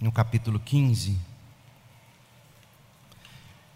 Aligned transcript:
no 0.00 0.12
capítulo 0.12 0.58
15. 0.58 1.18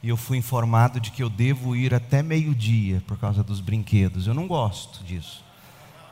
E 0.02 0.08
eu 0.08 0.16
fui 0.16 0.38
informado 0.38 0.98
de 0.98 1.10
que 1.10 1.22
eu 1.22 1.28
devo 1.28 1.76
ir 1.76 1.94
até 1.94 2.22
meio-dia 2.22 3.02
por 3.06 3.18
causa 3.18 3.42
dos 3.42 3.60
brinquedos. 3.60 4.26
Eu 4.26 4.34
não 4.34 4.46
gosto 4.46 5.04
disso. 5.04 5.44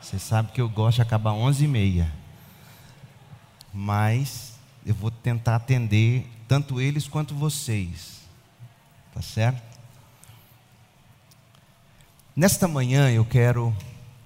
Você 0.01 0.19
sabe 0.19 0.51
que 0.51 0.61
eu 0.61 0.69
gosto 0.69 0.97
de 0.97 1.01
acabar 1.01 1.33
11 1.33 1.65
e 1.65 1.67
meia. 1.67 2.13
Mas 3.73 4.57
eu 4.85 4.93
vou 4.93 5.11
tentar 5.11 5.55
atender 5.55 6.27
tanto 6.47 6.79
eles 6.79 7.07
quanto 7.07 7.33
vocês. 7.33 8.21
Tá 9.13 9.21
certo? 9.21 9.61
Nesta 12.35 12.67
manhã 12.67 13.09
eu 13.09 13.25
quero 13.25 13.75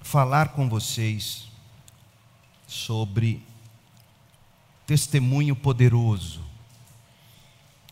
falar 0.00 0.50
com 0.50 0.68
vocês 0.68 1.48
sobre 2.66 3.42
testemunho 4.86 5.56
poderoso. 5.56 6.42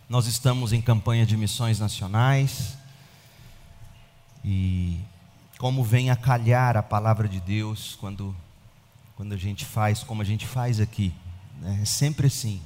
Nós 0.09 0.27
estamos 0.27 0.73
em 0.73 0.83
campanha 0.83 1.25
de 1.25 1.37
missões 1.37 1.81
nacionais 1.81 2.77
e 4.45 5.01
como 5.59 5.83
vem 5.83 6.11
a 6.11 6.17
calhar 6.17 6.77
a 6.77 6.83
palavra 6.83 7.29
de 7.29 7.41
Deus 7.41 7.97
quando 8.01 8.35
quando 9.17 9.33
a 9.33 9.37
gente 9.37 9.65
faz 9.65 10.03
como 10.03 10.21
a 10.21 10.25
gente 10.25 10.47
faz 10.47 10.81
aqui, 10.81 11.15
né? 11.61 11.79
é 11.83 11.85
sempre 11.85 12.27
assim. 12.27 12.61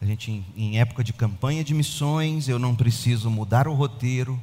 A 0.00 0.06
gente 0.06 0.30
em, 0.30 0.44
em 0.56 0.78
época 0.78 1.04
de 1.04 1.12
campanha 1.12 1.62
de 1.62 1.74
missões, 1.74 2.48
eu 2.48 2.58
não 2.58 2.74
preciso 2.74 3.30
mudar 3.30 3.68
o 3.68 3.74
roteiro, 3.74 4.40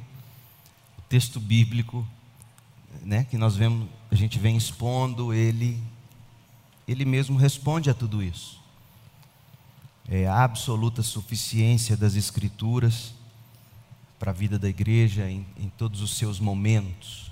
o 0.98 1.02
texto 1.08 1.40
bíblico, 1.40 2.06
né, 3.00 3.24
que 3.24 3.36
nós 3.36 3.56
vemos, 3.56 3.88
a 4.10 4.14
gente 4.14 4.38
vem 4.38 4.56
expondo, 4.56 5.32
ele 5.32 5.82
ele 6.86 7.04
mesmo 7.04 7.36
responde 7.36 7.90
a 7.90 7.94
tudo 7.94 8.22
isso. 8.22 8.60
É 10.08 10.26
a 10.26 10.42
absoluta 10.42 11.02
suficiência 11.02 11.96
das 11.96 12.14
Escrituras 12.14 13.14
para 14.18 14.30
a 14.30 14.34
vida 14.34 14.58
da 14.58 14.68
igreja 14.68 15.28
em, 15.28 15.46
em 15.56 15.68
todos 15.70 16.00
os 16.00 16.16
seus 16.16 16.38
momentos. 16.38 17.30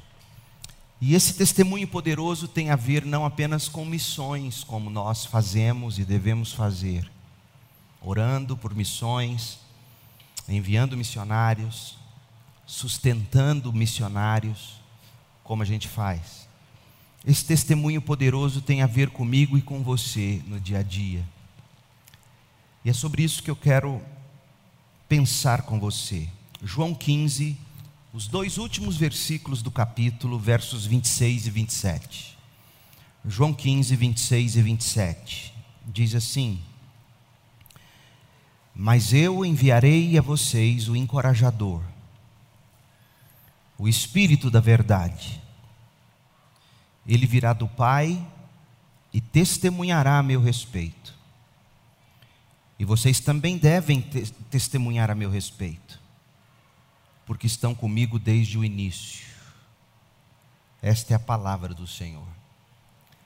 E 1.00 1.14
esse 1.14 1.34
testemunho 1.34 1.88
poderoso 1.88 2.46
tem 2.46 2.70
a 2.70 2.76
ver 2.76 3.06
não 3.06 3.24
apenas 3.24 3.68
com 3.68 3.84
missões, 3.84 4.62
como 4.62 4.90
nós 4.90 5.24
fazemos 5.24 5.98
e 5.98 6.04
devemos 6.04 6.52
fazer, 6.52 7.10
orando 8.02 8.56
por 8.56 8.74
missões, 8.74 9.58
enviando 10.48 10.96
missionários, 10.96 11.96
sustentando 12.66 13.72
missionários, 13.72 14.80
como 15.42 15.62
a 15.62 15.66
gente 15.66 15.88
faz. 15.88 16.39
Esse 17.26 17.44
testemunho 17.44 18.00
poderoso 18.00 18.62
tem 18.62 18.80
a 18.80 18.86
ver 18.86 19.10
comigo 19.10 19.58
e 19.58 19.62
com 19.62 19.82
você 19.82 20.42
no 20.46 20.58
dia 20.58 20.78
a 20.78 20.82
dia. 20.82 21.26
E 22.82 22.88
é 22.88 22.92
sobre 22.94 23.22
isso 23.22 23.42
que 23.42 23.50
eu 23.50 23.56
quero 23.56 24.00
pensar 25.06 25.62
com 25.62 25.78
você. 25.78 26.26
João 26.62 26.94
15, 26.94 27.58
os 28.12 28.26
dois 28.26 28.56
últimos 28.56 28.96
versículos 28.96 29.60
do 29.60 29.70
capítulo, 29.70 30.38
versos 30.38 30.86
26 30.86 31.46
e 31.46 31.50
27. 31.50 32.38
João 33.26 33.52
15, 33.52 33.94
26 33.96 34.56
e 34.56 34.62
27. 34.62 35.54
Diz 35.86 36.14
assim: 36.14 36.58
Mas 38.74 39.12
eu 39.12 39.44
enviarei 39.44 40.16
a 40.16 40.22
vocês 40.22 40.88
o 40.88 40.96
encorajador, 40.96 41.82
o 43.76 43.86
Espírito 43.86 44.50
da 44.50 44.60
Verdade 44.60 45.39
ele 47.06 47.26
virá 47.26 47.52
do 47.52 47.68
Pai 47.68 48.24
e 49.12 49.20
testemunhará 49.20 50.18
a 50.18 50.22
meu 50.22 50.40
respeito. 50.40 51.18
E 52.78 52.84
vocês 52.84 53.20
também 53.20 53.58
devem 53.58 54.00
te 54.00 54.32
testemunhar 54.50 55.10
a 55.10 55.14
meu 55.14 55.30
respeito, 55.30 56.00
porque 57.26 57.46
estão 57.46 57.74
comigo 57.74 58.18
desde 58.18 58.56
o 58.56 58.64
início. 58.64 59.26
Esta 60.80 61.12
é 61.12 61.16
a 61.16 61.20
palavra 61.20 61.74
do 61.74 61.86
Senhor. 61.86 62.26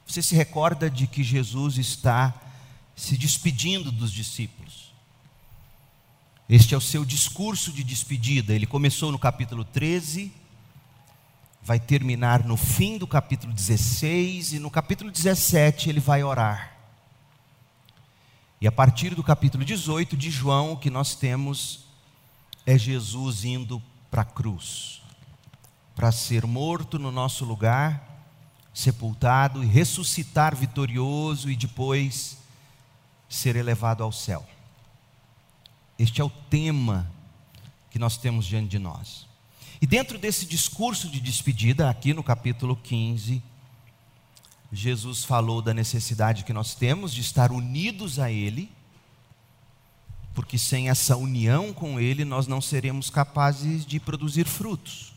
Você 0.07 0.23
se 0.23 0.35
recorda 0.35 0.91
de 0.91 1.07
que 1.07 1.23
Jesus 1.23 1.79
está 1.79 2.35
se 2.97 3.17
despedindo 3.17 3.93
dos 3.93 4.13
discípulos. 4.13 4.93
Este 6.49 6.75
é 6.75 6.77
o 6.77 6.81
seu 6.81 7.05
discurso 7.05 7.73
de 7.73 7.83
despedida. 7.83 8.53
Ele 8.55 8.67
começou 8.67 9.11
no 9.11 9.19
capítulo 9.19 9.65
13 9.65 10.33
vai 11.65 11.81
terminar 11.81 12.45
no 12.45 12.59
fim 12.59 12.99
do 12.99 13.07
capítulo 13.07 13.51
16 13.51 14.53
e 14.53 14.59
no 14.59 14.71
capítulo 14.71 15.11
17 15.11 15.89
ele 15.89 15.99
vai 15.99 16.23
orar. 16.23 16.77
E 18.61 18.67
a 18.67 18.73
partir 18.73 19.15
do 19.15 19.25
capítulo 19.25 19.65
18 19.65 20.15
de 20.15 20.31
João, 20.31 20.73
o 20.73 20.77
que 20.77 20.91
nós 20.91 21.15
temos 21.15 21.87
é 22.67 22.77
Jesus 22.77 23.45
indo 23.45 23.83
para 24.11 24.23
a 24.23 24.27
cruz, 24.27 25.03
para 25.97 26.13
ser 26.13 26.47
morto 26.47 26.99
no 26.99 27.11
nosso 27.11 27.47
lugar, 27.47 28.27
sepultado 28.75 29.65
e 29.65 29.67
ressuscitar 29.67 30.55
vitorioso 30.55 31.51
e 31.51 31.57
depois 31.57 32.37
ser 33.27 33.57
elevado 33.57 34.03
ao 34.03 34.13
céu. 34.13 34.47
Este 35.99 36.21
é 36.21 36.25
o 36.25 36.31
tema 36.31 37.11
que 37.91 37.99
nós 37.99 38.19
temos 38.19 38.45
diante 38.45 38.69
de 38.69 38.79
nós. 38.79 39.34
E 39.81 39.87
dentro 39.87 40.19
desse 40.19 40.47
discurso 40.47 41.09
de 41.09 41.21
despedida, 41.21 41.91
aqui 41.91 42.15
no 42.15 42.23
capítulo 42.23 42.77
15, 42.77 43.43
Jesus 44.73 45.25
falou 45.25 45.61
da 45.63 45.75
necessidade 45.75 46.45
que 46.45 46.53
nós 46.53 46.75
temos 46.75 47.13
de 47.13 47.21
estar 47.21 47.53
unidos 47.53 48.19
a 48.19 48.31
Ele, 48.31 48.71
porque 50.35 50.59
sem 50.59 50.89
essa 50.89 51.17
união 51.17 51.73
com 51.73 52.01
Ele 52.01 52.25
nós 52.25 52.47
não 52.47 52.61
seremos 52.61 53.09
capazes 53.11 53.85
de 53.87 54.01
produzir 54.01 54.47
frutos, 54.47 55.13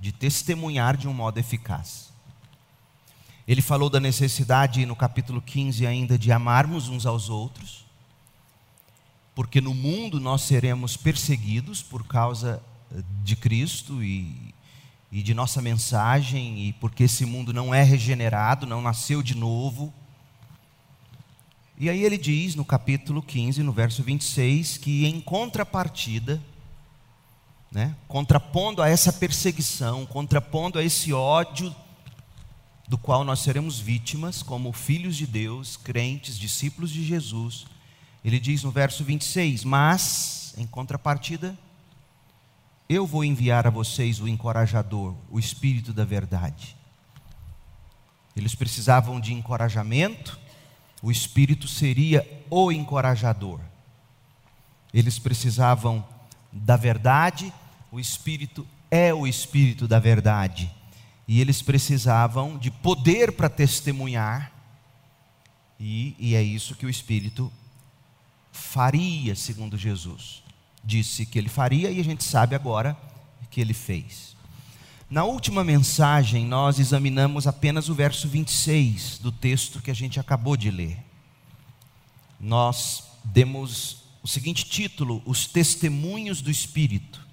de 0.00 0.12
testemunhar 0.12 0.96
de 0.96 1.08
um 1.08 1.12
modo 1.12 1.38
eficaz. 1.38 2.08
Ele 3.46 3.62
falou 3.62 3.88
da 3.88 3.98
necessidade, 3.98 4.84
no 4.84 4.94
capítulo 4.94 5.40
15 5.40 5.86
ainda, 5.86 6.18
de 6.18 6.30
amarmos 6.30 6.88
uns 6.88 7.06
aos 7.06 7.30
outros, 7.30 7.86
porque 9.34 9.60
no 9.60 9.72
mundo 9.72 10.20
nós 10.20 10.42
seremos 10.42 10.96
perseguidos 10.96 11.82
por 11.82 12.06
causa 12.06 12.62
de 13.22 13.36
Cristo 13.36 14.02
e, 14.02 14.54
e 15.10 15.22
de 15.22 15.34
nossa 15.34 15.60
mensagem, 15.60 16.68
e 16.68 16.72
porque 16.74 17.04
esse 17.04 17.24
mundo 17.24 17.52
não 17.52 17.74
é 17.74 17.82
regenerado, 17.82 18.66
não 18.66 18.80
nasceu 18.80 19.22
de 19.22 19.34
novo. 19.34 19.92
E 21.76 21.88
aí 21.88 22.02
ele 22.02 22.18
diz 22.18 22.54
no 22.54 22.64
capítulo 22.64 23.22
15, 23.22 23.62
no 23.62 23.72
verso 23.72 24.02
26, 24.02 24.78
que 24.78 25.06
em 25.06 25.20
contrapartida, 25.20 26.42
né, 27.70 27.94
contrapondo 28.08 28.82
a 28.82 28.88
essa 28.88 29.12
perseguição, 29.12 30.04
contrapondo 30.06 30.78
a 30.78 30.82
esse 30.82 31.12
ódio 31.12 31.74
do 32.88 32.96
qual 32.96 33.22
nós 33.22 33.40
seremos 33.40 33.78
vítimas, 33.78 34.42
como 34.42 34.72
filhos 34.72 35.14
de 35.16 35.26
Deus, 35.26 35.76
crentes, 35.76 36.38
discípulos 36.38 36.90
de 36.90 37.04
Jesus, 37.04 37.66
ele 38.24 38.40
diz 38.40 38.62
no 38.62 38.70
verso 38.70 39.04
26: 39.04 39.64
Mas, 39.64 40.54
em 40.56 40.66
contrapartida, 40.66 41.56
eu 42.88 43.06
vou 43.06 43.22
enviar 43.22 43.66
a 43.66 43.70
vocês 43.70 44.18
o 44.18 44.26
encorajador, 44.26 45.14
o 45.30 45.38
Espírito 45.38 45.92
da 45.92 46.06
Verdade. 46.06 46.74
Eles 48.34 48.54
precisavam 48.54 49.20
de 49.20 49.34
encorajamento, 49.34 50.38
o 51.02 51.10
Espírito 51.10 51.68
seria 51.68 52.26
o 52.48 52.72
encorajador. 52.72 53.60
Eles 54.94 55.18
precisavam 55.18 56.06
da 56.50 56.76
verdade, 56.76 57.52
o 57.92 58.00
Espírito 58.00 58.66
é 58.90 59.12
o 59.12 59.26
Espírito 59.26 59.86
da 59.86 59.98
Verdade. 59.98 60.74
E 61.26 61.42
eles 61.42 61.60
precisavam 61.60 62.56
de 62.56 62.70
poder 62.70 63.32
para 63.32 63.50
testemunhar, 63.50 64.50
e, 65.78 66.16
e 66.18 66.34
é 66.34 66.42
isso 66.42 66.74
que 66.74 66.86
o 66.86 66.90
Espírito 66.90 67.52
faria, 68.50 69.36
segundo 69.36 69.76
Jesus 69.76 70.47
disse 70.88 71.26
que 71.26 71.38
ele 71.38 71.50
faria 71.50 71.90
e 71.90 72.00
a 72.00 72.02
gente 72.02 72.24
sabe 72.24 72.54
agora 72.56 72.96
que 73.50 73.60
ele 73.60 73.74
fez. 73.74 74.34
Na 75.10 75.24
última 75.24 75.62
mensagem, 75.62 76.46
nós 76.46 76.78
examinamos 76.78 77.46
apenas 77.46 77.90
o 77.90 77.94
verso 77.94 78.26
26 78.26 79.18
do 79.18 79.30
texto 79.30 79.82
que 79.82 79.90
a 79.90 79.94
gente 79.94 80.18
acabou 80.18 80.56
de 80.56 80.70
ler. 80.70 80.98
Nós 82.40 83.04
demos 83.22 83.98
o 84.22 84.28
seguinte 84.28 84.64
título: 84.64 85.22
Os 85.26 85.46
Testemunhos 85.46 86.40
do 86.40 86.50
Espírito. 86.50 87.26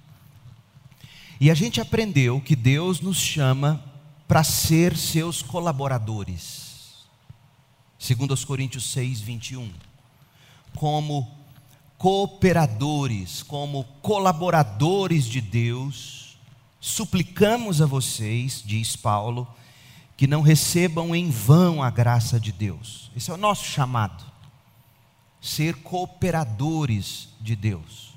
E 1.40 1.50
a 1.50 1.54
gente 1.54 1.80
aprendeu 1.80 2.40
que 2.40 2.56
Deus 2.56 3.00
nos 3.00 3.18
chama 3.18 3.82
para 4.28 4.44
ser 4.44 4.96
seus 4.96 5.42
colaboradores. 5.42 7.06
Segundo 7.98 8.32
os 8.32 8.44
Coríntios 8.44 8.90
6, 8.92 9.20
21. 9.20 9.70
Como 10.74 11.45
cooperadores, 11.98 13.42
como 13.42 13.84
colaboradores 14.02 15.24
de 15.24 15.40
Deus, 15.40 16.38
suplicamos 16.80 17.80
a 17.80 17.86
vocês, 17.86 18.62
diz 18.64 18.96
Paulo, 18.96 19.46
que 20.16 20.26
não 20.26 20.40
recebam 20.40 21.14
em 21.14 21.30
vão 21.30 21.82
a 21.82 21.90
graça 21.90 22.40
de 22.40 22.52
Deus. 22.52 23.10
Esse 23.16 23.30
é 23.30 23.34
o 23.34 23.38
nosso 23.38 23.64
chamado. 23.64 24.24
ser 25.40 25.76
cooperadores 25.76 27.28
de 27.40 27.54
Deus. 27.54 28.14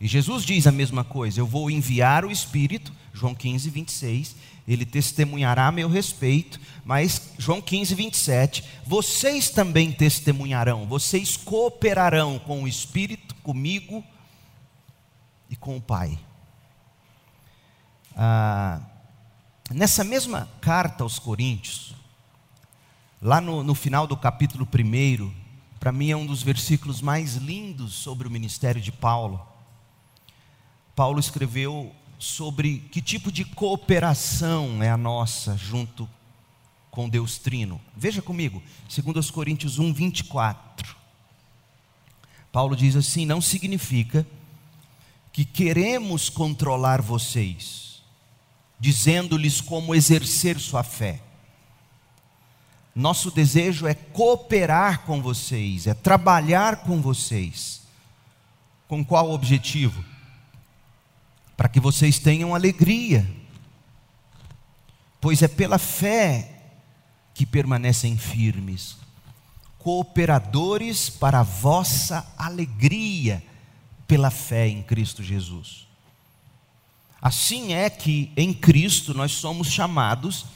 E 0.00 0.06
Jesus 0.06 0.44
diz 0.44 0.66
a 0.66 0.72
mesma 0.72 1.04
coisa: 1.04 1.40
Eu 1.40 1.46
vou 1.46 1.70
enviar 1.70 2.24
o 2.24 2.30
Espírito, 2.30 2.92
João 3.12 3.34
15, 3.34 3.68
26, 3.70 4.36
ele 4.66 4.84
testemunhará 4.84 5.68
a 5.68 5.72
meu 5.72 5.88
respeito, 5.88 6.60
mas 6.84 7.32
João 7.38 7.60
15, 7.60 7.94
27, 7.94 8.64
vocês 8.84 9.48
também 9.48 9.92
testemunharão, 9.92 10.86
vocês 10.86 11.36
cooperarão 11.36 12.38
com 12.38 12.64
o 12.64 12.68
Espírito, 12.68 13.34
comigo 13.36 14.04
e 15.48 15.54
com 15.54 15.76
o 15.76 15.80
Pai. 15.80 16.18
Ah, 18.16 18.80
nessa 19.70 20.02
mesma 20.02 20.48
carta 20.60 21.04
aos 21.04 21.18
Coríntios, 21.18 21.94
lá 23.22 23.40
no, 23.40 23.62
no 23.62 23.74
final 23.74 24.06
do 24.06 24.16
capítulo 24.16 24.66
1, 24.66 25.32
para 25.78 25.92
mim 25.92 26.10
é 26.10 26.16
um 26.16 26.26
dos 26.26 26.42
versículos 26.42 27.00
mais 27.00 27.36
lindos 27.36 27.94
sobre 27.94 28.26
o 28.26 28.30
ministério 28.30 28.80
de 28.80 28.90
Paulo. 28.90 29.46
Paulo 30.96 31.20
escreveu 31.20 31.94
sobre 32.18 32.78
que 32.90 33.00
tipo 33.00 33.30
de 33.30 33.44
cooperação 33.44 34.82
é 34.82 34.90
a 34.90 34.96
nossa 34.96 35.56
junto 35.56 36.08
com 36.90 37.08
Deus 37.08 37.38
Trino. 37.38 37.80
Veja 37.94 38.22
comigo, 38.22 38.62
2 38.88 39.30
Coríntios 39.30 39.78
1, 39.78 39.92
24. 39.92 40.96
Paulo 42.50 42.74
diz 42.74 42.96
assim: 42.96 43.26
não 43.26 43.40
significa 43.40 44.26
que 45.30 45.44
queremos 45.44 46.30
controlar 46.30 47.02
vocês, 47.02 48.02
dizendo-lhes 48.80 49.60
como 49.60 49.94
exercer 49.94 50.58
sua 50.58 50.82
fé. 50.82 51.20
Nosso 52.94 53.30
desejo 53.30 53.86
é 53.86 53.92
cooperar 53.92 55.02
com 55.02 55.20
vocês, 55.20 55.86
é 55.86 55.92
trabalhar 55.92 56.76
com 56.76 57.02
vocês. 57.02 57.82
Com 58.88 59.04
qual 59.04 59.30
objetivo? 59.30 60.02
Para 61.56 61.68
que 61.68 61.80
vocês 61.80 62.18
tenham 62.18 62.54
alegria, 62.54 63.26
pois 65.20 65.42
é 65.42 65.48
pela 65.48 65.78
fé 65.78 66.52
que 67.32 67.46
permanecem 67.46 68.16
firmes, 68.16 68.96
cooperadores 69.78 71.08
para 71.08 71.40
a 71.40 71.42
vossa 71.42 72.26
alegria, 72.36 73.42
pela 74.06 74.30
fé 74.30 74.68
em 74.68 74.82
Cristo 74.82 75.22
Jesus. 75.22 75.86
Assim 77.20 77.72
é 77.72 77.88
que 77.90 78.32
em 78.36 78.52
Cristo 78.52 79.14
nós 79.14 79.32
somos 79.32 79.68
chamados 79.68 80.46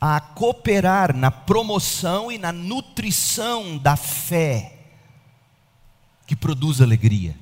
a 0.00 0.20
cooperar 0.20 1.16
na 1.16 1.30
promoção 1.30 2.30
e 2.30 2.36
na 2.36 2.52
nutrição 2.52 3.78
da 3.78 3.96
fé 3.96 4.78
que 6.26 6.34
produz 6.34 6.80
alegria 6.80 7.36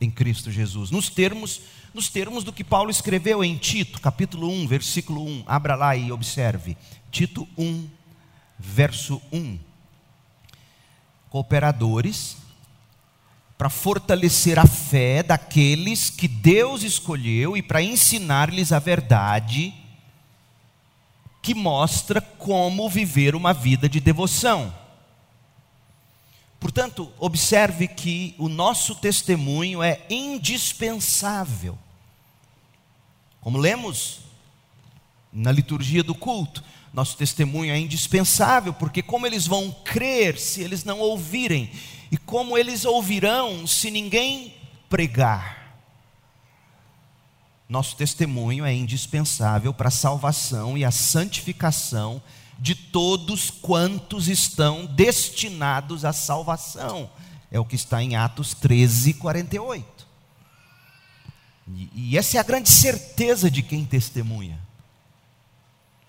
em 0.00 0.10
Cristo 0.10 0.50
Jesus. 0.50 0.90
Nos 0.90 1.08
termos, 1.08 1.62
nos 1.96 2.10
termos 2.10 2.44
do 2.44 2.52
que 2.52 2.62
Paulo 2.62 2.90
escreveu 2.90 3.42
em 3.42 3.56
Tito, 3.56 4.02
capítulo 4.02 4.50
1, 4.50 4.66
versículo 4.66 5.24
1. 5.24 5.44
Abra 5.46 5.74
lá 5.74 5.96
e 5.96 6.12
observe. 6.12 6.76
Tito 7.10 7.48
1, 7.56 7.88
verso 8.58 9.22
1. 9.32 9.58
Cooperadores 11.30 12.36
para 13.56 13.70
fortalecer 13.70 14.58
a 14.58 14.66
fé 14.66 15.22
daqueles 15.22 16.10
que 16.10 16.28
Deus 16.28 16.82
escolheu 16.82 17.56
e 17.56 17.62
para 17.62 17.80
ensinar-lhes 17.80 18.72
a 18.72 18.78
verdade 18.78 19.72
que 21.40 21.54
mostra 21.54 22.20
como 22.20 22.90
viver 22.90 23.34
uma 23.34 23.54
vida 23.54 23.88
de 23.88 24.00
devoção. 24.00 24.70
Portanto, 26.60 27.10
observe 27.18 27.88
que 27.88 28.34
o 28.36 28.50
nosso 28.50 28.94
testemunho 28.96 29.82
é 29.82 30.04
indispensável. 30.10 31.78
Como 33.46 33.58
lemos 33.58 34.22
na 35.32 35.52
liturgia 35.52 36.02
do 36.02 36.16
culto, 36.16 36.64
nosso 36.92 37.16
testemunho 37.16 37.72
é 37.72 37.78
indispensável, 37.78 38.74
porque 38.74 39.02
como 39.02 39.24
eles 39.24 39.46
vão 39.46 39.70
crer 39.84 40.36
se 40.36 40.62
eles 40.62 40.82
não 40.82 40.98
ouvirem? 40.98 41.70
E 42.10 42.16
como 42.16 42.58
eles 42.58 42.84
ouvirão 42.84 43.64
se 43.64 43.88
ninguém 43.88 44.52
pregar? 44.90 45.78
Nosso 47.68 47.94
testemunho 47.94 48.64
é 48.64 48.74
indispensável 48.74 49.72
para 49.72 49.90
a 49.90 49.92
salvação 49.92 50.76
e 50.76 50.84
a 50.84 50.90
santificação 50.90 52.20
de 52.58 52.74
todos 52.74 53.48
quantos 53.48 54.26
estão 54.26 54.86
destinados 54.86 56.04
à 56.04 56.12
salvação. 56.12 57.08
É 57.48 57.60
o 57.60 57.64
que 57.64 57.76
está 57.76 58.02
em 58.02 58.16
Atos 58.16 58.54
13, 58.54 59.14
48. 59.14 59.95
E, 61.74 61.90
e 61.94 62.18
essa 62.18 62.36
é 62.36 62.40
a 62.40 62.44
grande 62.44 62.68
certeza 62.68 63.50
de 63.50 63.62
quem 63.62 63.84
testemunha. 63.84 64.66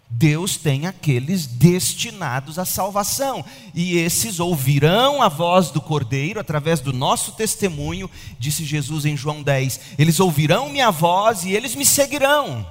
Deus 0.09 0.55
tem 0.55 0.87
aqueles 0.87 1.45
destinados 1.45 2.57
à 2.57 2.63
salvação, 2.63 3.43
e 3.73 3.97
esses 3.97 4.39
ouvirão 4.39 5.21
a 5.21 5.27
voz 5.27 5.69
do 5.69 5.81
Cordeiro 5.81 6.39
através 6.39 6.79
do 6.79 6.93
nosso 6.93 7.33
testemunho, 7.33 8.09
disse 8.39 8.63
Jesus 8.63 9.05
em 9.05 9.17
João 9.17 9.43
10. 9.43 9.79
Eles 9.97 10.19
ouvirão 10.19 10.69
minha 10.69 10.91
voz 10.91 11.43
e 11.43 11.51
eles 11.51 11.75
me 11.75 11.85
seguirão. 11.85 12.65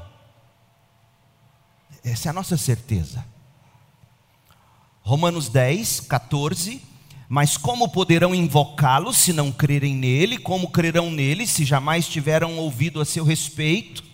Essa 2.02 2.28
é 2.28 2.30
a 2.30 2.32
nossa 2.32 2.56
certeza. 2.56 3.24
Romanos 5.02 5.48
10, 5.48 6.00
14. 6.00 6.80
Mas 7.28 7.56
como 7.56 7.88
poderão 7.88 8.34
invocá-lo 8.34 9.12
se 9.12 9.32
não 9.32 9.50
crerem 9.50 9.94
nele? 9.94 10.38
Como 10.38 10.70
crerão 10.70 11.10
nele 11.10 11.46
se 11.46 11.64
jamais 11.64 12.06
tiveram 12.06 12.56
ouvido 12.58 13.00
a 13.00 13.04
seu 13.04 13.24
respeito? 13.24 14.06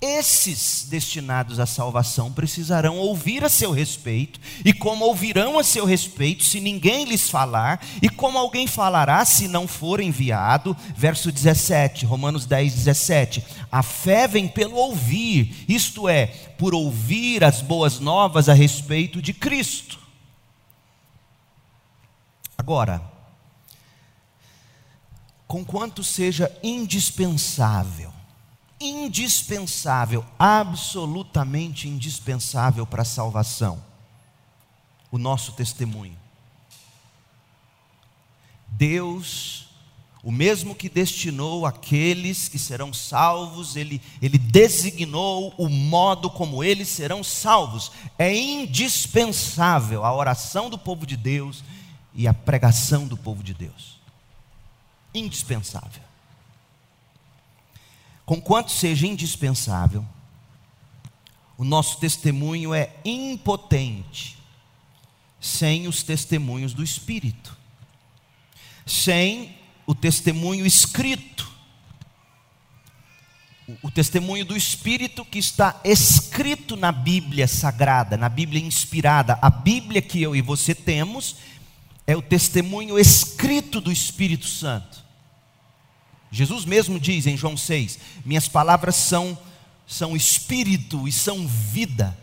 Esses 0.00 0.86
destinados 0.88 1.58
à 1.58 1.66
salvação 1.66 2.30
precisarão 2.32 2.98
ouvir 2.98 3.42
a 3.42 3.48
seu 3.48 3.72
respeito, 3.72 4.38
e 4.64 4.72
como 4.72 5.04
ouvirão 5.04 5.58
a 5.58 5.64
seu 5.64 5.84
respeito 5.84 6.44
se 6.44 6.60
ninguém 6.60 7.04
lhes 7.04 7.28
falar, 7.28 7.84
e 8.00 8.08
como 8.08 8.38
alguém 8.38 8.68
falará 8.68 9.24
se 9.24 9.48
não 9.48 9.66
for 9.66 10.00
enviado? 10.00 10.76
Verso 10.96 11.32
17, 11.32 12.06
Romanos 12.06 12.46
10, 12.46 12.74
17. 12.74 13.44
A 13.72 13.82
fé 13.82 14.28
vem 14.28 14.46
pelo 14.46 14.76
ouvir, 14.76 15.64
isto 15.68 16.08
é, 16.08 16.26
por 16.56 16.76
ouvir 16.76 17.42
as 17.42 17.60
boas 17.60 17.98
novas 17.98 18.48
a 18.48 18.54
respeito 18.54 19.20
de 19.20 19.32
Cristo. 19.32 19.98
Agora, 22.68 23.02
conquanto 25.46 26.04
seja 26.04 26.54
indispensável, 26.62 28.12
indispensável, 28.78 30.22
absolutamente 30.38 31.88
indispensável 31.88 32.86
para 32.86 33.00
a 33.00 33.06
salvação. 33.06 33.82
O 35.10 35.16
nosso 35.16 35.52
testemunho. 35.52 36.14
Deus, 38.66 39.68
o 40.22 40.30
mesmo 40.30 40.74
que 40.74 40.90
destinou 40.90 41.64
aqueles 41.64 42.48
que 42.48 42.58
serão 42.58 42.92
salvos, 42.92 43.76
ele, 43.76 43.98
ele 44.20 44.36
designou 44.36 45.54
o 45.56 45.70
modo 45.70 46.28
como 46.28 46.62
eles 46.62 46.88
serão 46.88 47.24
salvos. 47.24 47.90
É 48.18 48.36
indispensável 48.36 50.04
a 50.04 50.14
oração 50.14 50.68
do 50.68 50.76
povo 50.76 51.06
de 51.06 51.16
Deus 51.16 51.64
e 52.14 52.26
a 52.26 52.34
pregação 52.34 53.06
do 53.06 53.16
povo 53.16 53.42
de 53.42 53.54
Deus. 53.54 53.98
Indispensável. 55.14 56.02
Conquanto 58.24 58.70
seja 58.70 59.06
indispensável, 59.06 60.04
o 61.56 61.64
nosso 61.64 61.98
testemunho 61.98 62.74
é 62.74 62.94
impotente 63.04 64.38
sem 65.40 65.88
os 65.88 66.02
testemunhos 66.02 66.74
do 66.74 66.82
Espírito, 66.82 67.56
sem 68.84 69.56
o 69.86 69.94
testemunho 69.94 70.66
escrito, 70.66 71.50
o, 73.82 73.90
testemunho 73.90 74.44
do 74.44 74.56
Espírito 74.56 75.24
que 75.24 75.38
está 75.38 75.80
escrito 75.84 76.76
na 76.76 76.90
Bíblia 76.90 77.46
sagrada, 77.46 78.16
na 78.16 78.28
Bíblia 78.28 78.62
inspirada. 78.62 79.38
A 79.42 79.50
Bíblia 79.50 80.00
que 80.00 80.22
eu 80.22 80.34
e 80.34 80.40
você 80.40 80.74
temos 80.74 81.36
é 82.08 82.16
o 82.16 82.22
testemunho 82.22 82.98
escrito 82.98 83.82
do 83.82 83.92
Espírito 83.92 84.46
Santo. 84.46 85.04
Jesus 86.32 86.64
mesmo 86.64 86.98
diz 86.98 87.26
em 87.26 87.36
João 87.36 87.54
6: 87.54 87.98
Minhas 88.24 88.48
palavras 88.48 88.96
são, 88.96 89.38
são 89.86 90.16
espírito 90.16 91.06
e 91.06 91.12
são 91.12 91.46
vida. 91.46 92.16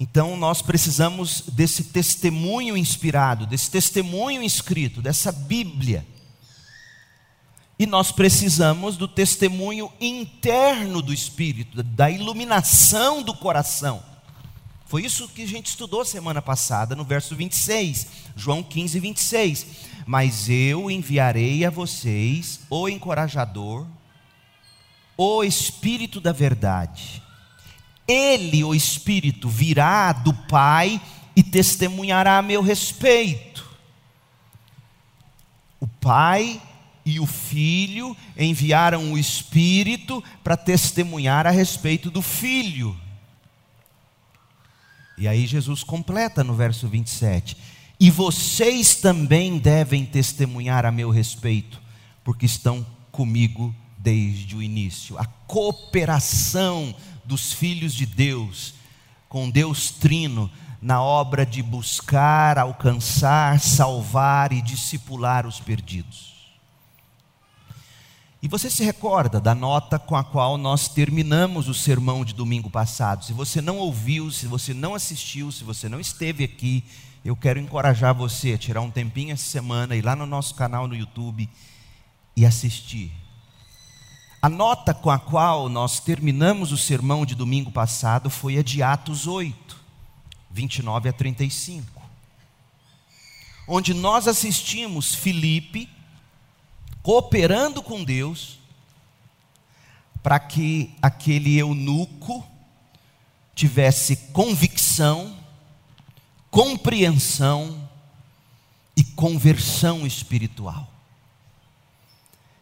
Então 0.00 0.38
nós 0.38 0.62
precisamos 0.62 1.42
desse 1.52 1.84
testemunho 1.84 2.78
inspirado, 2.78 3.46
desse 3.46 3.70
testemunho 3.70 4.42
escrito, 4.42 5.02
dessa 5.02 5.30
Bíblia. 5.30 6.06
E 7.78 7.84
nós 7.84 8.10
precisamos 8.10 8.96
do 8.96 9.06
testemunho 9.06 9.92
interno 10.00 11.02
do 11.02 11.12
Espírito, 11.12 11.82
da 11.82 12.10
iluminação 12.10 13.22
do 13.22 13.34
coração. 13.34 14.15
Foi 14.86 15.04
isso 15.04 15.28
que 15.28 15.42
a 15.42 15.46
gente 15.46 15.66
estudou 15.66 16.04
semana 16.04 16.40
passada, 16.40 16.94
no 16.94 17.04
verso 17.04 17.34
26, 17.34 18.06
João 18.36 18.62
15, 18.62 19.00
26. 19.00 19.66
Mas 20.06 20.48
eu 20.48 20.88
enviarei 20.88 21.64
a 21.64 21.70
vocês 21.70 22.60
o 22.70 22.88
encorajador, 22.88 23.84
o 25.16 25.42
Espírito 25.42 26.20
da 26.20 26.30
Verdade. 26.30 27.20
Ele, 28.06 28.62
o 28.62 28.72
Espírito, 28.72 29.48
virá 29.48 30.12
do 30.12 30.32
Pai 30.32 31.00
e 31.34 31.42
testemunhará 31.42 32.38
a 32.38 32.42
meu 32.42 32.62
respeito. 32.62 33.68
O 35.80 35.88
Pai 35.88 36.62
e 37.04 37.18
o 37.18 37.26
Filho 37.26 38.16
enviaram 38.38 39.12
o 39.12 39.18
Espírito 39.18 40.22
para 40.44 40.56
testemunhar 40.56 41.44
a 41.44 41.50
respeito 41.50 42.08
do 42.08 42.22
Filho. 42.22 42.96
E 45.18 45.26
aí 45.26 45.46
Jesus 45.46 45.82
completa 45.82 46.44
no 46.44 46.54
verso 46.54 46.88
27. 46.88 47.56
E 47.98 48.10
vocês 48.10 48.96
também 48.96 49.58
devem 49.58 50.04
testemunhar 50.04 50.84
a 50.84 50.92
meu 50.92 51.10
respeito, 51.10 51.80
porque 52.22 52.44
estão 52.44 52.84
comigo 53.10 53.74
desde 53.98 54.54
o 54.54 54.62
início. 54.62 55.18
A 55.18 55.24
cooperação 55.24 56.94
dos 57.24 57.52
filhos 57.52 57.94
de 57.94 58.04
Deus 58.04 58.74
com 59.28 59.50
Deus 59.50 59.90
Trino 59.90 60.50
na 60.80 61.02
obra 61.02 61.44
de 61.44 61.62
buscar, 61.62 62.58
alcançar, 62.58 63.58
salvar 63.58 64.52
e 64.52 64.62
discipular 64.62 65.46
os 65.46 65.58
perdidos. 65.58 66.35
E 68.42 68.48
você 68.48 68.68
se 68.68 68.84
recorda 68.84 69.40
da 69.40 69.54
nota 69.54 69.98
com 69.98 70.14
a 70.14 70.22
qual 70.22 70.58
nós 70.58 70.88
terminamos 70.88 71.68
o 71.68 71.74
sermão 71.74 72.24
de 72.24 72.34
domingo 72.34 72.68
passado? 72.68 73.24
Se 73.24 73.32
você 73.32 73.62
não 73.62 73.78
ouviu, 73.78 74.30
se 74.30 74.46
você 74.46 74.74
não 74.74 74.94
assistiu, 74.94 75.50
se 75.50 75.64
você 75.64 75.88
não 75.88 75.98
esteve 75.98 76.44
aqui, 76.44 76.84
eu 77.24 77.34
quero 77.34 77.58
encorajar 77.58 78.14
você 78.14 78.52
a 78.52 78.58
tirar 78.58 78.82
um 78.82 78.90
tempinho 78.90 79.32
essa 79.32 79.46
semana, 79.46 79.96
ir 79.96 80.02
lá 80.02 80.14
no 80.14 80.26
nosso 80.26 80.54
canal 80.54 80.86
no 80.86 80.94
YouTube 80.94 81.48
e 82.36 82.44
assistir. 82.44 83.10
A 84.40 84.50
nota 84.50 84.92
com 84.92 85.10
a 85.10 85.18
qual 85.18 85.68
nós 85.68 85.98
terminamos 85.98 86.70
o 86.70 86.76
sermão 86.76 87.24
de 87.24 87.34
domingo 87.34 87.72
passado 87.72 88.28
foi 88.28 88.58
a 88.58 88.62
de 88.62 88.82
Atos 88.82 89.26
8, 89.26 89.76
29 90.50 91.08
a 91.08 91.12
35, 91.12 92.02
onde 93.66 93.94
nós 93.94 94.28
assistimos 94.28 95.14
Filipe 95.14 95.95
cooperando 97.06 97.80
com 97.80 98.02
Deus, 98.02 98.58
para 100.24 100.40
que 100.40 100.90
aquele 101.00 101.56
eunuco 101.56 102.44
tivesse 103.54 104.16
convicção, 104.32 105.36
compreensão 106.50 107.88
e 108.96 109.04
conversão 109.04 110.04
espiritual. 110.04 110.92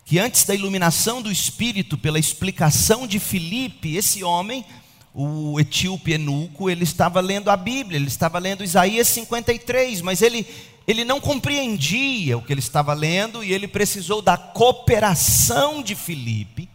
Que 0.04 0.18
antes 0.18 0.44
da 0.44 0.54
iluminação 0.54 1.22
do 1.22 1.32
espírito, 1.32 1.96
pela 1.96 2.18
explicação 2.18 3.06
de 3.06 3.18
Filipe, 3.18 3.96
esse 3.96 4.22
homem, 4.22 4.62
o 5.14 5.58
etíope 5.58 6.12
eunuco, 6.12 6.68
ele 6.68 6.84
estava 6.84 7.18
lendo 7.22 7.50
a 7.50 7.56
Bíblia, 7.56 7.96
ele 7.96 8.08
estava 8.08 8.38
lendo 8.38 8.62
Isaías 8.62 9.08
53, 9.08 10.02
mas 10.02 10.20
ele 10.20 10.46
ele 10.86 11.04
não 11.04 11.20
compreendia 11.20 12.36
o 12.36 12.42
que 12.42 12.52
ele 12.52 12.60
estava 12.60 12.92
lendo 12.92 13.42
e 13.42 13.52
ele 13.52 13.66
precisou 13.66 14.20
da 14.20 14.36
cooperação 14.36 15.82
de 15.82 15.94
Filipe, 15.94 16.68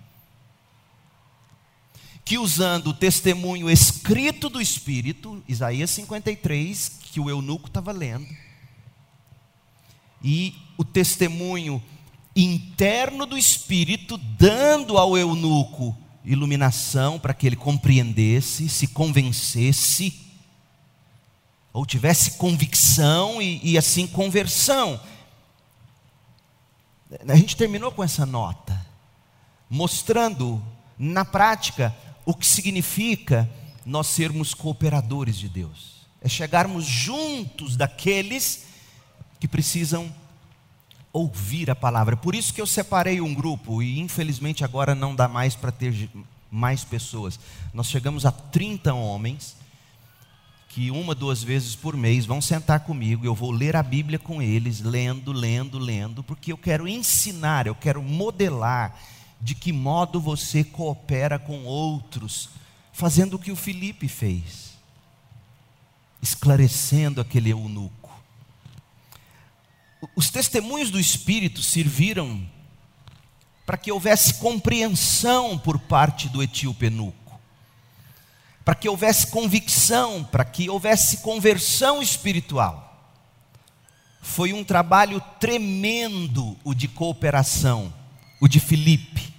que 2.26 2.38
usando 2.38 2.88
o 2.88 2.94
testemunho 2.94 3.70
escrito 3.70 4.50
do 4.50 4.62
Espírito, 4.62 5.44
Isaías 5.48 5.90
53, 5.92 7.00
que 7.12 7.20
o 7.20 7.30
eunuco 7.30 7.68
estava 7.68 7.92
lendo, 7.92 8.28
e 10.24 10.56
o 10.78 10.84
testemunho 10.84 11.82
interno 12.36 13.26
do 13.26 13.38
Espírito, 13.38 14.18
dando 14.18 14.98
ao 14.98 15.18
eunuco 15.18 15.98
iluminação 16.24 17.18
para 17.18 17.34
que 17.34 17.48
ele 17.48 17.56
compreendesse, 17.56 18.70
se 18.70 18.88
convencesse, 18.88 20.29
ou 21.72 21.86
tivesse 21.86 22.32
convicção 22.32 23.42
e, 23.42 23.60
e 23.64 23.78
assim 23.78 24.08
conversão. 24.08 25.00
A 27.28 27.36
gente 27.36 27.56
terminou 27.56 27.92
com 27.92 28.04
essa 28.04 28.26
nota, 28.26 28.86
mostrando 29.70 30.62
na 30.98 31.26
prática 31.26 31.96
o 32.26 32.34
que 32.34 32.46
significa 32.46 33.50
nós 33.86 34.08
sermos 34.08 34.54
cooperadores 34.54 35.38
de 35.38 35.50
Deus. 35.50 36.08
É 36.22 36.28
chegarmos 36.28 36.86
juntos 36.86 37.76
daqueles 37.76 38.66
que 39.40 39.48
precisam 39.48 40.14
ouvir 41.12 41.72
a 41.72 41.76
palavra. 41.76 42.16
Por 42.16 42.36
isso 42.36 42.54
que 42.54 42.62
eu 42.62 42.68
separei 42.68 43.22
um 43.22 43.34
grupo 43.34 43.82
e 43.82 44.00
infelizmente 44.00 44.64
agora 44.64 44.94
não 44.94 45.16
dá 45.16 45.28
mais 45.28 45.56
para 45.56 45.72
ter 45.72 46.10
mais 46.52 46.84
pessoas. 46.84 47.40
Nós 47.74 47.88
chegamos 47.88 48.26
a 48.26 48.32
30 48.32 48.94
homens 48.94 49.56
que 50.70 50.92
uma, 50.92 51.16
duas 51.16 51.42
vezes 51.44 51.76
por 51.76 51.98
mês 51.98 52.28
vão 52.28 52.40
sentar 52.40 52.82
comigo, 52.82 53.26
eu 53.26 53.34
vou 53.34 53.50
ler 53.50 53.76
a 53.76 53.82
Bíblia 53.82 54.20
com 54.20 54.40
eles, 54.40 54.82
lendo, 54.82 55.32
lendo, 55.32 55.80
lendo, 55.80 56.24
porque 56.24 56.52
eu 56.52 56.58
quero 56.58 56.88
ensinar, 56.88 57.66
eu 57.66 57.74
quero 57.74 58.04
modelar 58.04 58.96
de 59.42 59.56
que 59.56 59.74
modo 59.74 60.22
você 60.22 60.64
coopera 60.64 61.40
com 61.40 61.66
outros, 61.66 62.52
fazendo 62.94 63.34
o 63.34 63.40
que 63.40 63.52
o 63.52 63.56
Felipe 63.56 64.08
fez, 64.08 64.78
esclarecendo 66.22 67.20
aquele 67.20 67.50
eunuco. 67.50 68.12
Os 70.16 70.30
testemunhos 70.30 70.92
do 70.92 71.00
Espírito 71.00 71.64
serviram 71.64 72.48
para 73.66 73.78
que 73.78 73.92
houvesse 73.92 74.36
compreensão 74.36 75.58
por 75.58 75.80
parte 75.80 76.30
do 76.30 76.44
etíope 76.44 76.86
eunuco 76.86 77.19
para 78.70 78.76
que 78.76 78.88
houvesse 78.88 79.26
convicção, 79.26 80.24
para 80.24 80.46
que 80.46 80.70
houvesse 80.70 81.18
conversão 81.18 82.04
espiritual. 82.04 83.04
Foi 84.22 84.54
um 84.54 84.64
trabalho 84.64 85.20
tremendo 85.40 86.56
o 86.64 86.76
de 86.76 86.88
cooperação, 86.88 87.92
o 88.40 88.48
de 88.48 88.60
Filipe. 88.60 89.34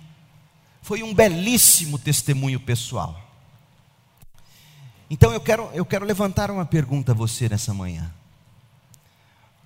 Foi 0.83 1.05
um 1.05 1.15
belíssimo 1.15 1.97
testemunho 1.97 2.59
pessoal. 2.59 3.25
Então 5.09 5.33
eu 5.33 5.41
quero, 5.41 5.71
eu 5.75 5.87
quero 5.87 6.05
levantar 6.05 6.51
uma 6.51 6.67
pergunta 6.67 7.13
a 7.13 7.15
você 7.15 7.49
nessa 7.49 7.73
manhã. 7.73 8.13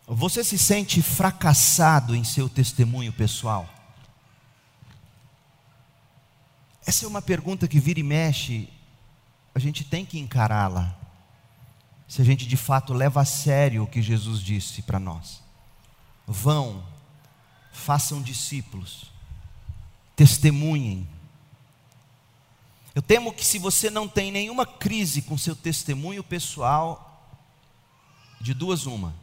Você 0.06 0.44
se 0.44 0.59
sente 0.59 1.00
fracassado 1.00 2.14
em 2.14 2.23
seu 2.23 2.50
testemunho 2.50 3.14
pessoal? 3.14 3.66
Essa 6.85 7.06
é 7.06 7.09
uma 7.09 7.23
pergunta 7.23 7.66
que 7.66 7.80
vira 7.80 7.99
e 7.99 8.02
mexe 8.02 8.68
a 9.54 9.58
gente 9.58 9.84
tem 9.84 10.04
que 10.04 10.18
encará-la, 10.18 10.99
se 12.08 12.20
a 12.20 12.25
gente 12.25 12.46
de 12.46 12.56
fato 12.56 12.92
leva 12.92 13.20
a 13.20 13.25
sério 13.25 13.84
o 13.84 13.87
que 13.87 14.02
Jesus 14.02 14.40
disse 14.40 14.82
para 14.82 14.99
nós. 14.99 15.42
Vão, 16.26 16.84
façam 17.73 18.20
discípulos, 18.20 19.12
testemunhem. 20.16 21.08
Eu 22.94 23.02
temo 23.02 23.32
que 23.32 23.44
se 23.44 23.58
você 23.58 23.90
não 23.90 24.08
tem 24.08 24.30
nenhuma 24.30 24.66
crise 24.66 25.23
com 25.23 25.38
seu 25.38 25.56
testemunho 25.56 26.23
pessoal, 26.23 27.11
de 28.40 28.52
duas 28.52 28.87
uma. 28.87 29.14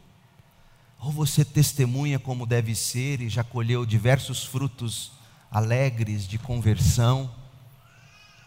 Ou 0.98 1.10
você 1.10 1.44
testemunha 1.44 2.18
como 2.18 2.46
deve 2.46 2.74
ser 2.74 3.20
e 3.20 3.28
já 3.28 3.44
colheu 3.44 3.84
diversos 3.84 4.44
frutos 4.44 5.12
alegres 5.50 6.26
de 6.26 6.38
conversão, 6.38 7.30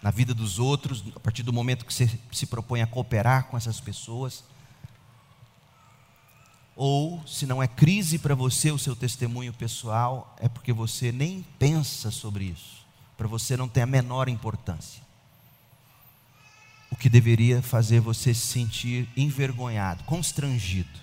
na 0.05 0.11
vida 0.11 0.35
dos 0.35 0.59
outros, 0.59 1.03
a 1.15 1.19
partir 1.19 1.41
do 1.41 1.51
momento 1.51 1.83
que 1.83 1.91
você 1.91 2.07
se 2.31 2.45
propõe 2.45 2.79
a 2.79 2.85
cooperar 2.85 3.45
com 3.45 3.57
essas 3.57 3.79
pessoas. 3.79 4.43
Ou, 6.75 7.25
se 7.25 7.47
não 7.47 7.63
é 7.63 7.67
crise 7.67 8.19
para 8.19 8.35
você 8.35 8.69
o 8.69 8.77
seu 8.77 8.95
testemunho 8.95 9.51
pessoal, 9.51 10.35
é 10.39 10.47
porque 10.47 10.71
você 10.71 11.11
nem 11.11 11.43
pensa 11.57 12.11
sobre 12.11 12.43
isso. 12.43 12.85
Para 13.17 13.27
você 13.27 13.57
não 13.57 13.67
tem 13.67 13.81
a 13.81 13.87
menor 13.87 14.29
importância. 14.29 15.01
O 16.91 16.95
que 16.95 17.09
deveria 17.09 17.63
fazer 17.63 17.99
você 17.99 18.31
se 18.31 18.45
sentir 18.45 19.09
envergonhado, 19.17 20.03
constrangido. 20.03 20.99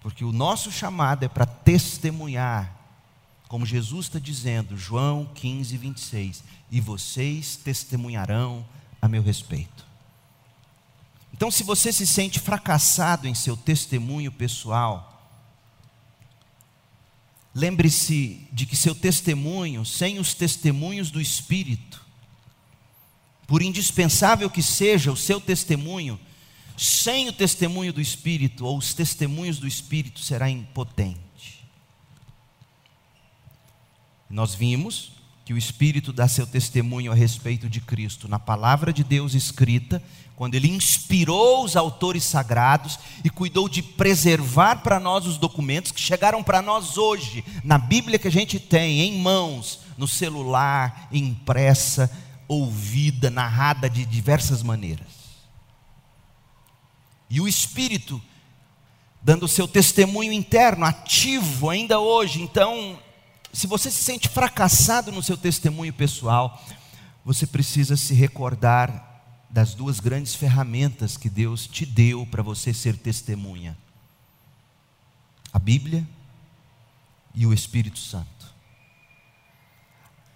Porque 0.00 0.24
o 0.24 0.30
nosso 0.30 0.70
chamado 0.70 1.24
é 1.24 1.28
para 1.28 1.44
testemunhar 1.44 2.82
como 3.52 3.66
Jesus 3.66 4.06
está 4.06 4.18
dizendo, 4.18 4.78
João 4.78 5.28
15, 5.34 5.76
26, 5.76 6.42
e 6.72 6.80
vocês 6.80 7.54
testemunharão 7.54 8.66
a 9.00 9.06
meu 9.06 9.22
respeito. 9.22 9.86
Então, 11.34 11.50
se 11.50 11.62
você 11.62 11.92
se 11.92 12.06
sente 12.06 12.40
fracassado 12.40 13.28
em 13.28 13.34
seu 13.34 13.54
testemunho 13.56 14.32
pessoal, 14.32 15.30
lembre-se 17.54 18.48
de 18.50 18.64
que 18.64 18.74
seu 18.74 18.94
testemunho, 18.94 19.84
sem 19.84 20.18
os 20.18 20.32
testemunhos 20.32 21.10
do 21.10 21.20
Espírito, 21.20 22.02
por 23.46 23.60
indispensável 23.60 24.48
que 24.48 24.62
seja 24.62 25.12
o 25.12 25.16
seu 25.16 25.42
testemunho, 25.42 26.18
sem 26.74 27.28
o 27.28 27.32
testemunho 27.34 27.92
do 27.92 28.00
Espírito 28.00 28.64
ou 28.64 28.78
os 28.78 28.94
testemunhos 28.94 29.58
do 29.58 29.68
Espírito 29.68 30.20
será 30.20 30.48
impotente. 30.48 31.66
Nós 34.30 34.54
vimos 34.54 35.21
que 35.44 35.52
o 35.52 35.58
Espírito 35.58 36.12
dá 36.12 36.28
seu 36.28 36.46
testemunho 36.46 37.10
a 37.10 37.14
respeito 37.14 37.68
de 37.68 37.80
Cristo 37.80 38.28
na 38.28 38.38
palavra 38.38 38.92
de 38.92 39.02
Deus 39.02 39.34
escrita, 39.34 40.02
quando 40.36 40.54
ele 40.54 40.68
inspirou 40.68 41.64
os 41.64 41.76
autores 41.76 42.24
sagrados 42.24 42.98
e 43.24 43.30
cuidou 43.30 43.68
de 43.68 43.82
preservar 43.82 44.76
para 44.76 44.98
nós 44.98 45.26
os 45.26 45.36
documentos 45.36 45.92
que 45.92 46.00
chegaram 46.00 46.42
para 46.42 46.62
nós 46.62 46.96
hoje, 46.96 47.44
na 47.62 47.78
Bíblia 47.78 48.18
que 48.18 48.28
a 48.28 48.32
gente 48.32 48.58
tem 48.58 49.00
em 49.00 49.20
mãos, 49.20 49.80
no 49.96 50.08
celular, 50.08 51.08
impressa, 51.12 52.10
ouvida, 52.48 53.30
narrada 53.30 53.88
de 53.88 54.04
diversas 54.04 54.62
maneiras. 54.62 55.22
E 57.28 57.40
o 57.40 57.48
Espírito 57.48 58.20
dando 59.22 59.46
seu 59.46 59.68
testemunho 59.68 60.32
interno, 60.32 60.84
ativo 60.84 61.70
ainda 61.70 62.00
hoje. 62.00 62.42
Então, 62.42 62.98
se 63.52 63.66
você 63.66 63.90
se 63.90 64.02
sente 64.02 64.28
fracassado 64.28 65.12
no 65.12 65.22
seu 65.22 65.36
testemunho 65.36 65.92
pessoal, 65.92 66.62
você 67.24 67.46
precisa 67.46 67.96
se 67.96 68.14
recordar 68.14 69.10
das 69.50 69.74
duas 69.74 70.00
grandes 70.00 70.34
ferramentas 70.34 71.18
que 71.18 71.28
Deus 71.28 71.66
te 71.66 71.84
deu 71.84 72.26
para 72.26 72.42
você 72.42 72.72
ser 72.72 72.96
testemunha: 72.96 73.76
a 75.52 75.58
Bíblia 75.58 76.08
e 77.34 77.46
o 77.46 77.52
Espírito 77.52 77.98
Santo. 77.98 78.30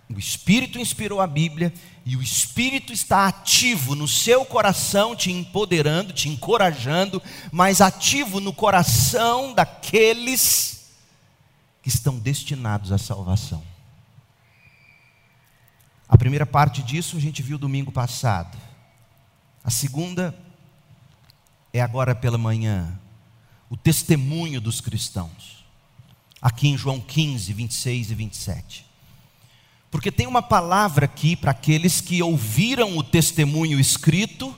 O 0.09 0.19
Espírito 0.19 0.79
inspirou 0.79 1.21
a 1.21 1.27
Bíblia 1.27 1.73
e 2.05 2.17
o 2.17 2.23
Espírito 2.23 2.93
está 2.93 3.27
ativo 3.27 3.97
no 3.97 4.07
seu 4.07 4.45
coração, 4.45 5.17
te 5.17 5.33
empoderando, 5.33 6.13
te 6.13 6.29
encorajando, 6.29 7.21
mas 7.51 7.81
ativo 7.81 8.39
no 8.39 8.53
coração 8.53 9.53
daqueles 9.53 10.77
que 10.77 10.86
estão 11.89 12.19
destinados 12.19 12.93
à 12.93 12.99
salvação. 12.99 13.63
A 16.09 16.19
primeira 16.19 16.47
parte 16.47 16.83
disso 16.83 17.17
a 17.17 17.21
gente 17.21 17.43
viu 17.43 17.59
domingo 17.59 17.91
passado. 17.91 18.57
A 19.63 19.71
segunda 19.71 20.37
é 21.73 21.81
agora 21.81 22.15
pela 22.15 22.39
manhã, 22.39 22.99
o 23.69 23.77
testemunho 23.77 24.61
dos 24.61 24.81
cristãos. 24.81 25.65
Aqui 26.41 26.69
em 26.69 26.79
João 26.79 27.01
15, 27.01 27.53
26 27.53 28.11
e 28.11 28.15
27. 28.15 28.87
Porque 29.91 30.13
tem 30.13 30.27
uma 30.27 30.43
palavra 30.43 31.07
aqui 31.07 31.35
para 31.35 31.51
aqueles 31.51 32.01
que 32.01 32.23
ouviram 32.23 32.97
o 32.97 33.03
testemunho 33.03 33.81
escrito 33.81 34.55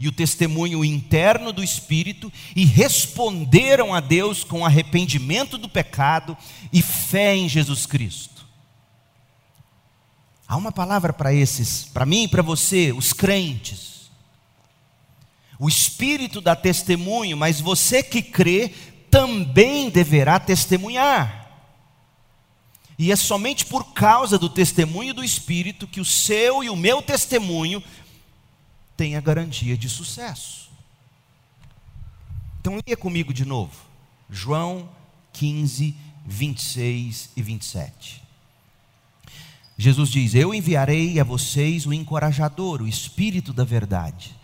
e 0.00 0.08
o 0.08 0.12
testemunho 0.12 0.82
interno 0.82 1.52
do 1.52 1.62
Espírito 1.62 2.32
e 2.56 2.64
responderam 2.64 3.94
a 3.94 4.00
Deus 4.00 4.42
com 4.42 4.64
arrependimento 4.64 5.58
do 5.58 5.68
pecado 5.68 6.34
e 6.72 6.80
fé 6.80 7.36
em 7.36 7.46
Jesus 7.46 7.84
Cristo. 7.84 8.46
Há 10.48 10.56
uma 10.56 10.72
palavra 10.72 11.12
para 11.12 11.34
esses, 11.34 11.84
para 11.84 12.06
mim 12.06 12.24
e 12.24 12.28
para 12.28 12.42
você, 12.42 12.92
os 12.92 13.12
crentes. 13.12 14.10
O 15.58 15.68
Espírito 15.68 16.40
dá 16.40 16.56
testemunho, 16.56 17.36
mas 17.36 17.60
você 17.60 18.02
que 18.02 18.22
crê 18.22 18.72
também 19.10 19.90
deverá 19.90 20.40
testemunhar. 20.40 21.40
E 22.98 23.12
é 23.12 23.16
somente 23.16 23.64
por 23.64 23.94
causa 23.94 24.38
do 24.38 24.48
testemunho 24.48 25.14
do 25.14 25.24
Espírito 25.24 25.86
que 25.86 26.00
o 26.00 26.04
seu 26.04 26.62
e 26.62 26.68
o 26.68 26.76
meu 26.76 27.00
testemunho 27.00 27.82
tem 29.00 29.16
a 29.16 29.20
garantia 29.22 29.78
de 29.78 29.88
sucesso. 29.88 30.68
Então, 32.60 32.78
leia 32.86 32.98
comigo 32.98 33.32
de 33.32 33.46
novo. 33.46 33.72
João 34.28 34.90
15, 35.32 35.96
26 36.26 37.30
e 37.34 37.42
27. 37.42 38.22
Jesus 39.78 40.10
diz: 40.10 40.34
Eu 40.34 40.52
enviarei 40.52 41.18
a 41.18 41.24
vocês 41.24 41.86
o 41.86 41.94
encorajador, 41.94 42.82
o 42.82 42.86
Espírito 42.86 43.54
da 43.54 43.64
Verdade. 43.64 44.36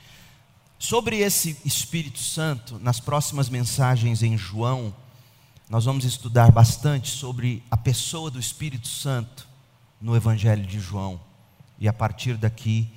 Sobre 0.79 1.19
esse 1.19 1.59
Espírito 1.62 2.19
Santo, 2.19 2.79
nas 2.79 2.99
próximas 2.99 3.51
mensagens 3.51 4.23
em 4.23 4.38
João, 4.38 4.97
nós 5.69 5.85
vamos 5.85 6.07
estudar 6.07 6.51
bastante 6.51 7.11
sobre 7.11 7.62
a 7.71 7.77
pessoa 7.77 8.31
do 8.31 8.40
Espírito 8.40 8.88
Santo 8.88 9.47
no 10.01 10.16
Evangelho 10.16 10.64
de 10.64 10.81
João 10.81 11.21
e 11.79 11.87
a 11.87 11.92
partir 11.92 12.38
daqui 12.38 12.90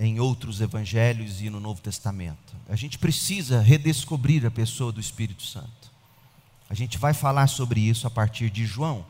em 0.00 0.18
outros 0.18 0.62
evangelhos 0.62 1.42
e 1.42 1.50
no 1.50 1.60
Novo 1.60 1.82
Testamento. 1.82 2.56
A 2.66 2.74
gente 2.74 2.98
precisa 2.98 3.60
redescobrir 3.60 4.46
a 4.46 4.50
pessoa 4.50 4.90
do 4.90 4.98
Espírito 4.98 5.42
Santo. 5.42 5.92
A 6.70 6.74
gente 6.74 6.96
vai 6.96 7.12
falar 7.12 7.46
sobre 7.48 7.80
isso 7.80 8.06
a 8.06 8.10
partir 8.10 8.48
de 8.48 8.64
João. 8.64 9.04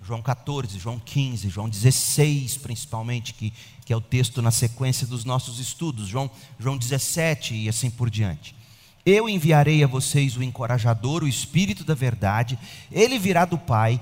João 0.00 0.22
14, 0.22 0.78
João 0.78 1.00
15, 1.00 1.48
João 1.48 1.68
16, 1.68 2.58
principalmente, 2.58 3.34
que, 3.34 3.52
que 3.84 3.92
é 3.92 3.96
o 3.96 4.00
texto 4.00 4.40
na 4.40 4.52
sequência 4.52 5.08
dos 5.08 5.24
nossos 5.24 5.58
estudos, 5.58 6.06
João, 6.06 6.30
João 6.56 6.78
17 6.78 7.54
e 7.54 7.68
assim 7.68 7.90
por 7.90 8.08
diante. 8.08 8.54
Eu 9.04 9.28
enviarei 9.28 9.82
a 9.82 9.88
vocês 9.88 10.36
o 10.36 10.42
encorajador, 10.42 11.24
o 11.24 11.28
Espírito 11.28 11.82
da 11.82 11.94
Verdade, 11.94 12.56
ele 12.92 13.18
virá 13.18 13.44
do 13.44 13.58
Pai 13.58 14.00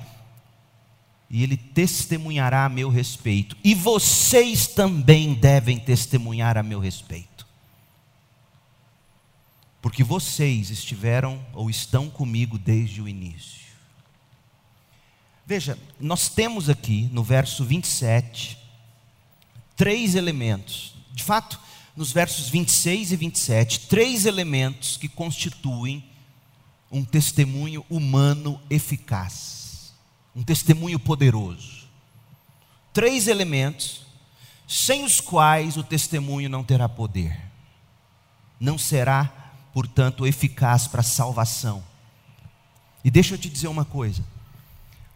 e 1.28 1.42
ele 1.42 1.56
testemunhará 1.56 2.64
a 2.64 2.68
meu 2.68 2.88
respeito, 2.88 3.56
e 3.64 3.74
vocês 3.74 4.66
também 4.66 5.34
devem 5.34 5.78
testemunhar 5.78 6.56
a 6.56 6.62
meu 6.62 6.78
respeito, 6.78 7.46
porque 9.82 10.04
vocês 10.04 10.70
estiveram 10.70 11.44
ou 11.52 11.68
estão 11.68 12.08
comigo 12.08 12.58
desde 12.58 13.02
o 13.02 13.08
início. 13.08 13.66
Veja, 15.44 15.78
nós 16.00 16.28
temos 16.28 16.68
aqui 16.68 17.08
no 17.12 17.22
verso 17.22 17.64
27 17.64 18.66
três 19.76 20.14
elementos. 20.14 20.94
De 21.12 21.22
fato, 21.22 21.60
nos 21.94 22.10
versos 22.12 22.48
26 22.48 23.12
e 23.12 23.16
27, 23.16 23.80
três 23.80 24.26
elementos 24.26 24.96
que 24.96 25.08
constituem 25.08 26.04
um 26.90 27.04
testemunho 27.04 27.84
humano 27.88 28.60
eficaz, 28.70 29.65
um 30.36 30.42
testemunho 30.42 31.00
poderoso. 31.00 31.86
Três 32.92 33.26
elementos 33.26 34.04
sem 34.68 35.04
os 35.04 35.20
quais 35.20 35.78
o 35.78 35.82
testemunho 35.82 36.50
não 36.50 36.62
terá 36.62 36.88
poder, 36.88 37.40
não 38.60 38.76
será, 38.76 39.52
portanto, 39.72 40.26
eficaz 40.26 40.86
para 40.86 41.00
a 41.00 41.04
salvação. 41.04 41.82
E 43.02 43.10
deixa 43.10 43.34
eu 43.34 43.38
te 43.38 43.48
dizer 43.48 43.68
uma 43.68 43.84
coisa: 43.84 44.22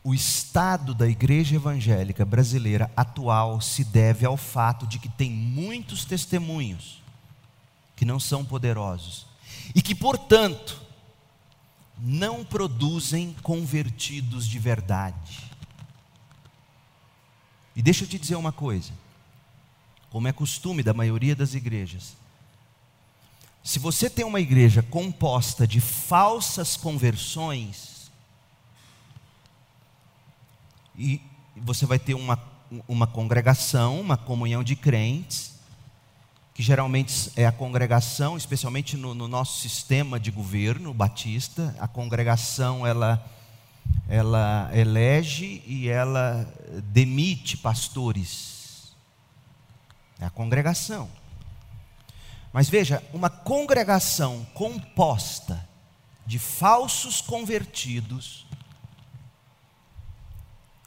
o 0.02 0.14
estado 0.14 0.94
da 0.94 1.06
igreja 1.06 1.56
evangélica 1.56 2.24
brasileira 2.24 2.90
atual 2.96 3.60
se 3.60 3.84
deve 3.84 4.24
ao 4.24 4.36
fato 4.36 4.86
de 4.86 4.98
que 4.98 5.08
tem 5.08 5.30
muitos 5.30 6.04
testemunhos 6.04 7.02
que 7.94 8.04
não 8.06 8.18
são 8.18 8.42
poderosos 8.44 9.26
e 9.74 9.82
que, 9.82 9.94
portanto, 9.94 10.79
não 12.02 12.44
produzem 12.44 13.34
convertidos 13.42 14.46
de 14.46 14.58
verdade. 14.58 15.50
E 17.76 17.82
deixa 17.82 18.04
eu 18.04 18.08
te 18.08 18.18
dizer 18.18 18.36
uma 18.36 18.52
coisa, 18.52 18.92
como 20.08 20.26
é 20.26 20.32
costume 20.32 20.82
da 20.82 20.94
maioria 20.94 21.36
das 21.36 21.54
igrejas, 21.54 22.16
se 23.62 23.78
você 23.78 24.08
tem 24.08 24.24
uma 24.24 24.40
igreja 24.40 24.82
composta 24.82 25.66
de 25.66 25.80
falsas 25.80 26.76
conversões, 26.76 28.10
e 30.96 31.20
você 31.56 31.84
vai 31.84 31.98
ter 31.98 32.14
uma, 32.14 32.38
uma 32.88 33.06
congregação, 33.06 34.00
uma 34.00 34.16
comunhão 34.16 34.64
de 34.64 34.74
crentes, 34.74 35.59
que 36.54 36.62
geralmente 36.62 37.30
é 37.36 37.46
a 37.46 37.52
congregação, 37.52 38.36
especialmente 38.36 38.96
no, 38.96 39.14
no 39.14 39.28
nosso 39.28 39.60
sistema 39.60 40.18
de 40.18 40.30
governo 40.30 40.92
batista, 40.92 41.74
a 41.78 41.88
congregação 41.88 42.86
ela, 42.86 43.24
ela 44.08 44.70
elege 44.74 45.62
e 45.66 45.88
ela 45.88 46.46
demite 46.84 47.56
pastores. 47.56 48.92
É 50.18 50.26
a 50.26 50.30
congregação. 50.30 51.08
Mas 52.52 52.68
veja, 52.68 53.02
uma 53.12 53.30
congregação 53.30 54.46
composta 54.54 55.68
de 56.26 56.38
falsos 56.38 57.20
convertidos 57.20 58.46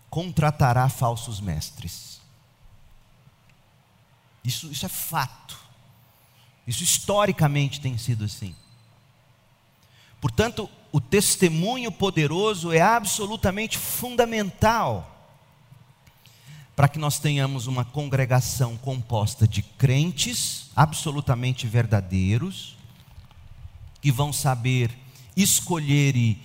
contratará 0.10 0.88
falsos 0.90 1.40
mestres. 1.40 2.13
Isso, 4.44 4.68
isso 4.72 4.86
é 4.86 4.90
fato. 4.90 5.58
Isso 6.68 6.84
historicamente 6.84 7.82
tem 7.82 7.98
sido 7.98 8.26
assim. 8.26 8.56
Portanto, 10.22 10.70
o 10.92 11.02
testemunho 11.02 11.92
poderoso 11.92 12.72
é 12.72 12.82
absolutamente 12.82 13.78
fundamental 13.78 15.10
para 16.76 16.88
que 16.88 16.98
nós 16.98 17.20
tenhamos 17.20 17.68
uma 17.68 17.86
congregação 17.86 18.78
composta 18.78 19.48
de 19.48 19.62
crentes 19.62 20.72
absolutamente 20.76 21.68
verdadeiros, 21.68 22.76
que 24.02 24.12
vão 24.12 24.34
saber 24.34 24.92
escolher 25.36 26.16
e, 26.16 26.40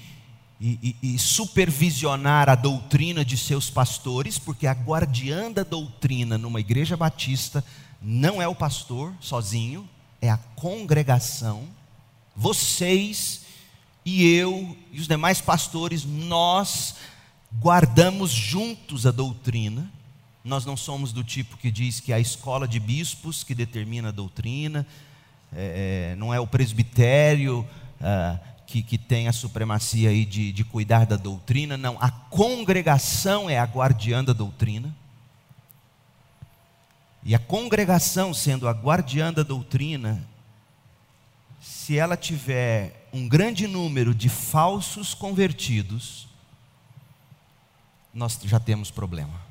e, 0.61 0.97
e, 1.03 1.19
supervisionar 1.19 2.49
a 2.49 2.55
doutrina 2.55 3.25
de 3.25 3.37
seus 3.37 3.71
pastores, 3.71 4.39
porque 4.39 4.67
a 4.67 4.73
guardiã 4.73 5.53
da 5.53 5.63
doutrina 5.63 6.37
numa 6.37 6.61
igreja 6.61 6.97
batista 6.97 7.65
não 8.01 8.41
é 8.41 8.49
o 8.49 8.55
pastor 8.55 9.13
sozinho, 9.21 9.89
é 10.21 10.31
a 10.31 10.39
congregação. 10.57 11.65
Vocês 12.35 13.43
e 14.05 14.27
eu 14.27 14.77
e 14.93 15.01
os 15.01 15.09
demais 15.09 15.41
pastores, 15.41 16.05
nós 16.05 16.97
guardamos 17.61 18.31
juntos 18.31 19.07
a 19.07 19.11
doutrina 19.11 19.91
nós 20.49 20.65
não 20.65 20.77
somos 20.77 21.13
do 21.13 21.23
tipo 21.23 21.59
que 21.59 21.71
diz 21.71 22.01
que 22.01 22.11
é 22.11 22.17
a 22.17 22.21
escola 22.21 22.67
de 22.67 22.81
bispos 22.81 23.45
que 23.45 23.55
determina 23.55 24.09
a 24.09 24.13
doutrina, 24.13 24.87
é, 25.55 26.13
é 26.13 26.17
não 26.17 26.33
é 26.33 26.41
o 26.41 26.47
presbitério 26.47 27.69
é, 28.01 28.39
que, 28.67 28.83
que 28.83 28.97
tem 28.97 29.29
a 29.29 29.33
supremacia 29.33 30.09
aí 30.09 30.25
de, 30.25 30.51
de 30.51 30.65
cuidar 30.65 31.05
da 31.05 31.17
doutrina, 31.17 31.77
não. 31.77 31.97
A 32.01 32.11
congregação 32.11 33.49
é 33.49 33.59
a 33.59 33.65
guardiã 33.65 34.25
da 34.25 34.33
doutrina. 34.33 34.95
E 37.23 37.35
a 37.35 37.39
congregação, 37.39 38.33
sendo 38.33 38.69
a 38.69 38.73
guardiã 38.73 39.33
da 39.33 39.43
doutrina, 39.43 40.27
se 41.61 41.97
ela 41.97 42.17
tiver 42.17 43.09
um 43.13 43.29
grande 43.29 43.67
número 43.67 44.15
de 44.15 44.29
falsos 44.29 45.15
convertidos, 45.15 46.29
nós 48.13 48.39
já 48.45 48.61
temos 48.61 48.91
problema. 48.91 49.49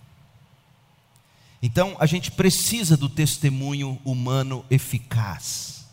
Então, 1.62 1.96
a 2.00 2.06
gente 2.06 2.32
precisa 2.32 2.96
do 2.96 3.10
testemunho 3.10 4.00
humano 4.06 4.64
eficaz. 4.70 5.86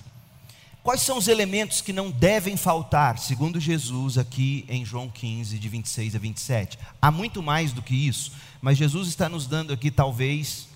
Quais 0.82 1.00
são 1.00 1.16
os 1.16 1.28
elementos 1.28 1.80
que 1.80 1.94
não 1.94 2.10
devem 2.10 2.58
faltar, 2.58 3.16
segundo 3.18 3.58
Jesus, 3.58 4.18
aqui 4.18 4.66
em 4.68 4.84
João 4.84 5.08
15, 5.08 5.58
de 5.58 5.68
26 5.68 6.14
a 6.14 6.18
27? 6.18 6.78
Há 7.00 7.10
muito 7.10 7.42
mais 7.42 7.72
do 7.72 7.80
que 7.80 7.94
isso, 7.94 8.32
mas 8.60 8.76
Jesus 8.76 9.08
está 9.08 9.26
nos 9.26 9.46
dando 9.46 9.72
aqui, 9.72 9.90
talvez, 9.90 10.68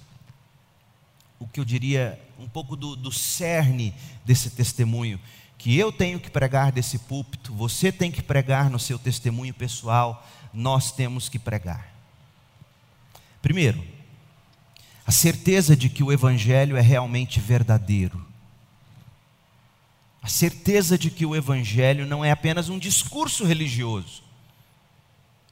o 1.39 1.47
que 1.47 1.61
eu 1.61 1.65
diria, 1.65 2.21
um 2.39 2.49
pouco 2.49 2.75
do, 2.77 2.97
do 2.97 3.13
cerne 3.13 3.95
desse 4.25 4.51
testemunho, 4.51 5.21
que 5.57 5.77
eu 5.77 5.91
tenho 5.91 6.21
que 6.21 6.31
pregar 6.31 6.71
desse 6.71 6.99
púlpito, 6.99 7.53
você 7.53 7.91
tem 7.91 8.11
que 8.11 8.23
pregar 8.23 8.71
no 8.71 8.79
seu 8.79 8.99
testemunho 8.99 9.53
pessoal, 9.53 10.27
nós 10.53 10.93
temos 10.93 11.29
que 11.29 11.39
pregar. 11.39 11.93
Primeiro, 13.43 13.85
a 15.07 15.11
certeza 15.11 15.77
de 15.77 15.89
que 15.89 16.03
o 16.03 16.13
Evangelho 16.13 16.77
é 16.77 16.81
realmente 16.81 17.41
verdadeiro. 17.41 18.25
A 20.21 20.29
certeza 20.29 20.99
de 20.99 21.11
que 21.11 21.25
o 21.25 21.35
Evangelho 21.35 22.07
não 22.07 22.25
é 22.25 22.31
apenas 22.31 22.69
um 22.69 22.79
discurso 22.79 23.45
religioso. 23.45 24.23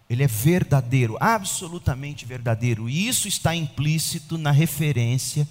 Ele 0.09 0.23
é 0.23 0.27
verdadeiro, 0.27 1.17
absolutamente 1.19 2.25
verdadeiro. 2.25 2.89
E 2.89 3.09
isso 3.09 3.27
está 3.27 3.55
implícito 3.55 4.37
na 4.37 4.51
referência 4.51 5.49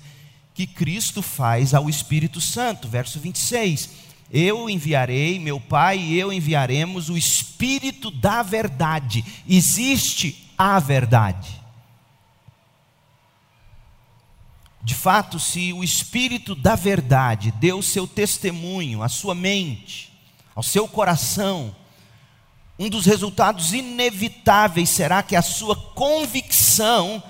que 0.55 0.65
Cristo 0.65 1.21
faz 1.21 1.73
ao 1.73 1.89
Espírito 1.89 2.39
Santo, 2.39 2.87
verso 2.87 3.19
26. 3.19 3.89
Eu 4.31 4.69
enviarei, 4.69 5.37
meu 5.37 5.59
Pai 5.59 5.99
e 5.99 6.17
eu 6.17 6.31
enviaremos 6.31 7.09
o 7.09 7.17
Espírito 7.17 8.09
da 8.09 8.41
verdade. 8.41 9.23
Existe 9.47 10.49
a 10.57 10.79
verdade. 10.79 11.61
De 14.81 14.95
fato, 14.95 15.39
se 15.39 15.73
o 15.73 15.83
Espírito 15.83 16.55
da 16.55 16.75
Verdade 16.75 17.51
deu 17.51 17.81
seu 17.81 18.07
testemunho 18.07 19.01
à 19.01 19.09
sua 19.09 19.33
mente, 19.33 20.13
ao 20.53 20.61
seu 20.61 20.87
coração, 20.87 21.75
um 22.77 22.87
dos 22.87 23.05
resultados 23.05 23.73
inevitáveis 23.73 24.89
será 24.89 25.23
que 25.23 25.35
a 25.35 25.41
sua 25.41 25.75
convicção 25.75 27.21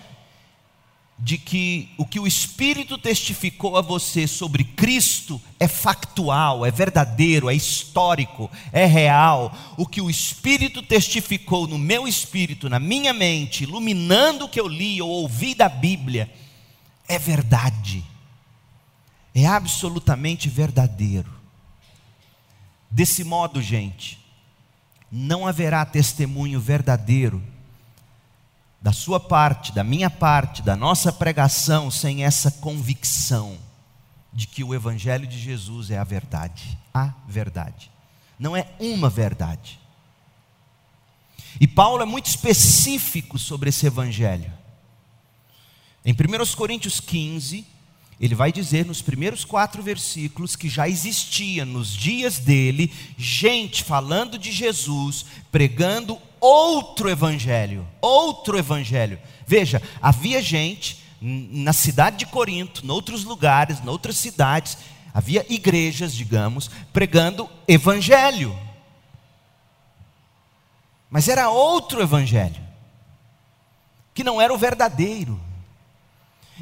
de 1.17 1.37
que 1.37 1.89
o 1.97 2.05
que 2.05 2.19
o 2.19 2.27
Espírito 2.27 2.97
testificou 2.97 3.77
a 3.77 3.81
você 3.81 4.27
sobre 4.27 4.63
Cristo 4.63 5.41
é 5.59 5.67
factual, 5.67 6.65
é 6.65 6.71
verdadeiro, 6.71 7.49
é 7.49 7.55
histórico, 7.55 8.51
é 8.71 8.85
real. 8.85 9.55
O 9.77 9.87
que 9.87 10.01
o 10.01 10.09
Espírito 10.09 10.81
testificou 10.81 11.67
no 11.67 11.77
meu 11.77 12.07
espírito, 12.07 12.69
na 12.69 12.79
minha 12.79 13.13
mente, 13.13 13.63
iluminando 13.63 14.45
o 14.45 14.49
que 14.49 14.59
eu 14.59 14.67
li 14.67 15.01
ou 15.01 15.09
ouvi 15.09 15.55
da 15.55 15.69
Bíblia, 15.69 16.29
é 17.07 17.17
verdade, 17.17 18.03
é 19.33 19.45
absolutamente 19.45 20.49
verdadeiro. 20.49 21.33
Desse 22.91 23.23
modo, 23.23 23.61
gente, 23.61 24.19
não 25.11 25.47
haverá 25.47 25.85
testemunho 25.85 26.59
verdadeiro 26.59 27.41
da 28.85 28.91
sua 28.91 29.19
parte, 29.19 29.71
da 29.71 29.83
minha 29.83 30.11
parte, 30.11 30.61
da 30.61 30.75
nossa 30.75 31.11
pregação, 31.11 31.89
sem 31.89 32.23
essa 32.23 32.51
convicção 32.51 33.57
de 34.31 34.45
que 34.45 34.63
o 34.63 34.75
Evangelho 34.75 35.25
de 35.25 35.39
Jesus 35.39 35.89
é 35.89 35.97
a 35.97 36.03
verdade, 36.03 36.77
a 36.93 37.11
verdade. 37.27 37.89
Não 38.37 38.55
é 38.55 38.67
uma 38.79 39.09
verdade. 39.09 39.79
E 41.59 41.67
Paulo 41.67 42.03
é 42.03 42.05
muito 42.05 42.27
específico 42.27 43.39
sobre 43.39 43.69
esse 43.69 43.87
Evangelho. 43.87 44.53
Em 46.05 46.13
1 46.13 46.55
Coríntios 46.55 46.99
15, 46.99 47.65
ele 48.19 48.35
vai 48.35 48.51
dizer 48.51 48.85
nos 48.85 49.01
primeiros 49.01 49.43
quatro 49.43 49.81
versículos 49.81 50.55
que 50.55 50.69
já 50.69 50.87
existia 50.87 51.65
nos 51.65 51.91
dias 51.91 52.37
dele 52.37 52.93
gente 53.17 53.83
falando 53.83 54.37
de 54.37 54.51
Jesus, 54.51 55.25
pregando 55.51 56.19
outro 56.45 57.09
evangelho, 57.09 57.87
outro 57.99 58.57
evangelho. 58.57 59.19
Veja, 59.47 59.81
havia 60.01 60.41
gente 60.41 61.03
na 61.19 61.73
cidade 61.73 62.17
de 62.17 62.25
Corinto, 62.27 62.85
em 62.85 62.89
outros 62.89 63.23
lugares, 63.23 63.79
em 63.79 63.89
outras 63.89 64.17
cidades, 64.17 64.77
havia 65.13 65.45
igrejas, 65.49 66.13
digamos, 66.13 66.69
pregando 66.93 67.49
evangelho. 67.67 68.55
Mas 71.09 71.27
era 71.27 71.49
outro 71.49 72.01
evangelho, 72.01 72.61
que 74.13 74.23
não 74.23 74.39
era 74.39 74.53
o 74.53 74.57
verdadeiro. 74.57 75.39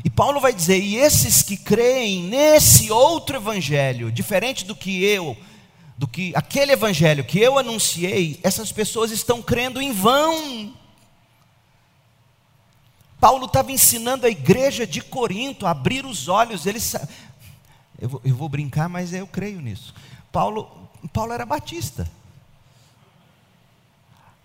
E 0.04 0.10
Paulo 0.10 0.40
vai 0.40 0.54
dizer: 0.54 0.80
e 0.80 0.96
esses 0.96 1.42
que 1.42 1.58
creem 1.58 2.24
nesse 2.24 2.90
outro 2.90 3.36
evangelho, 3.36 4.12
diferente 4.12 4.64
do 4.64 4.76
que 4.76 5.04
eu, 5.04 5.36
do 5.98 6.08
que 6.08 6.34
aquele 6.36 6.72
evangelho 6.72 7.24
que 7.24 7.40
eu 7.40 7.58
anunciei, 7.58 8.40
essas 8.44 8.72
pessoas 8.72 9.12
estão 9.12 9.42
crendo 9.42 9.82
em 9.82 9.92
vão. 9.92 10.74
Paulo 13.20 13.46
estava 13.46 13.72
ensinando 13.72 14.26
a 14.26 14.30
igreja 14.30 14.86
de 14.86 15.02
Corinto 15.02 15.66
a 15.66 15.72
abrir 15.72 16.06
os 16.06 16.28
olhos, 16.28 16.66
eles, 16.66 16.96
eu 18.00 18.10
vou, 18.10 18.22
eu 18.26 18.36
vou 18.36 18.50
brincar, 18.50 18.90
mas 18.90 19.14
eu 19.14 19.26
creio 19.26 19.62
nisso. 19.62 19.94
Paulo, 20.32 20.90
Paulo 21.14 21.32
era 21.32 21.46
batista. 21.46 22.10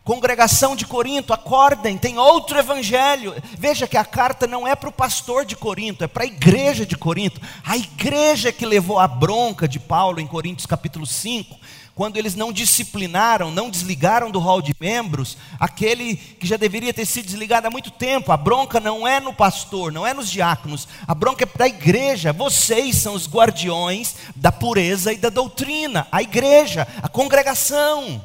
Congregação 0.09 0.75
de 0.75 0.87
Corinto, 0.87 1.35
acordem, 1.35 1.99
tem 1.99 2.17
outro 2.17 2.59
evangelho. 2.59 3.35
Veja 3.59 3.87
que 3.87 3.95
a 3.95 4.07
carta 4.07 4.47
não 4.47 4.67
é 4.67 4.75
para 4.75 4.89
o 4.89 4.93
pastor 4.93 5.45
de 5.45 5.55
Corinto, 5.55 6.03
é 6.03 6.07
para 6.07 6.25
a 6.25 6.27
igreja 6.27 6.87
de 6.87 6.97
Corinto. 6.97 7.39
A 7.63 7.77
igreja 7.77 8.51
que 8.51 8.65
levou 8.65 8.99
a 8.99 9.07
bronca 9.07 9.69
de 9.69 9.79
Paulo 9.79 10.19
em 10.19 10.27
Coríntios 10.27 10.65
capítulo 10.65 11.05
5, 11.05 11.55
quando 11.95 12.17
eles 12.17 12.35
não 12.35 12.55
disciplinaram, 12.55 13.51
não 13.51 13.69
desligaram 13.69 14.31
do 14.31 14.39
hall 14.39 14.63
de 14.63 14.75
membros, 14.81 15.37
aquele 15.61 16.17
que 16.17 16.47
já 16.47 16.57
deveria 16.57 16.95
ter 16.95 17.05
sido 17.05 17.27
desligado 17.27 17.67
há 17.67 17.71
muito 17.71 17.91
tempo. 17.91 18.33
A 18.33 18.37
bronca 18.39 18.81
não 18.81 19.07
é 19.07 19.21
no 19.21 19.35
pastor, 19.35 19.93
não 19.93 20.07
é 20.07 20.15
nos 20.15 20.31
diáconos, 20.31 20.89
a 21.07 21.15
bronca 21.15 21.45
é 21.45 21.47
para 21.47 21.67
a 21.67 21.69
igreja. 21.69 22.33
Vocês 22.33 22.97
são 22.97 23.13
os 23.13 23.29
guardiões 23.29 24.15
da 24.35 24.51
pureza 24.51 25.13
e 25.13 25.19
da 25.19 25.29
doutrina, 25.29 26.09
a 26.11 26.23
igreja, 26.23 26.89
a 27.03 27.11
congregação. 27.11 28.23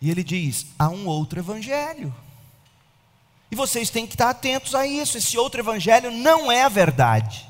E 0.00 0.10
ele 0.10 0.22
diz: 0.22 0.66
há 0.78 0.88
um 0.88 1.06
outro 1.06 1.38
evangelho. 1.38 2.14
E 3.50 3.56
vocês 3.56 3.90
têm 3.90 4.06
que 4.06 4.14
estar 4.14 4.30
atentos 4.30 4.74
a 4.74 4.86
isso. 4.86 5.16
Esse 5.18 5.38
outro 5.38 5.60
evangelho 5.60 6.10
não 6.10 6.50
é 6.50 6.64
a 6.64 6.68
verdade. 6.68 7.46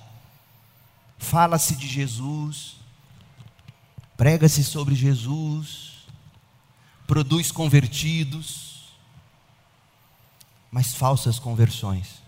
Fala-se 1.18 1.74
de 1.74 1.88
Jesus, 1.88 2.76
prega-se 4.16 4.62
sobre 4.62 4.94
Jesus, 4.94 6.06
produz 7.06 7.50
convertidos, 7.50 8.90
mas 10.70 10.94
falsas 10.94 11.38
conversões. 11.38 12.25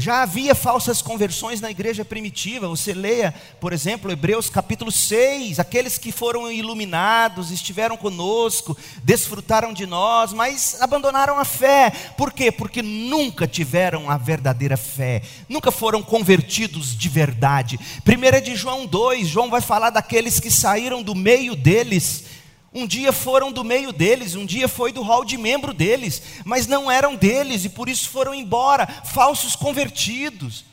Já 0.00 0.22
havia 0.22 0.54
falsas 0.54 1.02
conversões 1.02 1.60
na 1.60 1.70
igreja 1.70 2.06
primitiva. 2.06 2.66
Você 2.68 2.94
leia, 2.94 3.34
por 3.60 3.70
exemplo, 3.70 4.10
Hebreus 4.10 4.48
capítulo 4.48 4.90
6. 4.90 5.60
Aqueles 5.60 5.98
que 5.98 6.10
foram 6.10 6.50
iluminados, 6.50 7.50
estiveram 7.50 7.98
conosco, 7.98 8.74
desfrutaram 9.04 9.74
de 9.74 9.84
nós, 9.84 10.32
mas 10.32 10.80
abandonaram 10.80 11.38
a 11.38 11.44
fé. 11.44 11.92
Por 12.16 12.32
quê? 12.32 12.50
Porque 12.50 12.80
nunca 12.80 13.46
tiveram 13.46 14.08
a 14.08 14.16
verdadeira 14.16 14.78
fé, 14.78 15.20
nunca 15.46 15.70
foram 15.70 16.02
convertidos 16.02 16.96
de 16.96 17.08
verdade. 17.10 17.78
1 18.06 18.40
de 18.40 18.56
João 18.56 18.86
2, 18.86 19.28
João 19.28 19.50
vai 19.50 19.60
falar 19.60 19.90
daqueles 19.90 20.40
que 20.40 20.50
saíram 20.50 21.02
do 21.02 21.14
meio 21.14 21.54
deles 21.54 22.24
um 22.72 22.86
dia 22.86 23.12
foram 23.12 23.50
do 23.50 23.64
meio 23.64 23.92
deles, 23.92 24.36
um 24.36 24.46
dia 24.46 24.68
foi 24.68 24.92
do 24.92 25.02
hall 25.02 25.24
de 25.24 25.36
membro 25.36 25.74
deles, 25.74 26.22
mas 26.44 26.66
não 26.66 26.90
eram 26.90 27.16
deles 27.16 27.64
e 27.64 27.68
por 27.68 27.88
isso 27.88 28.08
foram 28.08 28.32
embora, 28.32 28.86
falsos 28.86 29.56
convertidos. 29.56 30.64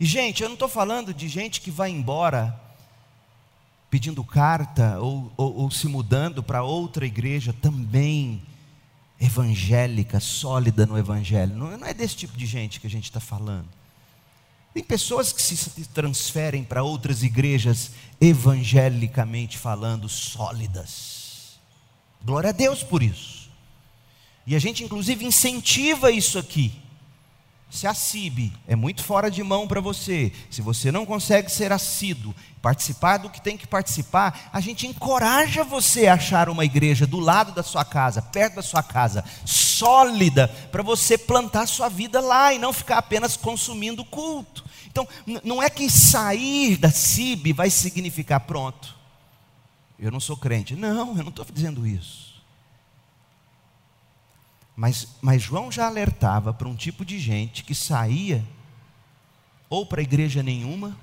E, 0.00 0.06
gente, 0.06 0.42
eu 0.42 0.48
não 0.48 0.54
estou 0.54 0.68
falando 0.68 1.12
de 1.12 1.28
gente 1.28 1.60
que 1.60 1.70
vai 1.70 1.90
embora 1.90 2.58
pedindo 3.90 4.22
carta 4.22 4.98
ou, 5.00 5.32
ou, 5.36 5.56
ou 5.62 5.70
se 5.70 5.88
mudando 5.88 6.42
para 6.42 6.62
outra 6.62 7.06
igreja 7.06 7.52
também 7.52 8.42
evangélica, 9.20 10.20
sólida 10.20 10.86
no 10.86 10.96
evangelho. 10.96 11.54
Não, 11.54 11.76
não 11.76 11.86
é 11.86 11.92
desse 11.92 12.16
tipo 12.16 12.36
de 12.36 12.46
gente 12.46 12.80
que 12.80 12.86
a 12.86 12.90
gente 12.90 13.04
está 13.04 13.20
falando. 13.20 13.77
Tem 14.78 14.84
pessoas 14.84 15.32
que 15.32 15.42
se 15.42 15.88
transferem 15.88 16.62
para 16.62 16.84
outras 16.84 17.24
igrejas, 17.24 17.90
evangelicamente 18.20 19.58
falando, 19.58 20.08
sólidas. 20.08 21.58
Glória 22.24 22.50
a 22.50 22.52
Deus 22.52 22.84
por 22.84 23.02
isso. 23.02 23.50
E 24.46 24.54
a 24.54 24.58
gente, 24.60 24.84
inclusive, 24.84 25.24
incentiva 25.24 26.12
isso 26.12 26.38
aqui. 26.38 26.80
Se 27.70 27.86
assíbe, 27.86 28.52
é 28.66 28.74
muito 28.74 29.04
fora 29.04 29.30
de 29.30 29.42
mão 29.42 29.68
para 29.68 29.80
você. 29.80 30.32
Se 30.50 30.62
você 30.62 30.90
não 30.90 31.04
consegue 31.04 31.50
ser 31.50 31.70
assíduo, 31.70 32.34
participar 32.62 33.18
do 33.18 33.28
que 33.28 33.42
tem 33.42 33.58
que 33.58 33.66
participar, 33.66 34.48
a 34.50 34.58
gente 34.58 34.86
encoraja 34.86 35.62
você 35.62 36.06
a 36.06 36.14
achar 36.14 36.48
uma 36.48 36.64
igreja 36.64 37.06
do 37.06 37.20
lado 37.20 37.52
da 37.52 37.62
sua 37.62 37.84
casa, 37.84 38.22
perto 38.22 38.56
da 38.56 38.62
sua 38.62 38.82
casa, 38.82 39.22
sólida, 39.44 40.48
para 40.72 40.82
você 40.82 41.18
plantar 41.18 41.66
sua 41.66 41.90
vida 41.90 42.20
lá 42.20 42.54
e 42.54 42.58
não 42.58 42.72
ficar 42.72 42.98
apenas 42.98 43.36
consumindo 43.36 44.02
culto. 44.02 44.64
Então, 44.86 45.06
não 45.44 45.62
é 45.62 45.68
que 45.68 45.90
sair 45.90 46.78
da 46.78 46.90
CIB 46.90 47.52
vai 47.52 47.68
significar 47.68 48.40
pronto. 48.40 48.96
Eu 49.98 50.10
não 50.10 50.20
sou 50.20 50.36
crente. 50.36 50.74
Não, 50.74 51.16
eu 51.16 51.22
não 51.22 51.28
estou 51.28 51.44
dizendo 51.44 51.86
isso. 51.86 52.27
Mas, 54.78 55.08
mas 55.20 55.42
João 55.42 55.72
já 55.72 55.88
alertava 55.88 56.54
para 56.54 56.68
um 56.68 56.76
tipo 56.76 57.04
de 57.04 57.18
gente 57.18 57.64
que 57.64 57.74
saía 57.74 58.44
ou 59.68 59.84
para 59.84 60.00
igreja 60.00 60.40
nenhuma, 60.40 60.96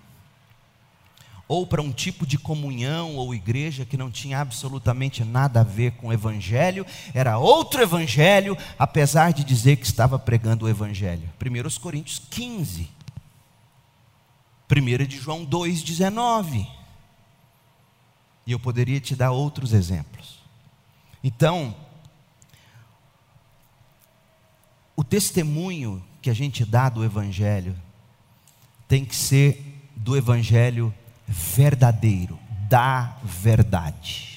ou 1.46 1.68
para 1.68 1.82
um 1.82 1.92
tipo 1.92 2.26
de 2.26 2.38
comunhão 2.38 3.18
ou 3.18 3.36
igreja 3.36 3.84
que 3.86 3.98
não 3.98 4.10
tinha 4.10 4.40
absolutamente 4.40 5.26
nada 5.26 5.60
a 5.60 5.64
ver 5.64 5.92
com 5.92 6.08
o 6.08 6.14
evangelho, 6.14 6.86
era 7.14 7.38
outro 7.38 7.82
evangelho, 7.82 8.58
apesar 8.80 9.34
de 9.34 9.44
dizer 9.44 9.76
que 9.76 9.86
estava 9.86 10.18
pregando 10.18 10.64
o 10.64 10.70
evangelho. 10.70 11.30
1 11.38 11.80
Coríntios 11.82 12.18
15. 12.30 12.90
1 14.72 15.06
de 15.06 15.18
João 15.18 15.46
2,19. 15.46 16.66
E 18.48 18.54
eu 18.54 18.60
poderia 18.60 19.02
te 19.02 19.18
dar 19.18 19.32
outros 19.32 19.74
exemplos. 19.74 20.40
Então, 21.22 21.76
o 24.96 25.04
testemunho 25.04 26.04
que 26.22 26.30
a 26.30 26.34
gente 26.34 26.64
dá 26.66 26.90
do 26.90 27.04
Evangelho 27.04 27.76
tem 28.88 29.04
que 29.04 29.16
ser 29.16 29.82
do 29.96 30.16
Evangelho 30.16 30.94
verdadeiro, 31.28 32.40
da 32.70 33.18
verdade. 33.24 34.36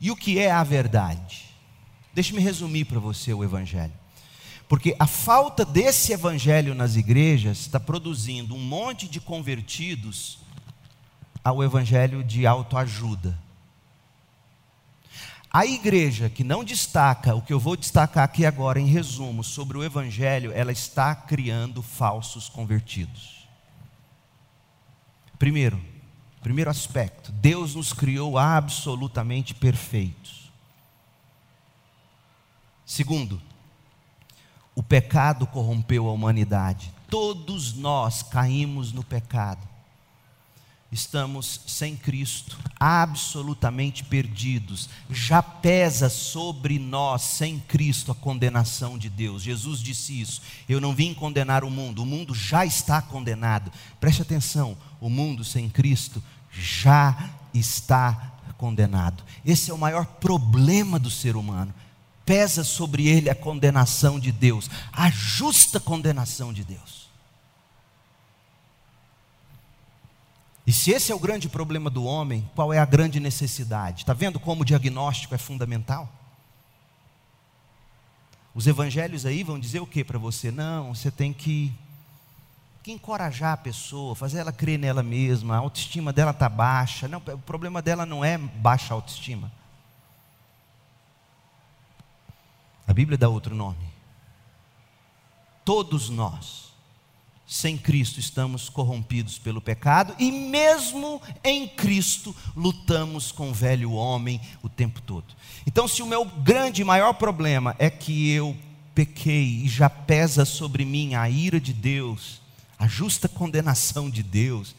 E 0.00 0.10
o 0.10 0.16
que 0.16 0.38
é 0.38 0.50
a 0.50 0.64
verdade? 0.64 1.44
Deixe-me 2.12 2.40
resumir 2.40 2.84
para 2.86 2.98
você 2.98 3.32
o 3.32 3.44
Evangelho. 3.44 3.92
Porque 4.68 4.96
a 4.98 5.06
falta 5.06 5.64
desse 5.64 6.12
Evangelho 6.12 6.74
nas 6.74 6.96
igrejas 6.96 7.60
está 7.60 7.78
produzindo 7.78 8.54
um 8.54 8.58
monte 8.58 9.06
de 9.06 9.20
convertidos 9.20 10.38
ao 11.44 11.62
Evangelho 11.62 12.24
de 12.24 12.46
autoajuda. 12.46 13.38
A 15.52 15.66
igreja 15.66 16.30
que 16.30 16.42
não 16.42 16.64
destaca 16.64 17.34
o 17.34 17.42
que 17.42 17.52
eu 17.52 17.60
vou 17.60 17.76
destacar 17.76 18.24
aqui 18.24 18.46
agora, 18.46 18.80
em 18.80 18.86
resumo, 18.86 19.44
sobre 19.44 19.76
o 19.76 19.84
Evangelho, 19.84 20.50
ela 20.54 20.72
está 20.72 21.14
criando 21.14 21.82
falsos 21.82 22.48
convertidos. 22.48 23.46
Primeiro, 25.38 25.78
primeiro 26.40 26.70
aspecto, 26.70 27.30
Deus 27.32 27.74
nos 27.74 27.92
criou 27.92 28.38
absolutamente 28.38 29.54
perfeitos. 29.54 30.50
Segundo, 32.86 33.38
o 34.74 34.82
pecado 34.82 35.46
corrompeu 35.46 36.08
a 36.08 36.12
humanidade. 36.12 36.90
Todos 37.10 37.74
nós 37.74 38.22
caímos 38.22 38.90
no 38.90 39.04
pecado 39.04 39.71
estamos 40.92 41.62
sem 41.66 41.96
Cristo, 41.96 42.58
absolutamente 42.78 44.04
perdidos. 44.04 44.90
Já 45.10 45.42
pesa 45.42 46.10
sobre 46.10 46.78
nós, 46.78 47.22
sem 47.22 47.58
Cristo, 47.58 48.12
a 48.12 48.14
condenação 48.14 48.98
de 48.98 49.08
Deus. 49.08 49.42
Jesus 49.42 49.80
disse 49.80 50.20
isso. 50.20 50.42
Eu 50.68 50.80
não 50.80 50.94
vim 50.94 51.14
condenar 51.14 51.64
o 51.64 51.70
mundo, 51.70 52.02
o 52.02 52.06
mundo 52.06 52.34
já 52.34 52.66
está 52.66 53.00
condenado. 53.00 53.72
Preste 53.98 54.20
atenção: 54.20 54.76
o 55.00 55.08
mundo 55.08 55.42
sem 55.42 55.70
Cristo 55.70 56.22
já 56.52 57.30
está 57.54 58.32
condenado. 58.58 59.24
Esse 59.44 59.70
é 59.70 59.74
o 59.74 59.78
maior 59.78 60.04
problema 60.04 60.98
do 60.98 61.10
ser 61.10 61.36
humano. 61.36 61.72
Pesa 62.24 62.62
sobre 62.62 63.08
ele 63.08 63.30
a 63.30 63.34
condenação 63.34 64.20
de 64.20 64.30
Deus, 64.30 64.70
a 64.92 65.10
justa 65.10 65.80
condenação 65.80 66.52
de 66.52 66.62
Deus. 66.62 67.01
E 70.66 70.72
se 70.72 70.92
esse 70.92 71.10
é 71.10 71.14
o 71.14 71.18
grande 71.18 71.48
problema 71.48 71.90
do 71.90 72.04
homem, 72.04 72.48
qual 72.54 72.72
é 72.72 72.78
a 72.78 72.84
grande 72.84 73.18
necessidade? 73.18 74.02
Está 74.02 74.12
vendo 74.12 74.38
como 74.38 74.62
o 74.62 74.64
diagnóstico 74.64 75.34
é 75.34 75.38
fundamental? 75.38 76.08
Os 78.54 78.66
evangelhos 78.66 79.26
aí 79.26 79.42
vão 79.42 79.58
dizer 79.58 79.80
o 79.80 79.86
que 79.86 80.04
para 80.04 80.18
você? 80.18 80.50
Não, 80.50 80.94
você 80.94 81.10
tem 81.10 81.32
que, 81.32 81.72
que, 82.82 82.92
encorajar 82.92 83.54
a 83.54 83.56
pessoa, 83.56 84.14
fazer 84.14 84.38
ela 84.38 84.52
crer 84.52 84.78
nela 84.78 85.02
mesma, 85.02 85.56
a 85.56 85.58
autoestima 85.58 86.12
dela 86.12 86.30
está 86.30 86.48
baixa. 86.48 87.08
Não, 87.08 87.18
o 87.18 87.38
problema 87.38 87.82
dela 87.82 88.06
não 88.06 88.24
é 88.24 88.38
baixa 88.38 88.94
autoestima. 88.94 89.50
A 92.86 92.92
Bíblia 92.92 93.18
dá 93.18 93.28
outro 93.28 93.54
nome. 93.54 93.90
Todos 95.64 96.08
nós 96.08 96.71
sem 97.52 97.76
Cristo 97.76 98.18
estamos 98.18 98.70
corrompidos 98.70 99.38
pelo 99.38 99.60
pecado 99.60 100.14
e 100.18 100.32
mesmo 100.32 101.20
em 101.44 101.68
Cristo 101.68 102.34
lutamos 102.56 103.30
com 103.30 103.50
o 103.50 103.54
velho 103.54 103.92
homem 103.92 104.40
o 104.62 104.70
tempo 104.70 105.02
todo. 105.02 105.34
Então, 105.66 105.86
se 105.86 106.02
o 106.02 106.06
meu 106.06 106.24
grande 106.24 106.80
e 106.80 106.84
maior 106.84 107.12
problema 107.12 107.76
é 107.78 107.90
que 107.90 108.30
eu 108.30 108.56
pequei 108.94 109.64
e 109.64 109.68
já 109.68 109.90
pesa 109.90 110.46
sobre 110.46 110.86
mim 110.86 111.14
a 111.14 111.28
ira 111.28 111.60
de 111.60 111.74
Deus, 111.74 112.40
a 112.78 112.88
justa 112.88 113.28
condenação 113.28 114.08
de 114.08 114.22
Deus, 114.22 114.74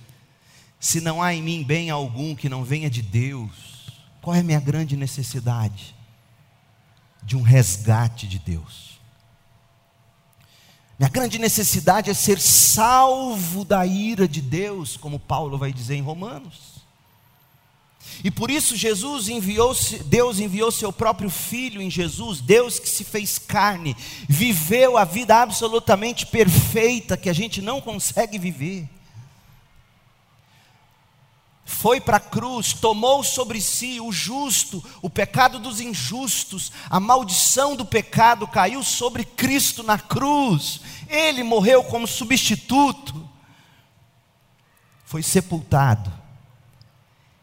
se 0.80 1.00
não 1.00 1.22
há 1.22 1.32
em 1.32 1.44
mim 1.44 1.64
bem 1.64 1.92
algum 1.92 2.34
que 2.34 2.50
não 2.50 2.64
venha 2.64 2.90
de 2.90 3.04
Deus, 3.04 3.52
qual 4.20 4.36
é 4.36 4.40
a 4.40 4.44
minha 4.44 4.60
grande 4.60 4.98
necessidade? 4.98 5.94
De 7.22 7.38
um 7.38 7.44
resgate 7.44 8.28
de 8.28 8.40
Deus 8.40 8.93
minha 11.00 11.10
grande 11.10 11.40
necessidade 11.40 12.10
é 12.10 12.14
ser 12.14 12.40
salvo 12.40 13.66
da 13.66 13.86
ira 13.86 14.28
de 14.28 14.42
Deus, 14.42 14.96
como 14.96 15.20
Paulo 15.20 15.58
vai 15.58 15.74
dizer 15.74 15.96
em 15.96 16.02
Romanos. 16.02 16.74
E 18.24 18.30
por 18.30 18.52
isso 18.52 18.76
Jesus 18.76 19.28
enviou, 19.28 19.76
Deus 20.06 20.40
enviou 20.40 20.72
seu 20.72 20.94
próprio 20.94 21.30
filho 21.30 21.82
em 21.82 21.90
Jesus, 21.90 22.42
Deus 22.42 22.78
que 22.78 22.90
se 22.90 23.04
fez 23.04 23.40
carne, 23.40 23.96
viveu 24.30 24.98
a 24.98 25.04
vida 25.04 25.42
absolutamente 25.42 26.26
perfeita 26.26 27.18
que 27.18 27.30
a 27.30 27.34
gente 27.34 27.62
não 27.62 27.82
consegue 27.82 28.38
viver 28.38 28.88
foi 31.66 32.02
para 32.02 32.18
a 32.18 32.20
cruz, 32.20 32.74
tomou 32.74 33.24
sobre 33.24 33.62
si 33.62 34.00
o 34.00 34.12
justo, 34.12 34.84
o 35.02 35.10
pecado 35.10 35.60
dos 35.60 35.80
injustos, 35.80 36.72
a 36.90 37.00
maldição 37.00 37.76
do 37.76 37.86
pecado 37.86 38.48
caiu 38.48 38.84
sobre 38.84 39.24
Cristo 39.24 39.82
na 39.82 39.98
cruz, 39.98 40.82
ele 41.08 41.44
morreu 41.44 41.84
como 41.84 42.06
substituto, 42.06 43.30
foi 45.06 45.24
sepultado 45.24 46.12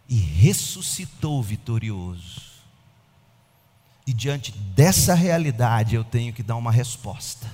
e 0.09 0.17
ressuscitou 0.17 1.43
vitorioso. 1.43 2.51
E 4.07 4.13
diante 4.13 4.51
dessa 4.51 5.15
realidade 5.15 5.95
eu 5.95 6.03
tenho 6.03 6.33
que 6.33 6.43
dar 6.43 6.57
uma 6.57 6.73
resposta. 6.73 7.51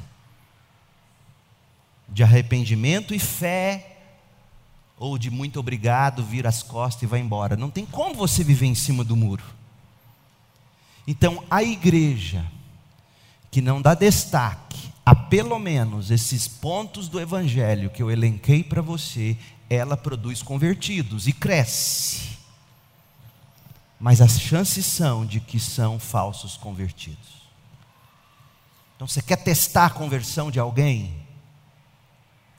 de 2.08 2.22
arrependimento 2.22 3.12
e 3.12 3.18
fé, 3.18 3.95
ou 4.98 5.18
de 5.18 5.30
muito 5.30 5.60
obrigado, 5.60 6.24
vira 6.24 6.48
as 6.48 6.62
costas 6.62 7.02
e 7.02 7.06
vai 7.06 7.20
embora. 7.20 7.56
Não 7.56 7.70
tem 7.70 7.84
como 7.84 8.14
você 8.14 8.42
viver 8.42 8.66
em 8.66 8.74
cima 8.74 9.04
do 9.04 9.16
muro. 9.16 9.44
Então, 11.06 11.44
a 11.50 11.62
igreja 11.62 12.44
que 13.50 13.60
não 13.60 13.80
dá 13.80 13.94
destaque 13.94 14.90
a 15.04 15.14
pelo 15.14 15.58
menos 15.58 16.10
esses 16.10 16.48
pontos 16.48 17.08
do 17.08 17.20
evangelho 17.20 17.90
que 17.90 18.02
eu 18.02 18.10
elenquei 18.10 18.64
para 18.64 18.82
você, 18.82 19.36
ela 19.70 19.96
produz 19.96 20.42
convertidos 20.42 21.28
e 21.28 21.32
cresce. 21.32 22.36
Mas 24.00 24.20
as 24.20 24.40
chances 24.40 24.84
são 24.84 25.24
de 25.24 25.40
que 25.40 25.60
são 25.60 25.98
falsos 25.98 26.56
convertidos. 26.56 27.36
Então, 28.96 29.06
você 29.06 29.22
quer 29.22 29.36
testar 29.36 29.86
a 29.86 29.90
conversão 29.90 30.50
de 30.50 30.58
alguém? 30.58 31.25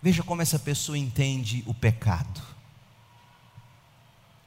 Veja 0.02 0.24
como 0.24 0.42
essa 0.42 0.60
pessoa 0.60 0.98
entende 0.98 1.64
o 1.66 1.74
pecado. 1.74 2.42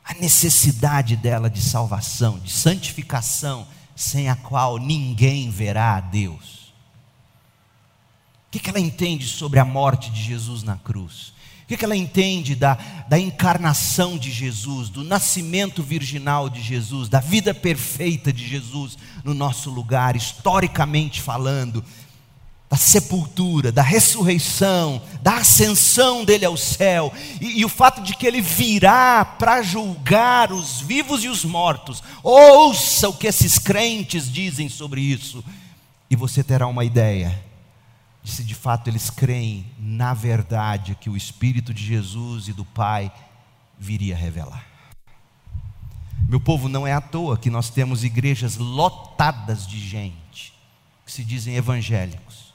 A 0.04 0.14
necessidade 0.14 1.16
dela 1.16 1.50
de 1.50 1.60
salvação, 1.60 2.38
de 2.38 2.50
santificação, 2.50 3.66
sem 3.94 4.28
a 4.28 4.36
qual 4.36 4.78
ninguém 4.78 5.50
verá 5.50 5.96
a 5.96 6.00
Deus. 6.00 6.72
O 8.48 8.58
que 8.58 8.68
ela 8.68 8.80
entende 8.80 9.26
sobre 9.26 9.60
a 9.60 9.64
morte 9.64 10.10
de 10.10 10.22
Jesus 10.22 10.62
na 10.62 10.76
cruz? 10.76 11.32
O 11.64 11.76
que 11.76 11.84
ela 11.84 11.94
entende 11.94 12.56
da, 12.56 12.74
da 13.08 13.16
encarnação 13.16 14.18
de 14.18 14.32
Jesus, 14.32 14.88
do 14.88 15.04
nascimento 15.04 15.84
virginal 15.84 16.50
de 16.50 16.60
Jesus, 16.60 17.08
da 17.08 17.20
vida 17.20 17.54
perfeita 17.54 18.32
de 18.32 18.44
Jesus 18.44 18.98
no 19.22 19.32
nosso 19.32 19.70
lugar, 19.70 20.16
historicamente 20.16 21.22
falando, 21.22 21.84
da 22.70 22.76
sepultura, 22.76 23.72
da 23.72 23.82
ressurreição, 23.82 25.02
da 25.20 25.38
ascensão 25.38 26.24
dele 26.24 26.44
ao 26.44 26.56
céu, 26.56 27.12
e, 27.40 27.58
e 27.58 27.64
o 27.64 27.68
fato 27.68 28.00
de 28.00 28.14
que 28.14 28.24
ele 28.24 28.40
virá 28.40 29.24
para 29.24 29.60
julgar 29.60 30.52
os 30.52 30.80
vivos 30.80 31.24
e 31.24 31.28
os 31.28 31.44
mortos. 31.44 32.00
Ouça 32.22 33.08
o 33.08 33.12
que 33.12 33.26
esses 33.26 33.58
crentes 33.58 34.32
dizem 34.32 34.68
sobre 34.68 35.00
isso, 35.00 35.44
e 36.08 36.14
você 36.14 36.44
terá 36.44 36.68
uma 36.68 36.84
ideia 36.84 37.44
de 38.22 38.30
se 38.30 38.44
de 38.44 38.54
fato 38.54 38.86
eles 38.86 39.10
creem 39.10 39.66
na 39.76 40.14
verdade 40.14 40.96
que 41.00 41.10
o 41.10 41.16
Espírito 41.16 41.74
de 41.74 41.84
Jesus 41.84 42.46
e 42.46 42.52
do 42.52 42.64
Pai 42.64 43.10
viria 43.76 44.14
revelar. 44.14 44.64
Meu 46.28 46.38
povo, 46.38 46.68
não 46.68 46.86
é 46.86 46.92
à 46.92 47.00
toa 47.00 47.36
que 47.36 47.50
nós 47.50 47.68
temos 47.68 48.04
igrejas 48.04 48.56
lotadas 48.56 49.66
de 49.66 49.80
gente 49.80 50.54
que 51.04 51.10
se 51.10 51.24
dizem 51.24 51.56
evangélicos, 51.56 52.49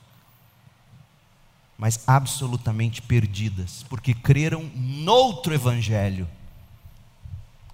mas 1.77 1.99
absolutamente 2.07 3.01
perdidas, 3.01 3.83
porque 3.89 4.13
creram 4.13 4.69
noutro 4.75 5.53
evangelho 5.53 6.27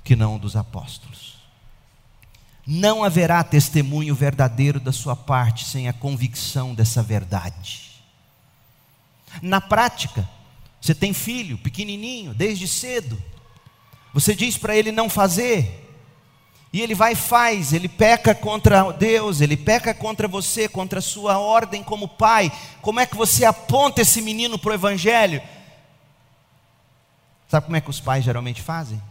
que 0.04 0.16
não 0.16 0.36
o 0.36 0.40
dos 0.40 0.56
apóstolos. 0.56 1.36
Não 2.66 3.04
haverá 3.04 3.44
testemunho 3.44 4.16
verdadeiro 4.16 4.80
da 4.80 4.92
sua 4.92 5.16
parte 5.16 5.66
sem 5.66 5.88
a 5.88 5.94
convicção 5.94 6.74
dessa 6.74 7.02
verdade. 7.02 7.92
Na 9.42 9.62
prática, 9.62 10.28
você 10.80 10.96
tem 10.96 11.14
filho 11.14 11.58
pequenininho, 11.58 12.34
desde 12.34 12.68
cedo. 12.68 13.22
Você 14.14 14.36
diz 14.36 14.58
para 14.58 14.76
ele 14.76 14.92
não 14.92 15.10
fazer, 15.10 15.81
e 16.74 16.82
ele 16.82 16.96
vai 16.96 17.12
e 17.12 17.16
faz, 17.16 17.74
ele 17.74 17.90
peca 17.90 18.34
contra 18.34 18.92
Deus, 18.94 19.42
ele 19.42 19.58
peca 19.58 19.94
contra 19.94 20.28
você, 20.28 20.70
contra 20.70 21.00
a 21.00 21.02
sua 21.02 21.38
ordem 21.38 21.84
como 21.84 22.08
pai. 22.08 22.50
Como 22.82 23.00
é 23.00 23.06
que 23.06 23.16
você 23.16 23.44
aponta 23.44 24.02
esse 24.02 24.22
menino 24.22 24.58
para 24.58 24.72
o 24.72 24.74
Evangelho? 24.74 25.42
Sabe 27.50 27.66
como 27.66 27.76
é 27.76 27.82
que 27.82 27.90
os 27.90 28.00
pais 28.00 28.24
geralmente 28.24 28.62
fazem? 28.62 29.02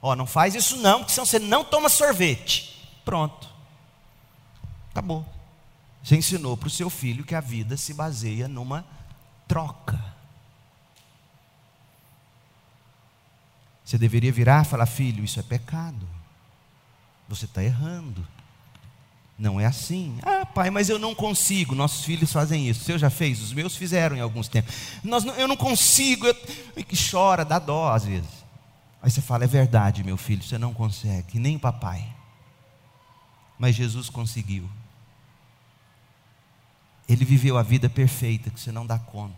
Ó, 0.00 0.12
oh, 0.12 0.16
não 0.16 0.26
faz 0.26 0.54
isso 0.54 0.78
não, 0.78 1.00
porque 1.00 1.12
senão 1.12 1.26
você 1.26 1.38
não 1.38 1.62
toma 1.62 1.90
sorvete. 1.90 2.88
Pronto. 3.04 3.50
Acabou. 4.90 5.26
Você 6.02 6.16
ensinou 6.16 6.56
para 6.56 6.68
o 6.68 6.70
seu 6.70 6.88
filho 6.88 7.24
que 7.24 7.34
a 7.34 7.40
vida 7.40 7.76
se 7.76 7.92
baseia 7.92 8.48
numa 8.48 8.84
troca. 9.46 10.02
Você 13.84 13.98
deveria 13.98 14.32
virar 14.32 14.62
e 14.62 14.68
falar: 14.68 14.86
filho, 14.86 15.22
isso 15.22 15.38
é 15.38 15.42
pecado. 15.42 16.08
Você 17.28 17.44
está 17.44 17.62
errando. 17.62 18.26
Não 19.38 19.60
é 19.60 19.66
assim. 19.66 20.18
Ah, 20.22 20.46
pai, 20.46 20.70
mas 20.70 20.88
eu 20.88 20.98
não 20.98 21.14
consigo. 21.14 21.74
Nossos 21.74 22.04
filhos 22.04 22.32
fazem 22.32 22.68
isso. 22.68 22.82
O 22.82 22.84
seu 22.84 22.98
já 22.98 23.10
fez? 23.10 23.40
Os 23.40 23.52
meus 23.52 23.76
fizeram 23.76 24.16
em 24.16 24.20
alguns 24.20 24.48
tempos. 24.48 24.74
Nós, 25.02 25.24
eu 25.24 25.48
não 25.48 25.56
consigo. 25.56 26.26
Eu... 26.26 26.36
Chora, 27.10 27.44
dá 27.44 27.58
dó 27.58 27.92
às 27.92 28.04
vezes. 28.04 28.44
Aí 29.02 29.10
você 29.10 29.20
fala: 29.20 29.44
é 29.44 29.48
verdade, 29.48 30.04
meu 30.04 30.16
filho, 30.16 30.42
você 30.42 30.56
não 30.56 30.72
consegue. 30.72 31.38
Nem 31.38 31.56
o 31.56 31.60
papai 31.60 32.14
mas 33.58 33.74
Jesus 33.74 34.10
conseguiu. 34.10 34.68
Ele 37.08 37.24
viveu 37.24 37.58
a 37.58 37.62
vida 37.62 37.88
perfeita 37.88 38.50
que 38.50 38.60
você 38.60 38.72
não 38.72 38.86
dá 38.86 38.98
conta. 38.98 39.34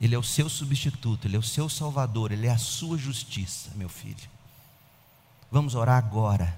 Ele 0.00 0.14
é 0.14 0.18
o 0.18 0.22
seu 0.22 0.48
substituto, 0.48 1.26
ele 1.26 1.36
é 1.36 1.38
o 1.38 1.42
seu 1.42 1.68
salvador, 1.68 2.32
ele 2.32 2.46
é 2.46 2.50
a 2.50 2.58
sua 2.58 2.98
justiça, 2.98 3.70
meu 3.74 3.88
filho. 3.88 4.33
Vamos 5.54 5.76
orar 5.76 5.98
agora, 5.98 6.52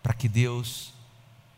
para 0.00 0.14
que 0.14 0.28
Deus 0.28 0.92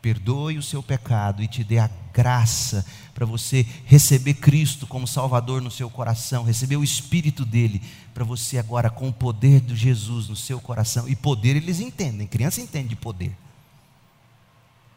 perdoe 0.01 0.57
o 0.57 0.63
seu 0.63 0.81
pecado 0.81 1.43
e 1.43 1.47
te 1.47 1.63
dê 1.63 1.77
a 1.77 1.87
graça 2.11 2.83
para 3.13 3.27
você 3.27 3.61
receber 3.85 4.33
Cristo 4.33 4.87
como 4.87 5.05
Salvador 5.05 5.61
no 5.61 5.69
seu 5.69 5.91
coração, 5.91 6.45
receber 6.45 6.77
o 6.77 6.83
Espírito 6.83 7.45
dele, 7.45 7.79
para 8.11 8.23
você 8.23 8.57
agora, 8.57 8.89
com 8.89 9.09
o 9.09 9.13
poder 9.13 9.61
de 9.61 9.75
Jesus 9.75 10.27
no 10.27 10.35
seu 10.35 10.59
coração. 10.59 11.07
E 11.07 11.15
poder 11.15 11.57
eles 11.57 11.79
entendem, 11.79 12.25
criança 12.25 12.59
entende 12.59 12.89
de 12.89 12.95
poder. 12.95 13.37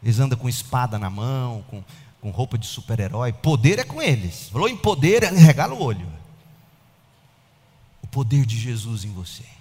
Eles 0.01 0.19
andam 0.19 0.35
com 0.35 0.49
espada 0.49 0.97
na 0.97 1.11
mão, 1.11 1.63
com, 1.69 1.83
com 2.19 2.31
roupa 2.31 2.57
de 2.57 2.65
super-herói. 2.65 3.31
Poder 3.33 3.77
é 3.77 3.83
com 3.83 4.01
eles. 4.01 4.49
Falou 4.49 4.67
em 4.67 4.75
poder, 4.75 5.21
regala 5.25 5.75
o 5.75 5.79
olho. 5.79 6.11
O 8.01 8.07
poder 8.07 8.47
de 8.47 8.57
Jesus 8.59 9.05
em 9.05 9.11
você. 9.11 9.56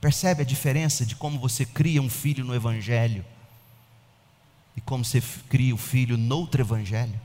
Percebe 0.00 0.42
a 0.42 0.46
diferença 0.46 1.04
de 1.04 1.14
como 1.14 1.38
você 1.38 1.64
cria 1.64 2.00
um 2.00 2.08
filho 2.08 2.44
no 2.44 2.54
Evangelho? 2.54 3.24
e 4.76 4.80
como 4.80 5.04
você 5.04 5.22
cria 5.48 5.74
o 5.74 5.78
filho 5.78 6.16
noutro 6.16 6.60
evangelho. 6.60 7.20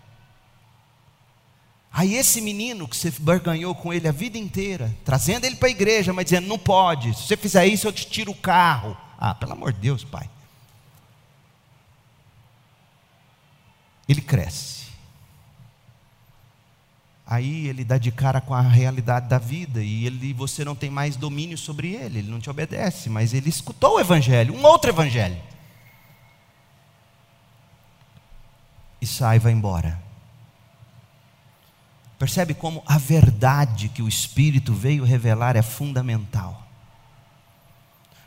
Aí 1.92 2.16
esse 2.16 2.42
menino 2.42 2.88
que 2.88 2.98
você 2.98 3.10
barganhou 3.10 3.74
com 3.74 3.94
ele 3.94 4.08
a 4.08 4.12
vida 4.12 4.38
inteira, 4.38 4.94
trazendo 5.06 5.46
ele 5.46 5.56
para 5.56 5.70
a 5.70 5.72
igreja, 5.72 6.12
mas 6.12 6.26
dizendo, 6.26 6.48
não 6.48 6.60
pode, 6.60 7.14
se 7.14 7.24
você 7.24 7.38
fizer 7.38 7.66
isso 7.66 7.88
eu 7.88 7.94
te 7.94 8.06
tiro 8.06 8.32
o 8.32 8.36
carro. 8.36 8.98
Ah, 9.18 9.34
pelo 9.34 9.54
amor 9.54 9.72
de 9.72 9.80
Deus, 9.80 10.04
pai. 10.04 10.30
Ele 14.10 14.22
cresce. 14.22 14.85
Aí 17.28 17.68
ele 17.68 17.84
dá 17.84 17.98
de 17.98 18.12
cara 18.12 18.40
com 18.40 18.54
a 18.54 18.62
realidade 18.62 19.28
da 19.28 19.40
vida 19.40 19.84
e 19.84 20.06
ele, 20.06 20.34
você 20.34 20.64
não 20.64 20.76
tem 20.76 20.90
mais 20.90 21.16
domínio 21.16 21.58
sobre 21.58 21.94
ele, 21.94 22.20
ele 22.20 22.30
não 22.30 22.40
te 22.40 22.50
obedece, 22.50 23.10
mas 23.10 23.34
ele 23.34 23.50
escutou 23.50 23.96
o 23.96 24.00
evangelho, 24.00 24.54
um 24.54 24.64
outro 24.64 24.92
evangelho. 24.92 25.38
e 29.06 29.08
sai 29.08 29.38
vai 29.40 29.52
embora. 29.52 30.04
Percebe 32.18 32.54
como 32.54 32.84
a 32.88 32.98
verdade 32.98 33.88
que 33.90 34.02
o 34.02 34.08
Espírito 34.08 34.74
veio 34.74 35.04
revelar 35.04 35.56
é 35.56 35.62
fundamental. 35.62 36.64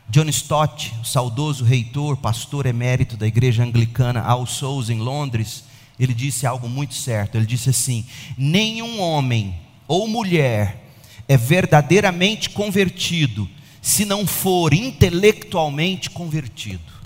John 0.07 0.29
Stott, 0.29 0.95
saudoso 1.03 1.63
reitor, 1.65 2.17
pastor 2.17 2.65
emérito 2.65 3.17
da 3.17 3.27
igreja 3.27 3.63
anglicana 3.63 4.23
All 4.23 4.45
Souls 4.45 4.89
em 4.89 4.99
Londres, 4.99 5.65
ele 5.99 6.13
disse 6.13 6.47
algo 6.47 6.69
muito 6.69 6.93
certo. 6.93 7.35
Ele 7.35 7.45
disse 7.45 7.69
assim: 7.69 8.05
nenhum 8.37 9.01
homem 9.01 9.59
ou 9.87 10.07
mulher 10.07 10.85
é 11.27 11.35
verdadeiramente 11.35 12.49
convertido 12.49 13.49
se 13.81 14.05
não 14.05 14.25
for 14.25 14.73
intelectualmente 14.73 16.09
convertido. 16.09 16.99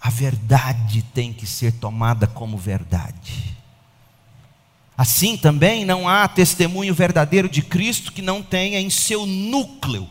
A 0.00 0.10
verdade 0.10 1.02
tem 1.12 1.32
que 1.32 1.46
ser 1.46 1.72
tomada 1.72 2.26
como 2.26 2.56
verdade. 2.56 3.56
Assim 4.96 5.36
também 5.36 5.84
não 5.84 6.08
há 6.08 6.26
testemunho 6.26 6.94
verdadeiro 6.94 7.48
de 7.48 7.62
Cristo 7.62 8.12
que 8.12 8.22
não 8.22 8.42
tenha 8.42 8.80
em 8.80 8.90
seu 8.90 9.26
núcleo 9.26 10.08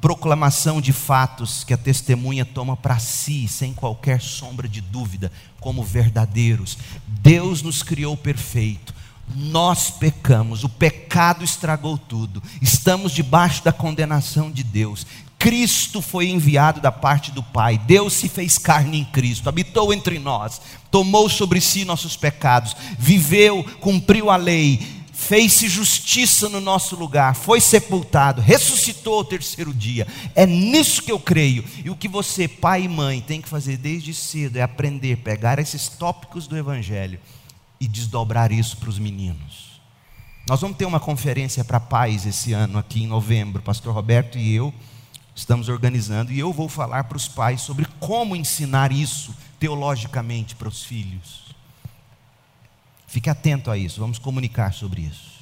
proclamação 0.00 0.80
de 0.80 0.92
fatos 0.92 1.62
que 1.62 1.74
a 1.74 1.76
testemunha 1.76 2.44
toma 2.44 2.76
para 2.76 2.98
si, 2.98 3.46
sem 3.46 3.74
qualquer 3.74 4.20
sombra 4.20 4.68
de 4.68 4.80
dúvida, 4.80 5.30
como 5.60 5.84
verdadeiros. 5.84 6.78
Deus 7.06 7.62
nos 7.62 7.82
criou 7.82 8.16
perfeito, 8.16 8.94
nós 9.36 9.90
pecamos, 9.90 10.64
o 10.64 10.68
pecado 10.68 11.44
estragou 11.44 11.96
tudo, 11.96 12.42
estamos 12.60 13.12
debaixo 13.12 13.62
da 13.62 13.72
condenação 13.72 14.50
de 14.50 14.64
Deus. 14.64 15.06
Cristo 15.38 16.02
foi 16.02 16.28
enviado 16.28 16.82
da 16.82 16.92
parte 16.92 17.30
do 17.30 17.42
Pai, 17.42 17.78
Deus 17.78 18.12
se 18.12 18.28
fez 18.28 18.58
carne 18.58 18.98
em 18.98 19.04
Cristo, 19.04 19.48
habitou 19.48 19.92
entre 19.92 20.18
nós, 20.18 20.60
tomou 20.90 21.30
sobre 21.30 21.62
si 21.62 21.84
nossos 21.84 22.14
pecados, 22.14 22.76
viveu, 22.98 23.64
cumpriu 23.80 24.28
a 24.28 24.36
lei, 24.36 24.99
fez-se 25.20 25.68
justiça 25.68 26.48
no 26.48 26.60
nosso 26.60 26.96
lugar, 26.96 27.34
foi 27.34 27.60
sepultado, 27.60 28.40
ressuscitou 28.40 29.14
ao 29.18 29.24
terceiro 29.24 29.72
dia. 29.72 30.06
É 30.34 30.46
nisso 30.46 31.02
que 31.02 31.12
eu 31.12 31.20
creio. 31.20 31.62
E 31.84 31.90
o 31.90 31.94
que 31.94 32.08
você, 32.08 32.48
pai 32.48 32.84
e 32.84 32.88
mãe, 32.88 33.20
tem 33.20 33.40
que 33.40 33.48
fazer 33.48 33.76
desde 33.76 34.14
cedo 34.14 34.56
é 34.56 34.62
aprender, 34.62 35.18
pegar 35.18 35.58
esses 35.58 35.88
tópicos 35.88 36.46
do 36.46 36.56
Evangelho 36.56 37.20
e 37.78 37.86
desdobrar 37.86 38.50
isso 38.50 38.78
para 38.78 38.88
os 38.88 38.98
meninos. 38.98 39.80
Nós 40.48 40.60
vamos 40.60 40.78
ter 40.78 40.86
uma 40.86 40.98
conferência 40.98 41.62
para 41.62 41.78
pais 41.78 42.24
esse 42.26 42.52
ano, 42.52 42.78
aqui 42.78 43.02
em 43.02 43.06
novembro, 43.06 43.62
Pastor 43.62 43.94
Roberto 43.94 44.38
e 44.38 44.54
eu 44.54 44.72
estamos 45.34 45.68
organizando, 45.68 46.32
e 46.32 46.38
eu 46.38 46.52
vou 46.52 46.68
falar 46.68 47.04
para 47.04 47.16
os 47.16 47.28
pais 47.28 47.60
sobre 47.60 47.86
como 47.98 48.36
ensinar 48.36 48.92
isso 48.92 49.34
teologicamente 49.58 50.54
para 50.54 50.68
os 50.68 50.82
filhos. 50.82 51.49
Fique 53.10 53.28
atento 53.28 53.72
a 53.72 53.76
isso, 53.76 53.98
vamos 53.98 54.20
comunicar 54.20 54.72
sobre 54.72 55.02
isso. 55.02 55.32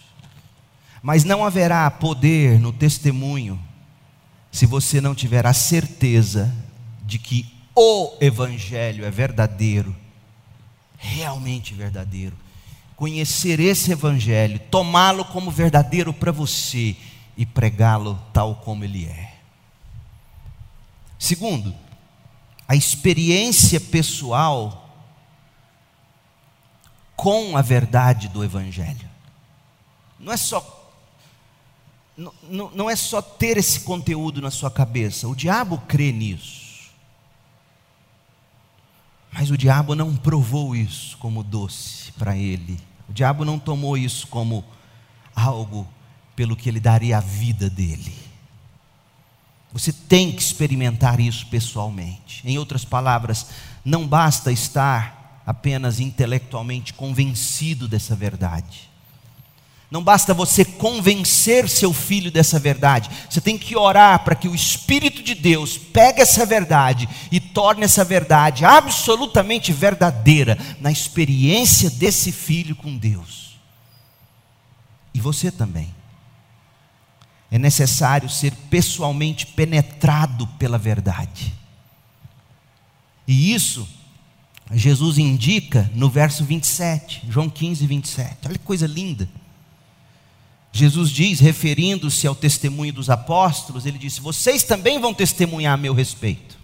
Mas 1.03 1.23
não 1.23 1.45
haverá 1.45 1.91
poder 1.91 2.59
no 2.59 2.73
testemunho 2.73 3.61
se 4.51 4.65
você 4.65 5.03
não 5.03 5.15
tiver 5.15 5.47
a 5.47 5.53
certeza 5.53 6.51
de 7.05 7.19
que 7.19 7.47
o 7.77 8.17
Evangelho 8.23 9.05
é 9.05 9.11
verdadeiro, 9.11 9.95
realmente 10.97 11.75
verdadeiro. 11.75 12.35
Conhecer 12.97 13.61
esse 13.61 13.93
Evangelho, 13.93 14.59
tomá-lo 14.71 15.23
como 15.27 15.51
verdadeiro 15.51 16.15
para 16.15 16.33
você 16.33 16.97
e 17.37 17.45
pregá-lo 17.45 18.19
tal 18.33 18.55
como 18.57 18.83
ele 18.83 19.05
é. 19.05 19.35
Segundo, 21.19 21.75
a 22.67 22.75
experiência 22.75 23.79
pessoal 23.79 24.88
com 27.19 27.57
a 27.57 27.63
verdade 27.63 28.29
do 28.29 28.45
Evangelho. 28.45 29.09
Não 30.21 30.33
é 30.33 30.37
só 30.37 30.77
não, 32.17 32.71
não, 32.75 32.91
é 32.91 32.97
só 32.97 33.21
ter 33.21 33.57
esse 33.57 33.81
conteúdo 33.81 34.41
na 34.41 34.51
sua 34.51 34.71
cabeça, 34.71 35.29
o 35.29 35.37
diabo 35.37 35.79
crê 35.87 36.11
nisso. 36.11 36.91
Mas 39.33 39.51
o 39.51 39.59
diabo 39.59 39.95
não 39.95 40.17
provou 40.17 40.75
isso 40.75 41.17
como 41.19 41.45
doce 41.45 42.11
para 42.13 42.37
ele. 42.37 42.79
O 43.09 43.13
diabo 43.13 43.45
não 43.45 43.59
tomou 43.59 43.97
isso 43.97 44.27
como 44.27 44.65
algo 45.35 45.87
pelo 46.35 46.57
que 46.57 46.69
ele 46.69 46.81
daria 46.81 47.19
a 47.19 47.21
vida 47.21 47.71
dele. 47.71 48.15
Você 49.73 49.93
tem 49.93 50.33
que 50.33 50.43
experimentar 50.43 51.21
isso 51.21 51.47
pessoalmente. 51.47 52.43
Em 52.45 52.59
outras 52.59 52.85
palavras, 52.85 53.47
não 53.85 54.07
basta 54.07 54.51
estar 54.51 55.18
apenas 55.49 55.99
intelectualmente 55.99 56.93
convencido 56.93 57.89
dessa 57.89 58.15
verdade. 58.15 58.91
Não 59.91 60.05
basta 60.05 60.35
você 60.35 60.63
convencer 60.63 61.67
seu 61.71 61.91
filho 61.91 62.31
dessa 62.31 62.59
verdade. 62.59 63.09
Você 63.31 63.41
tem 63.41 63.57
que 63.57 63.75
orar 63.75 64.23
para 64.25 64.35
que 64.35 64.47
o 64.47 64.55
Espírito 64.55 65.23
de 65.23 65.35
Deus 65.35 65.79
pegue 65.79 66.21
essa 66.21 66.45
verdade 66.45 67.09
e 67.33 67.41
torne 67.41 67.85
essa 67.85 68.05
verdade 68.05 68.63
absolutamente 68.63 69.73
verdadeira 69.73 70.59
na 70.83 70.93
experiência 70.93 71.89
desse 71.89 72.31
filho 72.31 72.77
com 72.77 72.95
Deus. 72.95 73.59
E 75.15 75.21
você 75.21 75.51
também 75.51 75.95
é 77.51 77.59
necessário 77.59 78.29
ser 78.29 78.53
pessoalmente 78.69 79.47
penetrado 79.47 80.47
pela 80.59 80.77
verdade. 80.77 81.55
E 83.27 83.55
isso 83.55 83.89
Jesus 84.73 85.17
indica 85.17 85.91
no 85.95 86.11
verso 86.11 86.45
27, 86.45 87.23
João 87.29 87.49
15, 87.49 87.87
27. 87.87 88.37
Olha 88.47 88.59
que 88.59 88.65
coisa 88.65 88.87
linda. 88.87 89.29
Jesus 90.71 91.11
diz, 91.11 91.41
referindo-se 91.41 92.27
ao 92.27 92.35
testemunho 92.35 92.93
dos 92.93 93.09
apóstolos, 93.09 93.87
ele 93.87 93.99
disse: 93.99 94.21
Vocês 94.21 94.63
também 94.63 95.01
vão 95.01 95.15
testemunhar 95.15 95.75
a 95.75 95.77
meu 95.79 95.95
respeito. 95.95 96.59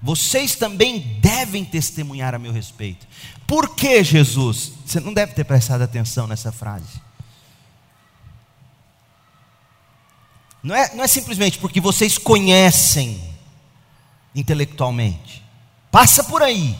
Vocês 0.00 0.54
também 0.54 1.00
devem 1.20 1.64
testemunhar 1.64 2.34
a 2.34 2.38
meu 2.38 2.52
respeito. 2.52 3.06
Por 3.46 3.74
que 3.74 4.02
Jesus? 4.02 4.72
Você 4.86 5.00
não 5.00 5.12
deve 5.12 5.34
ter 5.34 5.44
prestado 5.44 5.82
atenção 5.82 6.26
nessa 6.26 6.50
frase. 6.50 7.00
Não 10.62 10.74
é, 10.74 10.94
não 10.94 11.04
é 11.04 11.08
simplesmente 11.08 11.58
porque 11.58 11.80
vocês 11.80 12.16
conhecem 12.16 13.20
intelectualmente. 14.34 15.42
Passa 15.90 16.24
por 16.24 16.42
aí. 16.42 16.76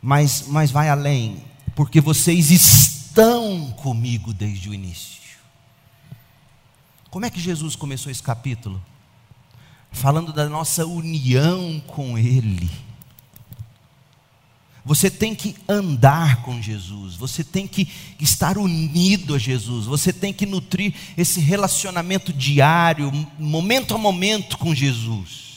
Mas, 0.00 0.46
mas 0.46 0.70
vai 0.70 0.88
além. 0.88 1.42
Porque 1.74 2.00
vocês 2.00 2.50
estão 2.50 3.70
comigo 3.72 4.32
desde 4.32 4.68
o 4.68 4.74
início. 4.74 5.18
Como 7.10 7.24
é 7.24 7.30
que 7.30 7.40
Jesus 7.40 7.74
começou 7.74 8.12
esse 8.12 8.22
capítulo? 8.22 8.82
Falando 9.90 10.32
da 10.32 10.48
nossa 10.48 10.86
união 10.86 11.80
com 11.86 12.18
Ele 12.18 12.70
você 14.88 15.10
tem 15.10 15.34
que 15.34 15.54
andar 15.68 16.40
com 16.40 16.62
Jesus, 16.62 17.14
você 17.14 17.44
tem 17.44 17.66
que 17.66 17.86
estar 18.18 18.56
unido 18.56 19.34
a 19.34 19.38
Jesus, 19.38 19.84
você 19.84 20.14
tem 20.14 20.32
que 20.32 20.46
nutrir 20.46 20.94
esse 21.14 21.40
relacionamento 21.40 22.32
diário, 22.32 23.12
momento 23.38 23.94
a 23.94 23.98
momento 23.98 24.56
com 24.56 24.74
Jesus. 24.74 25.47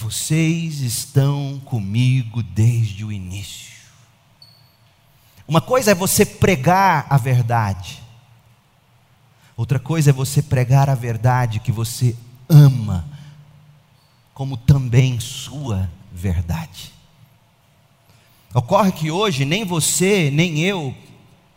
Vocês 0.00 0.78
estão 0.78 1.60
comigo 1.64 2.40
desde 2.40 3.04
o 3.04 3.10
início. 3.10 3.74
Uma 5.46 5.60
coisa 5.60 5.90
é 5.90 5.94
você 5.94 6.24
pregar 6.24 7.08
a 7.10 7.16
verdade, 7.16 8.00
outra 9.56 9.80
coisa 9.80 10.10
é 10.10 10.12
você 10.12 10.40
pregar 10.40 10.88
a 10.88 10.94
verdade 10.94 11.58
que 11.58 11.72
você 11.72 12.14
ama, 12.48 13.08
como 14.32 14.56
também 14.56 15.18
sua 15.18 15.90
verdade. 16.12 16.92
Ocorre 18.54 18.92
que 18.92 19.10
hoje 19.10 19.44
nem 19.44 19.64
você, 19.64 20.30
nem 20.30 20.60
eu 20.60 20.94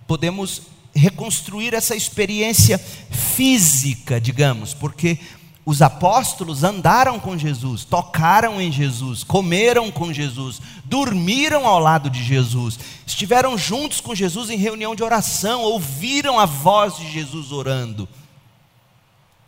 podemos 0.08 0.64
reconstruir 0.96 1.76
essa 1.76 1.96
experiência 1.96 2.80
física, 2.80 4.20
digamos, 4.20 4.74
porque 4.74 5.20
os 5.66 5.82
apóstolos 5.82 6.64
andaram 6.64 7.20
com 7.20 7.38
Jesus, 7.38 7.86
tocaram 7.86 8.60
em 8.60 8.72
Jesus, 8.72 9.24
comeram 9.24 9.92
com 9.92 10.12
Jesus, 10.12 10.62
dormiram 10.86 11.68
ao 11.68 11.80
lado 11.80 12.10
de 12.10 12.24
Jesus, 12.24 12.80
estiveram 13.06 13.58
juntos 13.58 14.02
com 14.02 14.16
Jesus 14.16 14.50
em 14.50 14.58
reunião 14.58 14.96
de 14.96 15.04
oração, 15.04 15.62
ouviram 15.62 16.40
a 16.40 16.46
voz 16.46 16.98
de 16.98 17.12
Jesus 17.12 17.52
orando. 17.52 18.08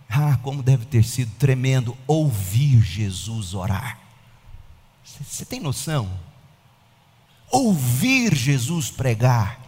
Ah, 0.09 0.37
como 0.43 0.61
deve 0.61 0.85
ter 0.85 1.03
sido 1.03 1.31
tremendo 1.39 1.97
ouvir 2.05 2.81
Jesus 2.81 3.53
orar. 3.53 3.99
Você 5.03 5.43
tem 5.43 5.59
noção? 5.59 6.09
ouvir 7.53 8.33
Jesus 8.35 8.89
pregar. 8.89 9.59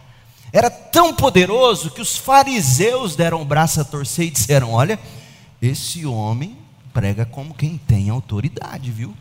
Era 0.52 0.68
tão 0.68 1.14
poderoso 1.14 1.90
que 1.90 2.00
os 2.00 2.16
fariseus 2.16 3.14
deram 3.14 3.40
o 3.40 3.44
braço 3.44 3.80
a 3.80 3.84
torcer 3.84 4.26
e 4.26 4.30
disseram: 4.30 4.72
Olha, 4.72 4.98
esse 5.60 6.04
homem 6.06 6.56
prega 6.92 7.24
como 7.24 7.54
quem 7.54 7.76
tem 7.78 8.10
autoridade, 8.10 8.90
viu? 8.90 9.14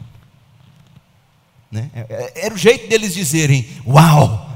Né? 1.72 1.90
É, 1.94 2.00
é, 2.10 2.46
era 2.46 2.54
o 2.54 2.58
jeito 2.58 2.88
deles 2.88 3.14
dizerem: 3.14 3.68
Uau! 3.86 4.52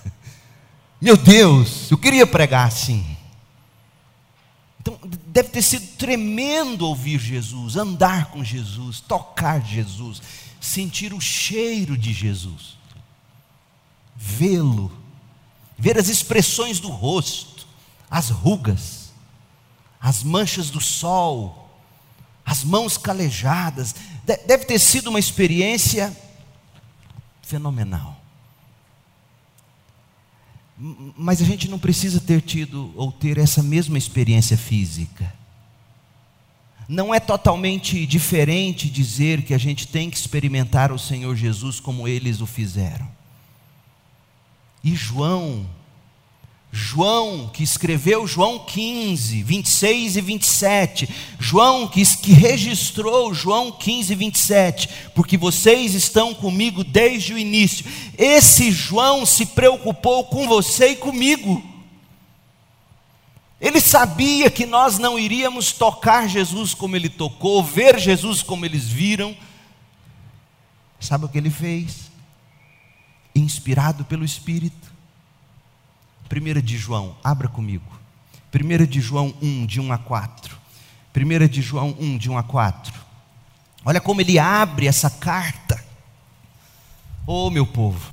Meu 1.00 1.16
Deus, 1.16 1.90
eu 1.90 1.98
queria 1.98 2.26
pregar 2.26 2.66
assim. 2.66 3.04
Então, 4.80 4.98
deve 5.26 5.48
ter 5.48 5.62
sido 5.62 5.86
tremendo 5.96 6.86
ouvir 6.86 7.18
Jesus, 7.18 7.76
andar 7.76 8.26
com 8.26 8.44
Jesus, 8.44 9.00
tocar 9.00 9.64
Jesus, 9.64 10.20
sentir 10.60 11.14
o 11.14 11.20
cheiro 11.20 11.96
de 11.96 12.12
Jesus 12.12 12.74
vê-lo, 14.16 14.92
ver 15.76 15.98
as 15.98 16.08
expressões 16.08 16.78
do 16.80 16.88
rosto, 16.88 17.66
as 18.10 18.30
rugas, 18.30 19.03
as 20.04 20.22
manchas 20.22 20.68
do 20.68 20.82
sol, 20.82 21.66
as 22.44 22.62
mãos 22.62 22.98
calejadas. 22.98 23.94
Deve 24.46 24.66
ter 24.66 24.78
sido 24.78 25.08
uma 25.08 25.18
experiência 25.18 26.14
fenomenal. 27.40 28.20
Mas 30.76 31.40
a 31.40 31.44
gente 31.46 31.70
não 31.70 31.78
precisa 31.78 32.20
ter 32.20 32.42
tido 32.42 32.92
ou 32.94 33.10
ter 33.10 33.38
essa 33.38 33.62
mesma 33.62 33.96
experiência 33.96 34.58
física. 34.58 35.32
Não 36.86 37.14
é 37.14 37.18
totalmente 37.18 38.04
diferente 38.04 38.90
dizer 38.90 39.40
que 39.40 39.54
a 39.54 39.58
gente 39.58 39.88
tem 39.88 40.10
que 40.10 40.18
experimentar 40.18 40.92
o 40.92 40.98
Senhor 40.98 41.34
Jesus 41.34 41.80
como 41.80 42.06
eles 42.06 42.42
o 42.42 42.46
fizeram. 42.46 43.08
E 44.82 44.94
João, 44.94 45.66
João, 46.76 47.48
que 47.52 47.62
escreveu 47.62 48.26
João 48.26 48.58
15, 48.58 49.44
26 49.44 50.16
e 50.16 50.20
27. 50.20 51.08
João, 51.38 51.86
que, 51.86 52.04
que 52.16 52.32
registrou 52.32 53.32
João 53.32 53.70
15, 53.70 54.12
27. 54.12 54.88
Porque 55.14 55.36
vocês 55.36 55.94
estão 55.94 56.34
comigo 56.34 56.82
desde 56.82 57.32
o 57.32 57.38
início. 57.38 57.86
Esse 58.18 58.72
João 58.72 59.24
se 59.24 59.46
preocupou 59.46 60.24
com 60.24 60.48
você 60.48 60.88
e 60.88 60.96
comigo. 60.96 61.62
Ele 63.60 63.80
sabia 63.80 64.50
que 64.50 64.66
nós 64.66 64.98
não 64.98 65.16
iríamos 65.16 65.70
tocar 65.70 66.28
Jesus 66.28 66.74
como 66.74 66.96
ele 66.96 67.08
tocou, 67.08 67.62
ver 67.62 68.00
Jesus 68.00 68.42
como 68.42 68.66
eles 68.66 68.88
viram. 68.88 69.36
Sabe 70.98 71.26
o 71.26 71.28
que 71.28 71.38
ele 71.38 71.50
fez? 71.50 72.10
Inspirado 73.32 74.04
pelo 74.04 74.24
Espírito 74.24 74.93
1 76.30 76.60
de 76.60 76.76
João, 76.76 77.16
abra 77.22 77.48
comigo. 77.48 77.84
1 78.54 78.86
de 78.86 79.00
João 79.00 79.34
1, 79.42 79.66
de 79.66 79.80
1 79.80 79.92
a 79.92 79.98
4. 79.98 80.56
1 81.16 81.48
de 81.48 81.62
João 81.62 81.96
1, 81.98 82.18
de 82.18 82.30
1 82.30 82.38
a 82.38 82.42
4. 82.42 82.94
Olha 83.84 84.00
como 84.00 84.20
ele 84.20 84.38
abre 84.38 84.86
essa 84.86 85.10
carta. 85.10 85.82
Oh, 87.26 87.50
meu 87.50 87.66
povo, 87.66 88.12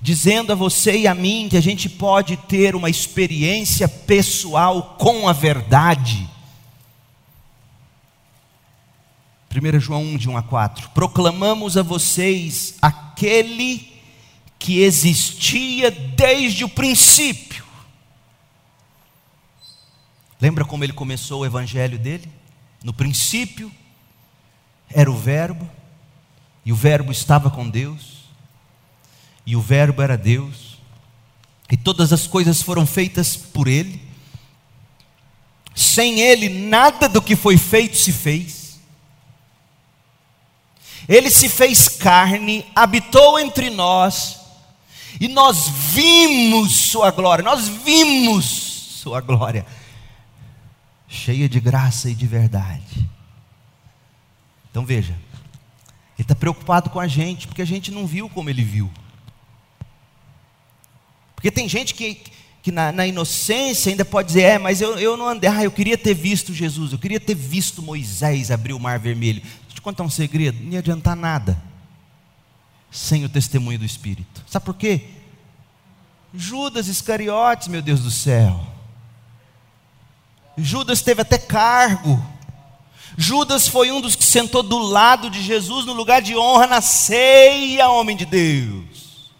dizendo 0.00 0.52
a 0.52 0.54
você 0.54 0.98
e 0.98 1.06
a 1.06 1.14
mim 1.14 1.48
que 1.48 1.56
a 1.56 1.62
gente 1.62 1.88
pode 1.88 2.36
ter 2.36 2.74
uma 2.74 2.90
experiência 2.90 3.88
pessoal 3.88 4.96
com 4.98 5.28
a 5.28 5.32
verdade. 5.32 6.28
1 9.54 9.80
João 9.80 10.02
1, 10.02 10.16
de 10.16 10.28
1 10.28 10.36
a 10.36 10.42
4. 10.42 10.90
Proclamamos 10.90 11.76
a 11.76 11.82
vocês 11.82 12.74
aquele 12.82 13.93
que 14.64 14.80
existia 14.80 15.90
desde 15.90 16.64
o 16.64 16.68
princípio. 16.70 17.62
Lembra 20.40 20.64
como 20.64 20.82
ele 20.82 20.94
começou 20.94 21.42
o 21.42 21.44
evangelho 21.44 21.98
dele? 21.98 22.32
No 22.82 22.94
princípio 22.94 23.70
era 24.88 25.10
o 25.10 25.18
Verbo, 25.18 25.70
e 26.64 26.72
o 26.72 26.74
Verbo 26.74 27.12
estava 27.12 27.50
com 27.50 27.68
Deus, 27.68 28.24
e 29.44 29.54
o 29.54 29.60
Verbo 29.60 30.00
era 30.00 30.16
Deus, 30.16 30.78
e 31.70 31.76
todas 31.76 32.10
as 32.10 32.26
coisas 32.26 32.62
foram 32.62 32.86
feitas 32.86 33.36
por 33.36 33.68
Ele, 33.68 34.00
sem 35.74 36.20
Ele 36.20 36.48
nada 36.48 37.06
do 37.06 37.20
que 37.20 37.36
foi 37.36 37.58
feito 37.58 37.98
se 37.98 38.12
fez. 38.12 38.80
Ele 41.06 41.28
se 41.28 41.50
fez 41.50 41.86
carne, 41.86 42.64
habitou 42.74 43.38
entre 43.38 43.68
nós, 43.68 44.42
e 45.20 45.28
nós 45.28 45.68
vimos 45.68 46.72
Sua 46.72 47.10
glória, 47.10 47.44
nós 47.44 47.68
vimos 47.68 48.44
Sua 48.44 49.20
glória, 49.20 49.64
cheia 51.08 51.48
de 51.48 51.60
graça 51.60 52.10
e 52.10 52.14
de 52.14 52.26
verdade. 52.26 53.08
Então 54.70 54.84
veja, 54.84 55.12
Ele 55.12 56.22
está 56.22 56.34
preocupado 56.34 56.90
com 56.90 56.98
a 56.98 57.06
gente, 57.06 57.46
porque 57.46 57.62
a 57.62 57.66
gente 57.66 57.90
não 57.90 58.06
viu 58.06 58.28
como 58.28 58.50
Ele 58.50 58.64
viu. 58.64 58.90
Porque 61.34 61.50
tem 61.50 61.68
gente 61.68 61.94
que, 61.94 62.18
que 62.62 62.72
na, 62.72 62.90
na, 62.90 63.06
inocência 63.06 63.90
ainda 63.90 64.04
pode 64.04 64.28
dizer: 64.28 64.42
é, 64.42 64.58
mas 64.58 64.80
eu, 64.80 64.98
eu 64.98 65.16
não 65.16 65.28
andei, 65.28 65.48
ah, 65.48 65.62
eu 65.62 65.70
queria 65.70 65.98
ter 65.98 66.14
visto 66.14 66.52
Jesus, 66.52 66.92
eu 66.92 66.98
queria 66.98 67.20
ter 67.20 67.34
visto 67.34 67.82
Moisés 67.82 68.50
abrir 68.50 68.72
o 68.72 68.80
mar 68.80 68.98
vermelho. 68.98 69.40
Deixa 69.40 69.68
eu 69.68 69.74
te 69.74 69.80
contar 69.82 70.02
um 70.02 70.10
segredo: 70.10 70.62
não 70.62 70.72
ia 70.72 70.78
adiantar 70.80 71.14
nada 71.14 71.73
sem 72.94 73.24
o 73.24 73.28
testemunho 73.28 73.80
do 73.80 73.84
Espírito. 73.84 74.44
Sabe 74.46 74.64
por 74.64 74.76
quê? 74.76 75.08
Judas 76.32 76.86
Iscariotes, 76.86 77.66
meu 77.66 77.82
Deus 77.82 78.00
do 78.00 78.10
céu. 78.10 78.64
Judas 80.56 81.02
teve 81.02 81.20
até 81.20 81.36
cargo. 81.36 82.24
Judas 83.18 83.66
foi 83.66 83.90
um 83.90 84.00
dos 84.00 84.14
que 84.14 84.22
sentou 84.22 84.62
do 84.62 84.78
lado 84.78 85.28
de 85.28 85.42
Jesus 85.42 85.84
no 85.84 85.92
lugar 85.92 86.22
de 86.22 86.36
honra 86.36 86.68
na 86.68 86.80
ceia, 86.80 87.88
homem 87.88 88.16
de 88.16 88.24
Deus. 88.24 89.32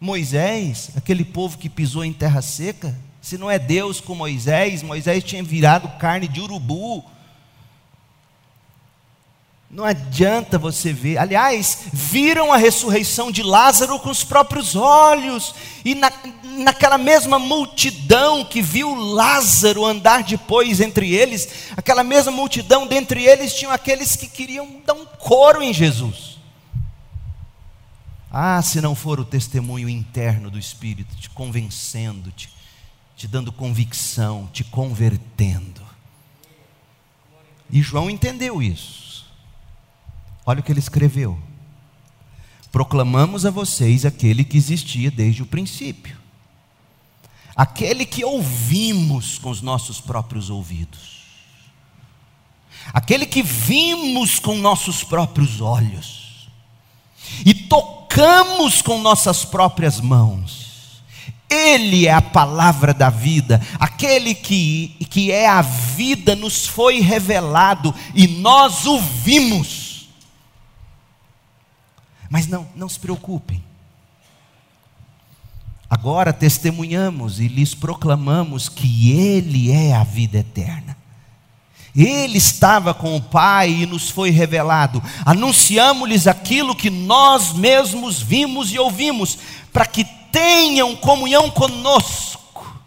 Moisés, 0.00 0.92
aquele 0.96 1.26
povo 1.26 1.58
que 1.58 1.68
pisou 1.68 2.02
em 2.02 2.12
terra 2.12 2.40
seca, 2.40 2.98
se 3.20 3.36
não 3.36 3.50
é 3.50 3.58
Deus 3.58 4.00
com 4.00 4.14
Moisés, 4.14 4.82
Moisés 4.82 5.22
tinha 5.22 5.42
virado 5.42 5.88
carne 5.98 6.26
de 6.26 6.40
urubu 6.40 7.04
não 9.68 9.84
adianta 9.84 10.58
você 10.58 10.92
ver. 10.92 11.18
Aliás, 11.18 11.88
viram 11.92 12.52
a 12.52 12.56
ressurreição 12.56 13.32
de 13.32 13.42
Lázaro 13.42 13.98
com 13.98 14.10
os 14.10 14.22
próprios 14.22 14.76
olhos. 14.76 15.54
E 15.84 15.94
na, 15.94 16.12
naquela 16.58 16.96
mesma 16.96 17.38
multidão 17.38 18.44
que 18.44 18.62
viu 18.62 18.94
Lázaro 18.94 19.84
andar 19.84 20.22
depois 20.22 20.80
entre 20.80 21.12
eles, 21.12 21.70
aquela 21.76 22.04
mesma 22.04 22.30
multidão 22.30 22.86
dentre 22.86 23.24
eles 23.24 23.54
tinham 23.54 23.72
aqueles 23.72 24.14
que 24.14 24.28
queriam 24.28 24.80
dar 24.86 24.94
um 24.94 25.04
coro 25.04 25.62
em 25.62 25.74
Jesus. 25.74 26.38
Ah, 28.30 28.60
se 28.62 28.80
não 28.80 28.94
for 28.94 29.18
o 29.18 29.24
testemunho 29.24 29.88
interno 29.88 30.50
do 30.50 30.58
Espírito, 30.58 31.16
te 31.16 31.28
convencendo, 31.30 32.30
te, 32.30 32.50
te 33.16 33.26
dando 33.26 33.50
convicção, 33.50 34.48
te 34.52 34.62
convertendo. 34.62 35.82
E 37.70 37.82
João 37.82 38.08
entendeu 38.08 38.62
isso. 38.62 39.05
Olha 40.46 40.60
o 40.60 40.62
que 40.62 40.70
ele 40.70 40.78
escreveu. 40.78 41.36
Proclamamos 42.70 43.44
a 43.44 43.50
vocês 43.50 44.04
aquele 44.04 44.44
que 44.44 44.56
existia 44.56 45.10
desde 45.10 45.42
o 45.42 45.46
princípio, 45.46 46.16
aquele 47.54 48.06
que 48.06 48.24
ouvimos 48.24 49.38
com 49.38 49.50
os 49.50 49.60
nossos 49.60 50.00
próprios 50.00 50.50
ouvidos, 50.50 51.22
aquele 52.92 53.26
que 53.26 53.42
vimos 53.42 54.38
com 54.38 54.56
nossos 54.56 55.02
próprios 55.02 55.60
olhos, 55.60 56.48
e 57.44 57.52
tocamos 57.52 58.82
com 58.82 59.00
nossas 59.00 59.44
próprias 59.44 60.00
mãos. 60.00 60.66
Ele 61.48 62.06
é 62.06 62.12
a 62.12 62.20
palavra 62.20 62.92
da 62.92 63.08
vida, 63.08 63.60
aquele 63.80 64.34
que, 64.34 64.96
que 65.08 65.32
é 65.32 65.48
a 65.48 65.62
vida 65.62 66.36
nos 66.36 66.66
foi 66.66 67.00
revelado 67.00 67.94
e 68.14 68.26
nós 68.26 68.84
o 68.84 69.00
vimos. 69.00 69.85
Mas 72.28 72.46
não, 72.46 72.66
não 72.74 72.88
se 72.88 72.98
preocupem. 72.98 73.62
Agora 75.88 76.32
testemunhamos 76.32 77.38
e 77.38 77.46
lhes 77.46 77.74
proclamamos 77.74 78.68
que 78.68 79.12
Ele 79.12 79.70
é 79.70 79.94
a 79.94 80.02
vida 80.02 80.38
eterna. 80.38 80.96
Ele 81.94 82.36
estava 82.36 82.92
com 82.92 83.16
o 83.16 83.22
Pai 83.22 83.70
e 83.70 83.86
nos 83.86 84.10
foi 84.10 84.30
revelado. 84.30 85.02
Anunciamos-lhes 85.24 86.26
aquilo 86.26 86.74
que 86.74 86.90
nós 86.90 87.52
mesmos 87.54 88.20
vimos 88.20 88.72
e 88.72 88.78
ouvimos, 88.78 89.38
para 89.72 89.86
que 89.86 90.04
tenham 90.04 90.94
comunhão 90.96 91.50
conosco. 91.50 92.78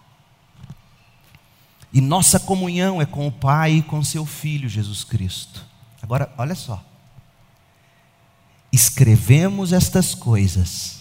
E 1.92 2.02
nossa 2.02 2.40
comunhão 2.40 3.02
é 3.02 3.06
com 3.06 3.26
o 3.26 3.32
Pai 3.32 3.76
e 3.76 3.82
com 3.82 4.04
seu 4.04 4.26
Filho 4.26 4.70
Jesus 4.70 5.04
Cristo. 5.04 5.66
Agora, 6.02 6.32
olha 6.38 6.54
só 6.54 6.89
escrevemos 8.72 9.74
estas 9.74 10.14
coisas 10.14 11.00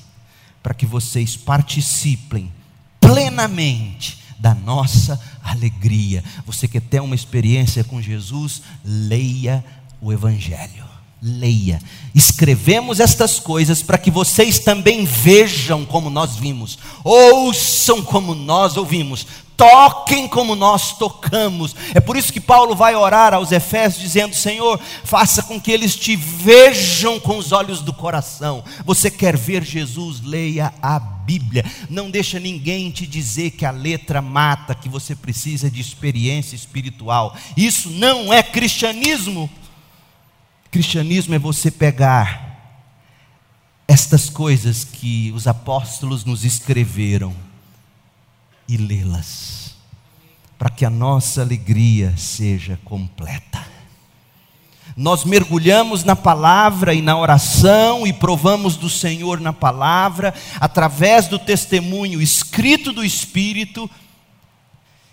para 0.62 0.74
que 0.74 0.86
vocês 0.86 1.36
participem 1.36 2.52
plenamente 3.00 4.18
da 4.38 4.54
nossa 4.54 5.20
alegria. 5.42 6.22
Você 6.46 6.68
quer 6.68 6.82
ter 6.82 7.00
uma 7.00 7.14
experiência 7.14 7.82
com 7.84 8.00
Jesus? 8.00 8.62
Leia 8.84 9.64
o 10.00 10.12
Evangelho. 10.12 10.86
Leia. 11.20 11.80
Escrevemos 12.14 13.00
estas 13.00 13.40
coisas 13.40 13.82
para 13.82 13.98
que 13.98 14.10
vocês 14.10 14.60
também 14.60 15.04
vejam 15.04 15.84
como 15.84 16.08
nós 16.08 16.36
vimos, 16.36 16.78
ouçam 17.02 18.02
como 18.02 18.36
nós 18.36 18.76
ouvimos, 18.76 19.26
toquem 19.58 20.28
como 20.28 20.54
nós 20.54 20.96
tocamos. 20.96 21.74
É 21.92 22.00
por 22.00 22.16
isso 22.16 22.32
que 22.32 22.40
Paulo 22.40 22.76
vai 22.76 22.94
orar 22.94 23.34
aos 23.34 23.50
Efésios, 23.50 24.00
dizendo: 24.00 24.34
Senhor, 24.34 24.80
faça 25.02 25.42
com 25.42 25.60
que 25.60 25.72
eles 25.72 25.96
te 25.96 26.14
vejam 26.14 27.18
com 27.18 27.36
os 27.36 27.50
olhos 27.50 27.82
do 27.82 27.92
coração. 27.92 28.64
Você 28.86 29.10
quer 29.10 29.36
ver 29.36 29.64
Jesus? 29.64 30.20
Leia 30.22 30.72
a 30.80 31.00
Bíblia. 31.00 31.64
Não 31.90 32.08
deixa 32.08 32.38
ninguém 32.38 32.90
te 32.90 33.04
dizer 33.04 33.50
que 33.50 33.66
a 33.66 33.72
letra 33.72 34.22
mata, 34.22 34.76
que 34.76 34.88
você 34.88 35.16
precisa 35.16 35.68
de 35.68 35.80
experiência 35.80 36.54
espiritual. 36.54 37.36
Isso 37.56 37.90
não 37.90 38.32
é 38.32 38.42
cristianismo. 38.42 39.50
Cristianismo 40.70 41.34
é 41.34 41.38
você 41.38 41.70
pegar 41.70 42.46
estas 43.88 44.30
coisas 44.30 44.84
que 44.84 45.32
os 45.34 45.48
apóstolos 45.48 46.24
nos 46.24 46.44
escreveram 46.44 47.47
e 48.68 48.76
lê-las, 48.76 49.74
para 50.58 50.68
que 50.68 50.84
a 50.84 50.90
nossa 50.90 51.40
alegria 51.40 52.14
seja 52.16 52.78
completa. 52.84 53.66
nós 54.96 55.24
mergulhamos 55.24 56.02
na 56.02 56.16
palavra 56.16 56.92
e 56.92 57.00
na 57.00 57.16
oração 57.16 58.04
e 58.04 58.12
provamos 58.12 58.76
do 58.76 58.90
Senhor 58.90 59.40
na 59.40 59.52
palavra, 59.52 60.34
através 60.60 61.28
do 61.28 61.38
testemunho 61.38 62.20
escrito 62.20 62.92
do 62.92 63.04
Espírito 63.04 63.88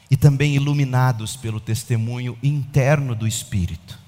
e 0.09 0.17
também 0.17 0.55
iluminados 0.55 1.35
pelo 1.35 1.59
testemunho 1.59 2.35
interno 2.41 3.13
do 3.13 3.27
Espírito. 3.27 3.99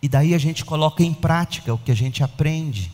E 0.00 0.08
daí 0.08 0.32
a 0.32 0.38
gente 0.38 0.64
coloca 0.64 1.02
em 1.02 1.12
prática 1.12 1.74
o 1.74 1.78
que 1.78 1.90
a 1.90 1.96
gente 1.96 2.22
aprende, 2.22 2.90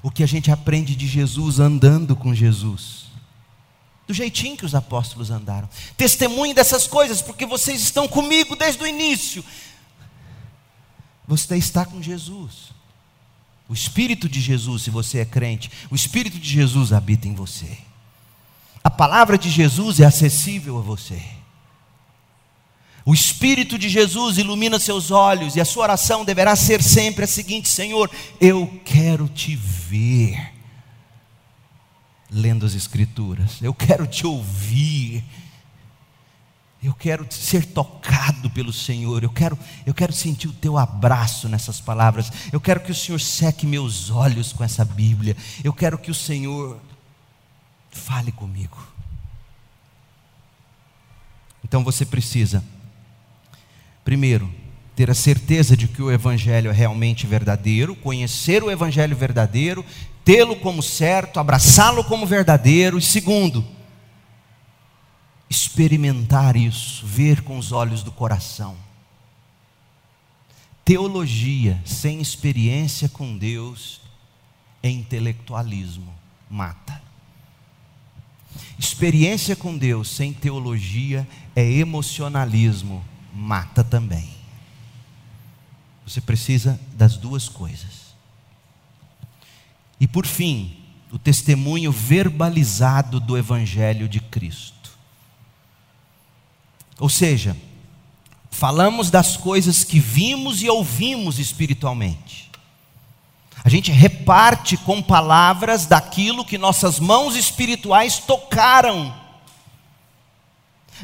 o 0.00 0.12
que 0.12 0.22
a 0.22 0.26
gente 0.26 0.50
aprende 0.50 0.94
de 0.94 1.08
Jesus 1.08 1.58
andando 1.58 2.14
com 2.14 2.32
Jesus 2.32 3.09
do 4.10 4.14
jeitinho 4.14 4.56
que 4.56 4.66
os 4.66 4.74
apóstolos 4.74 5.30
andaram. 5.30 5.68
Testemunhe 5.96 6.52
dessas 6.52 6.88
coisas, 6.88 7.22
porque 7.22 7.46
vocês 7.46 7.80
estão 7.80 8.08
comigo 8.08 8.56
desde 8.56 8.82
o 8.82 8.86
início. 8.86 9.44
Você 11.28 11.56
está 11.56 11.84
com 11.84 12.02
Jesus. 12.02 12.72
O 13.68 13.72
Espírito 13.72 14.28
de 14.28 14.40
Jesus, 14.40 14.82
se 14.82 14.90
você 14.90 15.18
é 15.18 15.24
crente, 15.24 15.70
o 15.88 15.94
Espírito 15.94 16.40
de 16.40 16.48
Jesus 16.48 16.92
habita 16.92 17.28
em 17.28 17.34
você. 17.34 17.78
A 18.82 18.90
palavra 18.90 19.38
de 19.38 19.48
Jesus 19.48 20.00
é 20.00 20.06
acessível 20.06 20.78
a 20.78 20.80
você. 20.80 21.22
O 23.04 23.14
Espírito 23.14 23.78
de 23.78 23.88
Jesus 23.88 24.38
ilumina 24.38 24.80
seus 24.80 25.12
olhos 25.12 25.54
e 25.54 25.60
a 25.60 25.64
sua 25.64 25.84
oração 25.84 26.24
deverá 26.24 26.56
ser 26.56 26.82
sempre 26.82 27.24
a 27.24 27.28
seguinte: 27.28 27.68
Senhor, 27.68 28.10
eu 28.40 28.80
quero 28.84 29.28
te 29.28 29.54
ver 29.54 30.59
lendo 32.30 32.64
as 32.64 32.74
Escrituras, 32.74 33.60
eu 33.60 33.74
quero 33.74 34.06
te 34.06 34.26
ouvir, 34.26 35.24
eu 36.82 36.94
quero 36.94 37.26
ser 37.30 37.66
tocado 37.66 38.48
pelo 38.50 38.72
Senhor, 38.72 39.22
eu 39.22 39.30
quero, 39.30 39.58
eu 39.84 39.92
quero 39.92 40.12
sentir 40.12 40.48
o 40.48 40.52
teu 40.52 40.78
abraço 40.78 41.48
nessas 41.48 41.80
palavras, 41.80 42.32
eu 42.52 42.60
quero 42.60 42.80
que 42.80 42.92
o 42.92 42.94
Senhor 42.94 43.20
seque 43.20 43.66
meus 43.66 44.10
olhos 44.10 44.52
com 44.52 44.62
essa 44.62 44.84
Bíblia, 44.84 45.36
eu 45.64 45.72
quero 45.72 45.98
que 45.98 46.10
o 46.10 46.14
Senhor 46.14 46.80
fale 47.90 48.30
comigo. 48.30 48.78
Então 51.64 51.84
você 51.84 52.06
precisa, 52.06 52.64
primeiro, 54.04 54.52
ter 55.00 55.10
a 55.10 55.14
certeza 55.14 55.74
de 55.74 55.88
que 55.88 56.02
o 56.02 56.12
Evangelho 56.12 56.70
é 56.70 56.74
realmente 56.74 57.26
verdadeiro, 57.26 57.96
conhecer 57.96 58.62
o 58.62 58.70
Evangelho 58.70 59.16
verdadeiro 59.16 59.82
tê-lo 60.22 60.54
como 60.56 60.82
certo, 60.82 61.40
abraçá-lo 61.40 62.04
como 62.04 62.26
verdadeiro, 62.26 62.98
e 62.98 63.00
segundo, 63.02 63.64
experimentar 65.48 66.54
isso, 66.54 67.06
ver 67.06 67.40
com 67.40 67.56
os 67.56 67.72
olhos 67.72 68.02
do 68.02 68.12
coração. 68.12 68.76
Teologia 70.84 71.80
sem 71.82 72.20
experiência 72.20 73.08
com 73.08 73.38
Deus 73.38 74.02
é 74.82 74.90
intelectualismo, 74.90 76.12
mata. 76.50 77.00
Experiência 78.78 79.56
com 79.56 79.78
Deus 79.78 80.10
sem 80.10 80.34
teologia 80.34 81.26
é 81.56 81.64
emocionalismo, 81.64 83.02
mata 83.34 83.82
também. 83.82 84.39
Você 86.10 86.20
precisa 86.20 86.80
das 86.94 87.16
duas 87.16 87.48
coisas. 87.48 88.16
E 90.00 90.08
por 90.08 90.26
fim, 90.26 90.76
o 91.12 91.16
testemunho 91.20 91.92
verbalizado 91.92 93.20
do 93.20 93.38
Evangelho 93.38 94.08
de 94.08 94.18
Cristo. 94.18 94.90
Ou 96.98 97.08
seja, 97.08 97.56
falamos 98.50 99.08
das 99.08 99.36
coisas 99.36 99.84
que 99.84 100.00
vimos 100.00 100.62
e 100.62 100.68
ouvimos 100.68 101.38
espiritualmente. 101.38 102.50
A 103.62 103.68
gente 103.68 103.92
reparte 103.92 104.76
com 104.78 105.00
palavras 105.00 105.86
daquilo 105.86 106.44
que 106.44 106.58
nossas 106.58 106.98
mãos 106.98 107.36
espirituais 107.36 108.18
tocaram. 108.18 109.14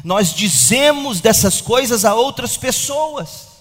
Nós 0.03 0.33
dizemos 0.33 1.21
dessas 1.21 1.61
coisas 1.61 2.03
a 2.03 2.13
outras 2.13 2.57
pessoas. 2.57 3.56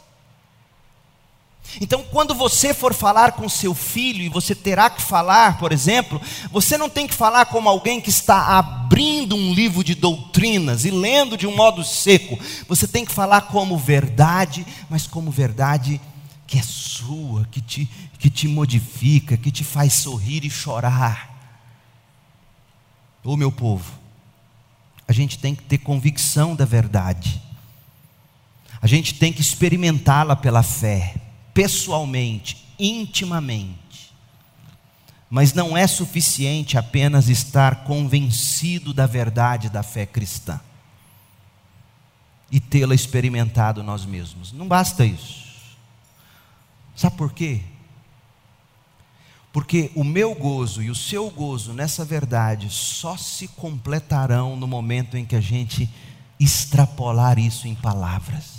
Então, 1.81 2.03
quando 2.11 2.35
você 2.35 2.73
for 2.73 2.95
falar 2.95 3.33
com 3.33 3.49
seu 3.49 3.75
filho, 3.75 4.23
e 4.23 4.29
você 4.29 4.55
terá 4.55 4.89
que 4.89 5.03
falar, 5.03 5.59
por 5.59 5.73
exemplo, 5.73 6.21
você 6.51 6.79
não 6.79 6.89
tem 6.89 7.07
que 7.07 7.15
falar 7.15 7.47
como 7.47 7.69
alguém 7.69 8.01
que 8.01 8.09
está 8.09 8.59
abrindo 8.59 9.37
um 9.37 9.53
livro 9.53 9.85
de 9.85 9.95
doutrinas 9.95 10.85
e 10.85 10.91
lendo 10.91 11.37
de 11.37 11.47
um 11.47 11.55
modo 11.55 11.85
seco. 11.85 12.39
Você 12.69 12.89
tem 12.89 13.05
que 13.05 13.13
falar 13.13 13.43
como 13.43 13.77
verdade, 13.77 14.67
mas 14.89 15.07
como 15.07 15.31
verdade 15.31 16.01
que 16.47 16.59
é 16.59 16.63
sua, 16.63 17.45
que 17.51 17.61
te, 17.61 17.91
que 18.19 18.31
te 18.31 18.49
modifica, 18.49 19.37
que 19.37 19.51
te 19.51 19.65
faz 19.65 19.93
sorrir 19.95 20.45
e 20.45 20.51
chorar. 20.51 21.35
Ô 23.23 23.37
meu 23.37 23.51
povo, 23.51 23.93
a 25.07 25.13
gente 25.13 25.39
tem 25.39 25.55
que 25.55 25.65
ter 25.65 25.79
convicção 25.79 26.55
da 26.55 26.65
verdade, 26.65 27.43
a 28.81 28.87
gente 28.87 29.15
tem 29.15 29.33
que 29.33 29.41
experimentá-la 29.41 30.37
pela 30.37 30.63
fé 30.63 31.26
pessoalmente, 31.57 32.67
intimamente. 32.79 34.13
Mas 35.31 35.55
não 35.55 35.75
é 35.75 35.87
suficiente 35.87 36.77
apenas 36.77 37.31
estar 37.31 37.85
convencido 37.85 38.93
da 38.93 39.07
verdade 39.07 39.71
da 39.71 39.83
fé 39.83 40.05
cristã 40.05 40.61
e 42.53 42.61
tê-la 42.61 42.95
experimentado 42.95 43.83
nós 43.83 44.05
mesmos. 44.05 44.53
Não 44.53 44.69
basta 44.69 45.07
isso. 45.07 45.47
Sabe 46.95 47.17
por 47.17 47.33
quê? 47.33 47.63
Porque 49.51 49.91
o 49.95 50.05
meu 50.05 50.35
gozo 50.35 50.83
e 50.83 50.91
o 50.91 50.95
seu 50.95 51.31
gozo 51.31 51.73
nessa 51.73 52.05
verdade 52.05 52.69
só 52.69 53.17
se 53.17 53.49
completarão 53.49 54.57
no 54.57 54.67
momento 54.67 55.17
em 55.17 55.25
que 55.25 55.35
a 55.35 55.41
gente 55.41 55.89
extrapolar 56.39 57.39
isso 57.39 57.67
em 57.67 57.75
palavras. 57.75 58.56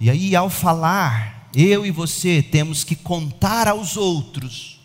E 0.00 0.08
aí, 0.08 0.34
ao 0.34 0.48
falar, 0.48 1.50
eu 1.54 1.84
e 1.84 1.90
você 1.90 2.42
temos 2.42 2.82
que 2.82 2.96
contar 2.96 3.68
aos 3.68 3.98
outros, 3.98 4.80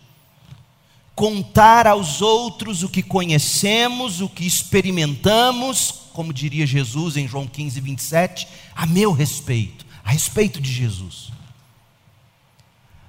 contar 1.16 1.88
aos 1.88 2.22
outros 2.22 2.84
o 2.84 2.89
que 2.89 3.01
conhecemos, 3.01 4.20
o 4.20 4.28
que 4.28 4.45
experimentamos, 4.45 6.09
como 6.11 6.34
diria 6.34 6.68
Jesus 6.68 7.16
em 7.16 7.30
João 7.30 7.47
15, 7.47 7.80
27, 7.80 8.47
a 8.76 8.86
meu 8.86 9.13
respeito, 9.13 9.86
a 10.03 10.11
respeito 10.11 10.59
de 10.59 10.70
Jesus. 10.70 11.32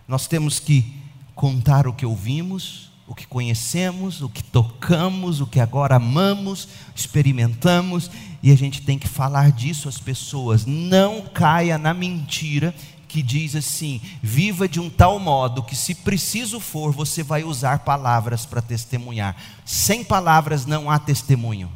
Nós 0.06 0.28
temos 0.28 0.60
que 0.60 0.94
contar 1.34 1.88
o 1.88 1.92
que 1.92 2.06
ouvimos, 2.06 2.86
o 3.08 3.14
que 3.14 3.26
conhecemos, 3.26 4.22
o 4.22 4.28
que 4.28 4.42
tocamos, 4.42 5.40
o 5.40 5.46
que 5.46 5.60
agora 5.60 5.96
amamos, 5.96 6.68
experimentamos, 6.94 8.10
e 8.46 8.52
a 8.52 8.56
gente 8.56 8.80
tem 8.80 8.96
que 8.96 9.08
falar 9.08 9.50
disso 9.50 9.88
às 9.88 9.98
pessoas. 9.98 10.64
Não 10.64 11.22
caia 11.22 11.76
na 11.76 11.92
mentira 11.92 12.72
que 13.08 13.20
diz 13.20 13.56
assim: 13.56 14.00
viva 14.22 14.68
de 14.68 14.78
um 14.78 14.88
tal 14.88 15.18
modo 15.18 15.64
que, 15.64 15.74
se 15.74 15.96
preciso 15.96 16.60
for, 16.60 16.92
você 16.92 17.24
vai 17.24 17.42
usar 17.42 17.80
palavras 17.80 18.46
para 18.46 18.62
testemunhar. 18.62 19.34
Sem 19.64 20.04
palavras 20.04 20.64
não 20.64 20.88
há 20.88 20.96
testemunho. 20.96 21.68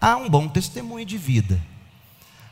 Há 0.00 0.16
um 0.16 0.28
bom 0.28 0.48
testemunho 0.48 1.06
de 1.06 1.16
vida, 1.16 1.62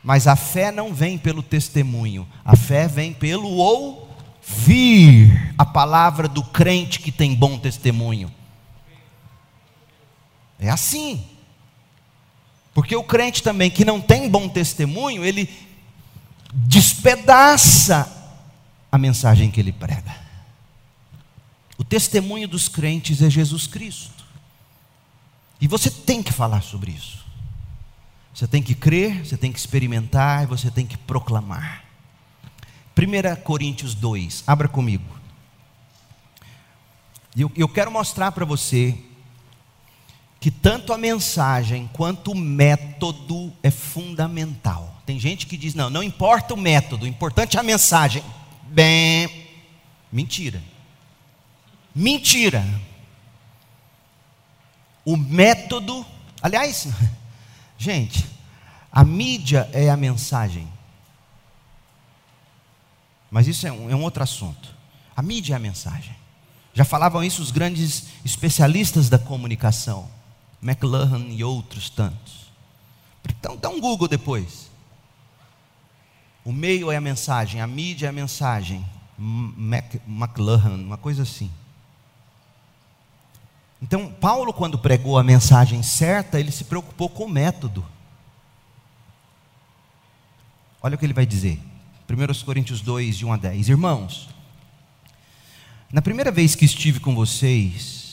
mas 0.04 0.28
a 0.28 0.36
fé 0.36 0.70
não 0.70 0.94
vem 0.94 1.18
pelo 1.18 1.42
testemunho, 1.42 2.28
a 2.44 2.54
fé 2.54 2.86
vem 2.86 3.12
pelo 3.12 3.48
ou 3.48 4.08
vir 4.40 5.52
a 5.58 5.64
palavra 5.64 6.28
do 6.28 6.44
crente 6.44 7.00
que 7.00 7.10
tem 7.10 7.34
bom 7.34 7.58
testemunho. 7.58 8.32
É 10.60 10.70
assim. 10.70 11.35
Porque 12.76 12.94
o 12.94 13.02
crente 13.02 13.42
também 13.42 13.70
que 13.70 13.86
não 13.86 14.02
tem 14.02 14.28
bom 14.28 14.50
testemunho, 14.50 15.24
ele 15.24 15.48
despedaça 16.52 18.36
a 18.92 18.98
mensagem 18.98 19.50
que 19.50 19.58
ele 19.58 19.72
prega. 19.72 20.14
O 21.78 21.82
testemunho 21.82 22.46
dos 22.46 22.68
crentes 22.68 23.22
é 23.22 23.30
Jesus 23.30 23.66
Cristo. 23.66 24.26
E 25.58 25.66
você 25.66 25.90
tem 25.90 26.22
que 26.22 26.30
falar 26.30 26.60
sobre 26.60 26.90
isso. 26.90 27.24
Você 28.34 28.46
tem 28.46 28.62
que 28.62 28.74
crer, 28.74 29.24
você 29.24 29.38
tem 29.38 29.50
que 29.50 29.58
experimentar 29.58 30.46
você 30.46 30.70
tem 30.70 30.86
que 30.86 30.98
proclamar. 30.98 31.82
1 32.94 33.40
Coríntios 33.40 33.94
2, 33.94 34.44
abra 34.46 34.68
comigo. 34.68 35.18
Eu, 37.34 37.50
eu 37.56 37.68
quero 37.70 37.90
mostrar 37.90 38.32
para 38.32 38.44
você 38.44 38.98
que 40.40 40.50
tanto 40.50 40.92
a 40.92 40.98
mensagem 40.98 41.88
quanto 41.92 42.32
o 42.32 42.34
método 42.34 43.52
é 43.62 43.70
fundamental. 43.70 45.00
Tem 45.04 45.18
gente 45.18 45.46
que 45.46 45.56
diz: 45.56 45.74
não, 45.74 45.90
não 45.90 46.02
importa 46.02 46.54
o 46.54 46.56
método, 46.56 47.04
o 47.04 47.08
importante 47.08 47.56
é 47.56 47.60
a 47.60 47.62
mensagem. 47.62 48.22
Bem, 48.64 49.28
mentira. 50.12 50.62
Mentira. 51.94 52.64
O 55.04 55.16
método, 55.16 56.04
aliás, 56.42 56.88
gente, 57.78 58.26
A 58.96 59.04
mídia 59.04 59.68
é 59.74 59.90
a 59.90 59.96
mensagem. 59.96 60.66
Mas 63.30 63.46
isso 63.46 63.66
é 63.66 63.70
um, 63.70 63.90
é 63.90 63.94
um 63.94 64.02
outro 64.02 64.22
assunto. 64.22 64.74
A 65.14 65.20
mídia 65.20 65.52
é 65.52 65.56
a 65.56 65.58
mensagem. 65.58 66.16
Já 66.72 66.82
falavam 66.82 67.22
isso 67.22 67.42
os 67.42 67.50
grandes 67.50 68.04
especialistas 68.24 69.10
da 69.10 69.18
comunicação, 69.18 70.08
McLuhan 70.66 71.28
e 71.28 71.44
outros 71.44 71.88
tantos. 71.88 72.50
Então 73.28 73.56
dá 73.56 73.68
um 73.68 73.80
Google 73.80 74.08
depois. 74.08 74.68
O 76.44 76.52
meio 76.52 76.90
é 76.90 76.96
a 76.96 77.00
mensagem, 77.00 77.60
a 77.60 77.66
mídia 77.66 78.06
é 78.06 78.08
a 78.08 78.12
mensagem. 78.12 78.84
Mac, 79.16 79.94
McLuhan, 80.06 80.74
uma 80.74 80.96
coisa 80.96 81.22
assim. 81.22 81.50
Então, 83.80 84.10
Paulo, 84.12 84.52
quando 84.52 84.78
pregou 84.78 85.18
a 85.18 85.22
mensagem 85.22 85.82
certa, 85.82 86.40
ele 86.40 86.50
se 86.50 86.64
preocupou 86.64 87.08
com 87.08 87.24
o 87.24 87.28
método. 87.28 87.84
Olha 90.82 90.94
o 90.94 90.98
que 90.98 91.04
ele 91.04 91.12
vai 91.12 91.26
dizer. 91.26 91.60
1 92.08 92.44
Coríntios 92.44 92.80
2, 92.80 93.18
de 93.18 93.26
1 93.26 93.32
a 93.32 93.36
10. 93.36 93.68
Irmãos, 93.68 94.28
na 95.92 96.00
primeira 96.00 96.30
vez 96.30 96.54
que 96.54 96.64
estive 96.64 97.00
com 97.00 97.14
vocês, 97.14 98.05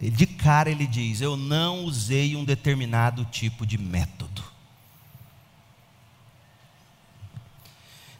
de 0.00 0.26
cara 0.26 0.70
ele 0.70 0.86
diz: 0.86 1.20
Eu 1.20 1.36
não 1.36 1.84
usei 1.84 2.36
um 2.36 2.44
determinado 2.44 3.24
tipo 3.24 3.66
de 3.66 3.76
método. 3.76 4.44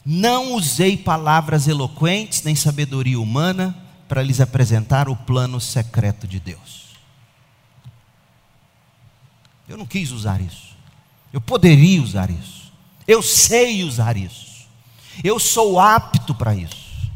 Não 0.05 0.55
usei 0.55 0.97
palavras 0.97 1.68
eloquentes 1.68 2.43
nem 2.43 2.55
sabedoria 2.55 3.20
humana 3.20 3.76
para 4.09 4.22
lhes 4.22 4.41
apresentar 4.41 5.09
o 5.09 5.14
plano 5.14 5.61
secreto 5.61 6.26
de 6.26 6.41
Deus. 6.41 6.97
Eu 9.68 9.76
não 9.76 9.85
quis 9.85 10.11
usar 10.11 10.41
isso. 10.41 10.74
Eu 11.33 11.41
poderia 11.41 12.03
usar 12.03 12.31
isso. 12.31 12.72
Eu 13.07 13.22
sei 13.22 13.85
usar 13.85 14.16
isso. 14.16 14.66
Eu 15.22 15.39
sou 15.39 15.79
apto 15.79 16.35
para 16.35 16.55
isso. 16.55 17.11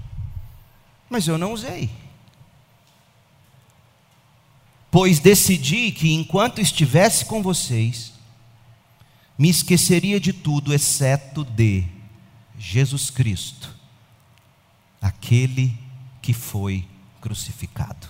Mas 1.09 1.27
eu 1.27 1.39
não 1.39 1.53
usei. 1.53 1.91
Pois 4.93 5.19
decidi 5.19 5.91
que 5.91 6.13
enquanto 6.13 6.61
estivesse 6.61 7.25
com 7.25 7.43
vocês, 7.43 8.13
me 9.39 9.49
esqueceria 9.49 10.21
de 10.21 10.35
tudo 10.35 10.75
exceto 10.75 11.47
de 11.47 11.83
Jesus 12.59 13.09
Cristo, 13.09 13.75
aquele 15.01 15.75
que 16.21 16.35
foi 16.35 16.85
crucificado. 17.23 18.07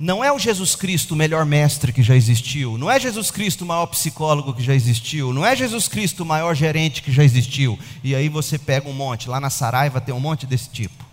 Não 0.00 0.24
é 0.24 0.32
o 0.32 0.38
Jesus 0.38 0.74
Cristo 0.74 1.12
o 1.12 1.16
melhor 1.16 1.44
mestre 1.44 1.92
que 1.92 2.02
já 2.02 2.16
existiu, 2.16 2.78
não 2.78 2.90
é 2.90 2.98
Jesus 2.98 3.30
Cristo 3.30 3.60
o 3.62 3.66
maior 3.66 3.84
psicólogo 3.88 4.54
que 4.54 4.62
já 4.62 4.74
existiu, 4.74 5.34
não 5.34 5.44
é 5.44 5.54
Jesus 5.54 5.86
Cristo 5.86 6.22
o 6.22 6.26
maior 6.26 6.54
gerente 6.54 7.02
que 7.02 7.12
já 7.12 7.22
existiu. 7.22 7.78
E 8.02 8.14
aí 8.14 8.30
você 8.30 8.58
pega 8.58 8.88
um 8.88 8.94
monte, 8.94 9.28
lá 9.28 9.38
na 9.38 9.50
Saraiva 9.50 10.00
tem 10.00 10.14
um 10.14 10.20
monte 10.20 10.46
desse 10.46 10.70
tipo. 10.70 11.03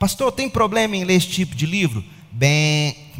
Pastor, 0.00 0.32
tem 0.32 0.50
problema 0.50 0.96
em 0.96 1.04
ler 1.04 1.14
esse 1.14 1.28
tipo 1.28 1.54
de 1.54 1.66
livro? 1.66 2.04
Bem, 2.32 3.10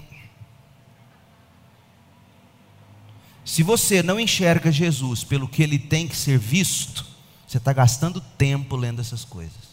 Se 3.50 3.64
você 3.64 4.00
não 4.00 4.20
enxerga 4.20 4.70
Jesus 4.70 5.24
pelo 5.24 5.48
que 5.48 5.60
ele 5.60 5.76
tem 5.76 6.06
que 6.06 6.16
ser 6.16 6.38
visto, 6.38 7.04
você 7.44 7.58
está 7.58 7.72
gastando 7.72 8.20
tempo 8.20 8.76
lendo 8.76 9.00
essas 9.00 9.24
coisas. 9.24 9.70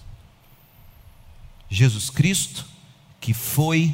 Jesus 1.70 2.10
Cristo, 2.10 2.66
que 3.22 3.36
foi 3.36 3.94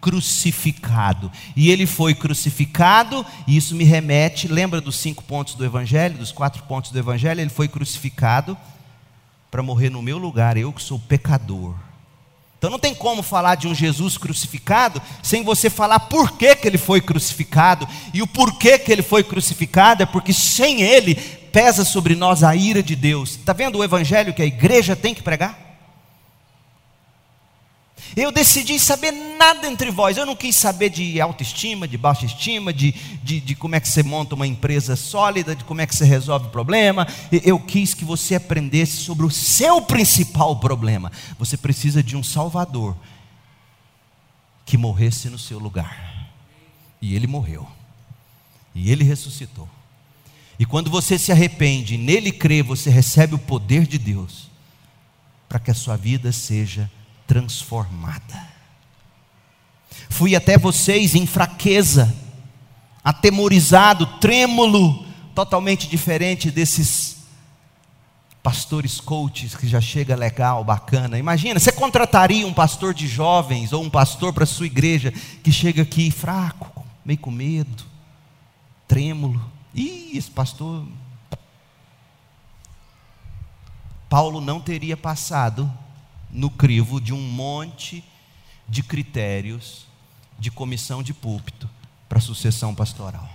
crucificado. 0.00 1.30
E 1.54 1.70
ele 1.70 1.84
foi 1.84 2.14
crucificado, 2.14 3.26
e 3.46 3.54
isso 3.54 3.76
me 3.76 3.84
remete, 3.84 4.48
lembra 4.48 4.80
dos 4.80 4.96
cinco 4.96 5.22
pontos 5.22 5.54
do 5.54 5.64
Evangelho, 5.64 6.16
dos 6.16 6.32
quatro 6.32 6.62
pontos 6.62 6.90
do 6.90 6.98
Evangelho? 6.98 7.42
Ele 7.42 7.50
foi 7.50 7.68
crucificado 7.68 8.56
para 9.50 9.62
morrer 9.62 9.90
no 9.90 10.00
meu 10.00 10.16
lugar, 10.16 10.56
eu 10.56 10.72
que 10.72 10.82
sou 10.82 10.98
pecador. 10.98 11.74
Então 12.58 12.70
não 12.70 12.78
tem 12.78 12.92
como 12.92 13.22
falar 13.22 13.54
de 13.54 13.68
um 13.68 13.74
Jesus 13.74 14.18
crucificado 14.18 15.00
sem 15.22 15.44
você 15.44 15.70
falar 15.70 16.00
por 16.00 16.32
que, 16.32 16.56
que 16.56 16.66
ele 16.66 16.78
foi 16.78 17.00
crucificado. 17.00 17.88
E 18.12 18.20
o 18.20 18.26
porquê 18.26 18.78
que 18.78 18.90
ele 18.90 19.02
foi 19.02 19.22
crucificado 19.22 20.02
é 20.02 20.06
porque 20.06 20.32
sem 20.32 20.82
ele 20.82 21.14
pesa 21.14 21.84
sobre 21.84 22.16
nós 22.16 22.42
a 22.42 22.56
ira 22.56 22.82
de 22.82 22.96
Deus. 22.96 23.30
Está 23.30 23.52
vendo 23.52 23.78
o 23.78 23.84
evangelho 23.84 24.34
que 24.34 24.42
a 24.42 24.46
igreja 24.46 24.96
tem 24.96 25.14
que 25.14 25.22
pregar? 25.22 25.67
Eu 28.20 28.32
decidi 28.32 28.80
saber 28.80 29.12
nada 29.12 29.68
entre 29.68 29.92
vós. 29.92 30.16
Eu 30.16 30.26
não 30.26 30.34
quis 30.34 30.56
saber 30.56 30.90
de 30.90 31.20
autoestima, 31.20 31.86
de 31.86 31.96
baixa 31.96 32.26
estima, 32.26 32.72
de, 32.72 32.90
de, 33.22 33.38
de, 33.38 33.54
como 33.54 33.76
é 33.76 33.80
que 33.80 33.86
você 33.86 34.02
monta 34.02 34.34
uma 34.34 34.44
empresa 34.46 34.96
sólida, 34.96 35.54
de 35.54 35.62
como 35.62 35.80
é 35.80 35.86
que 35.86 35.94
você 35.94 36.04
resolve 36.04 36.48
o 36.48 36.50
problema. 36.50 37.06
Eu 37.30 37.60
quis 37.60 37.94
que 37.94 38.04
você 38.04 38.34
aprendesse 38.34 38.96
sobre 38.96 39.24
o 39.24 39.30
seu 39.30 39.80
principal 39.80 40.58
problema. 40.58 41.12
Você 41.38 41.56
precisa 41.56 42.02
de 42.02 42.16
um 42.16 42.22
Salvador 42.24 42.96
que 44.66 44.76
morresse 44.76 45.30
no 45.30 45.38
seu 45.38 45.60
lugar. 45.60 46.28
E 47.00 47.14
ele 47.14 47.28
morreu. 47.28 47.68
E 48.74 48.90
ele 48.90 49.04
ressuscitou. 49.04 49.68
E 50.58 50.66
quando 50.66 50.90
você 50.90 51.16
se 51.16 51.30
arrepende 51.30 51.96
nele 51.96 52.32
crê, 52.32 52.64
você 52.64 52.90
recebe 52.90 53.36
o 53.36 53.38
poder 53.38 53.86
de 53.86 53.96
Deus 53.96 54.48
para 55.48 55.60
que 55.60 55.70
a 55.70 55.74
sua 55.74 55.96
vida 55.96 56.32
seja 56.32 56.90
transformada. 57.28 58.48
Fui 60.08 60.34
até 60.34 60.56
vocês 60.56 61.14
em 61.14 61.26
fraqueza, 61.26 62.12
atemorizado, 63.04 64.06
trêmulo, 64.18 65.06
totalmente 65.34 65.86
diferente 65.86 66.50
desses 66.50 67.18
pastores 68.42 68.98
coaches 68.98 69.54
que 69.54 69.68
já 69.68 69.80
chega 69.80 70.16
legal, 70.16 70.64
bacana. 70.64 71.18
Imagina, 71.18 71.60
você 71.60 71.70
contrataria 71.70 72.46
um 72.46 72.54
pastor 72.54 72.94
de 72.94 73.06
jovens 73.06 73.74
ou 73.74 73.84
um 73.84 73.90
pastor 73.90 74.32
para 74.32 74.46
sua 74.46 74.66
igreja 74.66 75.12
que 75.42 75.52
chega 75.52 75.82
aqui 75.82 76.10
fraco, 76.10 76.84
meio 77.04 77.18
com 77.18 77.30
medo, 77.30 77.84
trêmulo. 78.88 79.40
Ih, 79.74 80.16
esse 80.16 80.30
pastor 80.30 80.86
Paulo 84.08 84.40
não 84.40 84.58
teria 84.58 84.96
passado 84.96 85.70
no 86.30 86.50
crivo 86.50 87.00
de 87.00 87.12
um 87.12 87.20
monte 87.20 88.04
de 88.68 88.82
critérios 88.82 89.86
de 90.38 90.50
comissão 90.50 91.02
de 91.02 91.12
púlpito 91.12 91.68
para 92.08 92.20
sucessão 92.20 92.74
pastoral. 92.74 93.28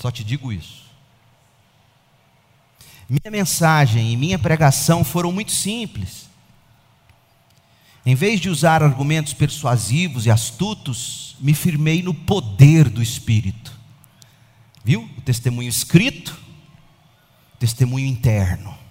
Só 0.00 0.10
te 0.10 0.24
digo 0.24 0.52
isso. 0.52 0.84
Minha 3.08 3.30
mensagem 3.30 4.12
e 4.12 4.16
minha 4.16 4.38
pregação 4.38 5.04
foram 5.04 5.30
muito 5.30 5.52
simples. 5.52 6.28
Em 8.04 8.14
vez 8.14 8.40
de 8.40 8.48
usar 8.48 8.82
argumentos 8.82 9.32
persuasivos 9.32 10.26
e 10.26 10.30
astutos, 10.30 11.36
me 11.40 11.54
firmei 11.54 12.02
no 12.02 12.14
poder 12.14 12.88
do 12.88 13.02
Espírito. 13.02 13.72
Viu? 14.84 15.08
O 15.18 15.20
testemunho 15.20 15.68
escrito, 15.68 16.38
testemunho 17.58 18.06
interno. 18.06 18.85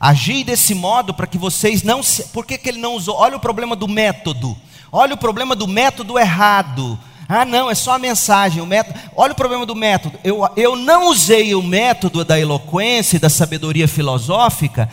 Agir 0.00 0.44
desse 0.44 0.74
modo 0.74 1.12
para 1.12 1.26
que 1.26 1.36
vocês 1.36 1.82
não 1.82 2.02
se. 2.02 2.24
Por 2.28 2.46
que, 2.46 2.56
que 2.56 2.70
ele 2.70 2.78
não 2.78 2.94
usou? 2.94 3.16
Olha 3.16 3.36
o 3.36 3.40
problema 3.40 3.76
do 3.76 3.86
método. 3.86 4.56
Olha 4.90 5.14
o 5.14 5.18
problema 5.18 5.54
do 5.54 5.68
método 5.68 6.18
errado. 6.18 6.98
Ah, 7.28 7.44
não, 7.44 7.70
é 7.70 7.74
só 7.74 7.94
a 7.94 7.98
mensagem, 7.98 8.62
o 8.62 8.66
método. 8.66 8.98
Olha 9.14 9.32
o 9.32 9.36
problema 9.36 9.66
do 9.66 9.76
método. 9.76 10.18
Eu, 10.24 10.48
eu 10.56 10.74
não 10.74 11.10
usei 11.10 11.54
o 11.54 11.62
método 11.62 12.24
da 12.24 12.40
eloquência 12.40 13.16
e 13.16 13.20
da 13.20 13.28
sabedoria 13.28 13.86
filosófica 13.86 14.90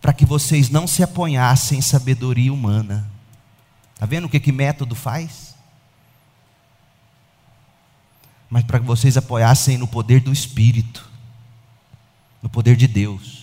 para 0.00 0.12
que 0.12 0.26
vocês 0.26 0.68
não 0.68 0.86
se 0.86 1.02
aponhassem 1.02 1.78
em 1.78 1.82
sabedoria 1.82 2.52
humana. 2.52 3.08
Está 3.94 4.06
vendo 4.06 4.24
o 4.24 4.28
que, 4.28 4.40
que 4.40 4.50
método 4.50 4.94
faz? 4.94 5.54
Mas 8.50 8.64
para 8.64 8.80
que 8.80 8.86
vocês 8.86 9.16
apoiassem 9.16 9.78
no 9.78 9.86
poder 9.86 10.20
do 10.20 10.32
Espírito, 10.32 11.08
no 12.42 12.48
poder 12.48 12.76
de 12.76 12.88
Deus. 12.88 13.39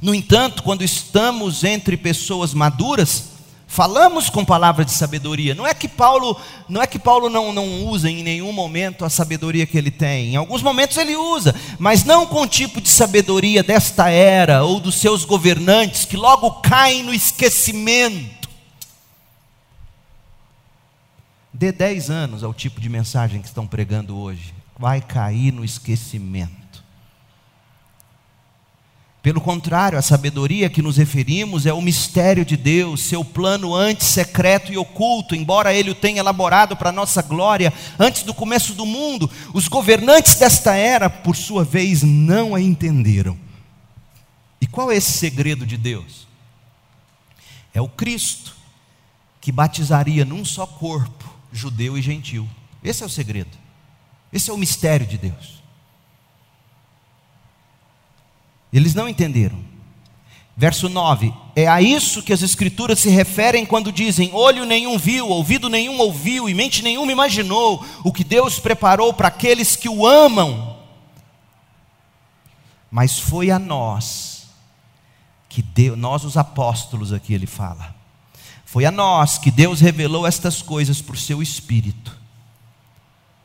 No 0.00 0.14
entanto, 0.14 0.62
quando 0.62 0.82
estamos 0.82 1.64
entre 1.64 1.96
pessoas 1.96 2.54
maduras, 2.54 3.30
falamos 3.68 4.30
com 4.30 4.44
palavras 4.44 4.86
de 4.86 4.92
sabedoria. 4.92 5.54
Não 5.54 5.66
é 5.66 5.74
que 5.74 5.86
Paulo, 5.86 6.40
não 6.68 6.82
é 6.82 6.86
que 6.86 6.98
Paulo 6.98 7.28
não, 7.28 7.52
não 7.52 7.84
usa 7.84 8.10
em 8.10 8.22
nenhum 8.22 8.52
momento 8.52 9.04
a 9.04 9.10
sabedoria 9.10 9.66
que 9.66 9.76
ele 9.76 9.90
tem. 9.90 10.32
Em 10.32 10.36
alguns 10.36 10.62
momentos 10.62 10.96
ele 10.96 11.14
usa, 11.14 11.54
mas 11.78 12.02
não 12.02 12.26
com 12.26 12.42
o 12.42 12.46
tipo 12.46 12.80
de 12.80 12.88
sabedoria 12.88 13.62
desta 13.62 14.08
era 14.08 14.64
ou 14.64 14.80
dos 14.80 14.96
seus 14.96 15.24
governantes 15.24 16.04
que 16.04 16.16
logo 16.16 16.50
caem 16.62 17.02
no 17.02 17.14
esquecimento. 17.14 18.48
Dê 21.52 21.72
10 21.72 22.10
anos 22.10 22.44
ao 22.44 22.54
tipo 22.54 22.80
de 22.80 22.88
mensagem 22.88 23.40
que 23.40 23.48
estão 23.48 23.66
pregando 23.66 24.16
hoje. 24.16 24.54
Vai 24.78 25.00
cair 25.00 25.52
no 25.52 25.64
esquecimento. 25.64 26.57
Pelo 29.20 29.40
contrário, 29.40 29.98
a 29.98 30.02
sabedoria 30.02 30.70
que 30.70 30.80
nos 30.80 30.96
referimos 30.96 31.66
é 31.66 31.72
o 31.72 31.82
mistério 31.82 32.44
de 32.44 32.56
Deus, 32.56 33.02
seu 33.02 33.24
plano 33.24 33.74
antes 33.74 34.06
secreto 34.06 34.72
e 34.72 34.78
oculto, 34.78 35.34
embora 35.34 35.74
ele 35.74 35.90
o 35.90 35.94
tenha 35.94 36.20
elaborado 36.20 36.76
para 36.76 36.92
nossa 36.92 37.20
glória 37.20 37.72
antes 37.98 38.22
do 38.22 38.32
começo 38.32 38.74
do 38.74 38.86
mundo. 38.86 39.28
Os 39.52 39.66
governantes 39.66 40.36
desta 40.36 40.74
era, 40.74 41.10
por 41.10 41.34
sua 41.34 41.64
vez, 41.64 42.02
não 42.02 42.54
a 42.54 42.60
entenderam. 42.60 43.36
E 44.60 44.66
qual 44.66 44.90
é 44.90 44.96
esse 44.96 45.12
segredo 45.12 45.66
de 45.66 45.76
Deus? 45.76 46.28
É 47.74 47.80
o 47.80 47.88
Cristo 47.88 48.56
que 49.40 49.50
batizaria 49.50 50.24
num 50.24 50.44
só 50.44 50.66
corpo, 50.66 51.28
judeu 51.52 51.98
e 51.98 52.02
gentil. 52.02 52.48
Esse 52.84 53.02
é 53.02 53.06
o 53.06 53.10
segredo. 53.10 53.56
Esse 54.32 54.50
é 54.50 54.52
o 54.52 54.58
mistério 54.58 55.06
de 55.06 55.18
Deus. 55.18 55.57
Eles 58.72 58.94
não 58.94 59.08
entenderam. 59.08 59.58
Verso 60.56 60.88
9: 60.88 61.32
É 61.54 61.68
a 61.68 61.80
isso 61.80 62.22
que 62.22 62.32
as 62.32 62.42
Escrituras 62.42 62.98
se 62.98 63.08
referem 63.08 63.64
quando 63.64 63.92
dizem: 63.92 64.30
Olho 64.32 64.64
nenhum 64.64 64.98
viu, 64.98 65.28
ouvido 65.28 65.68
nenhum 65.68 65.98
ouviu 65.98 66.48
e 66.48 66.54
mente 66.54 66.82
nenhuma 66.82 67.12
imaginou 67.12 67.84
o 68.02 68.12
que 68.12 68.24
Deus 68.24 68.58
preparou 68.58 69.12
para 69.12 69.28
aqueles 69.28 69.76
que 69.76 69.88
o 69.88 70.04
amam. 70.04 70.76
Mas 72.90 73.18
foi 73.18 73.50
a 73.50 73.58
nós 73.58 74.48
que 75.48 75.62
Deus, 75.62 75.96
nós 75.96 76.24
os 76.24 76.36
apóstolos 76.36 77.12
aqui 77.12 77.32
ele 77.32 77.46
fala, 77.46 77.94
foi 78.64 78.84
a 78.84 78.90
nós 78.90 79.38
que 79.38 79.50
Deus 79.50 79.80
revelou 79.80 80.26
estas 80.26 80.60
coisas 80.60 81.00
por 81.00 81.16
seu 81.16 81.40
Espírito. 81.40 82.16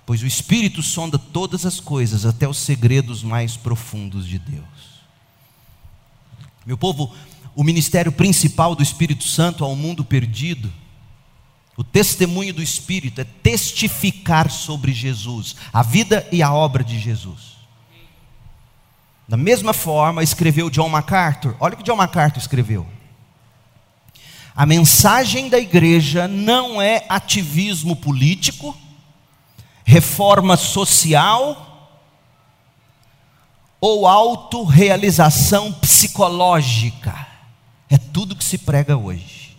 Pois 0.05 0.21
o 0.21 0.27
Espírito 0.27 0.81
sonda 0.81 1.17
todas 1.17 1.65
as 1.65 1.79
coisas, 1.79 2.25
até 2.25 2.47
os 2.47 2.57
segredos 2.57 3.23
mais 3.23 3.55
profundos 3.55 4.27
de 4.27 4.37
Deus. 4.37 4.72
Meu 6.65 6.77
povo, 6.77 7.13
o 7.55 7.63
ministério 7.63 8.11
principal 8.11 8.75
do 8.75 8.83
Espírito 8.83 9.23
Santo 9.23 9.63
ao 9.63 9.75
mundo 9.75 10.03
perdido, 10.03 10.71
o 11.75 11.83
testemunho 11.83 12.53
do 12.53 12.61
Espírito 12.61 13.21
é 13.21 13.23
testificar 13.23 14.49
sobre 14.49 14.93
Jesus, 14.93 15.55
a 15.71 15.81
vida 15.81 16.27
e 16.31 16.41
a 16.41 16.53
obra 16.53 16.83
de 16.83 16.99
Jesus. 16.99 17.53
Da 19.27 19.37
mesma 19.37 19.73
forma, 19.73 20.21
escreveu 20.21 20.69
John 20.69 20.89
MacArthur, 20.89 21.55
olha 21.59 21.73
o 21.73 21.77
que 21.77 21.83
John 21.83 21.95
MacArthur 21.95 22.39
escreveu. 22.39 22.87
A 24.55 24.65
mensagem 24.65 25.49
da 25.49 25.57
igreja 25.57 26.27
não 26.27 26.79
é 26.79 27.05
ativismo 27.09 27.95
político, 27.95 28.77
reforma 29.83 30.55
social, 30.55 31.72
ou 33.85 34.07
autorrealização 34.07 35.73
psicológica. 35.73 37.27
É 37.89 37.97
tudo 37.97 38.33
que 38.33 38.43
se 38.45 38.57
prega 38.57 38.95
hoje. 38.95 39.57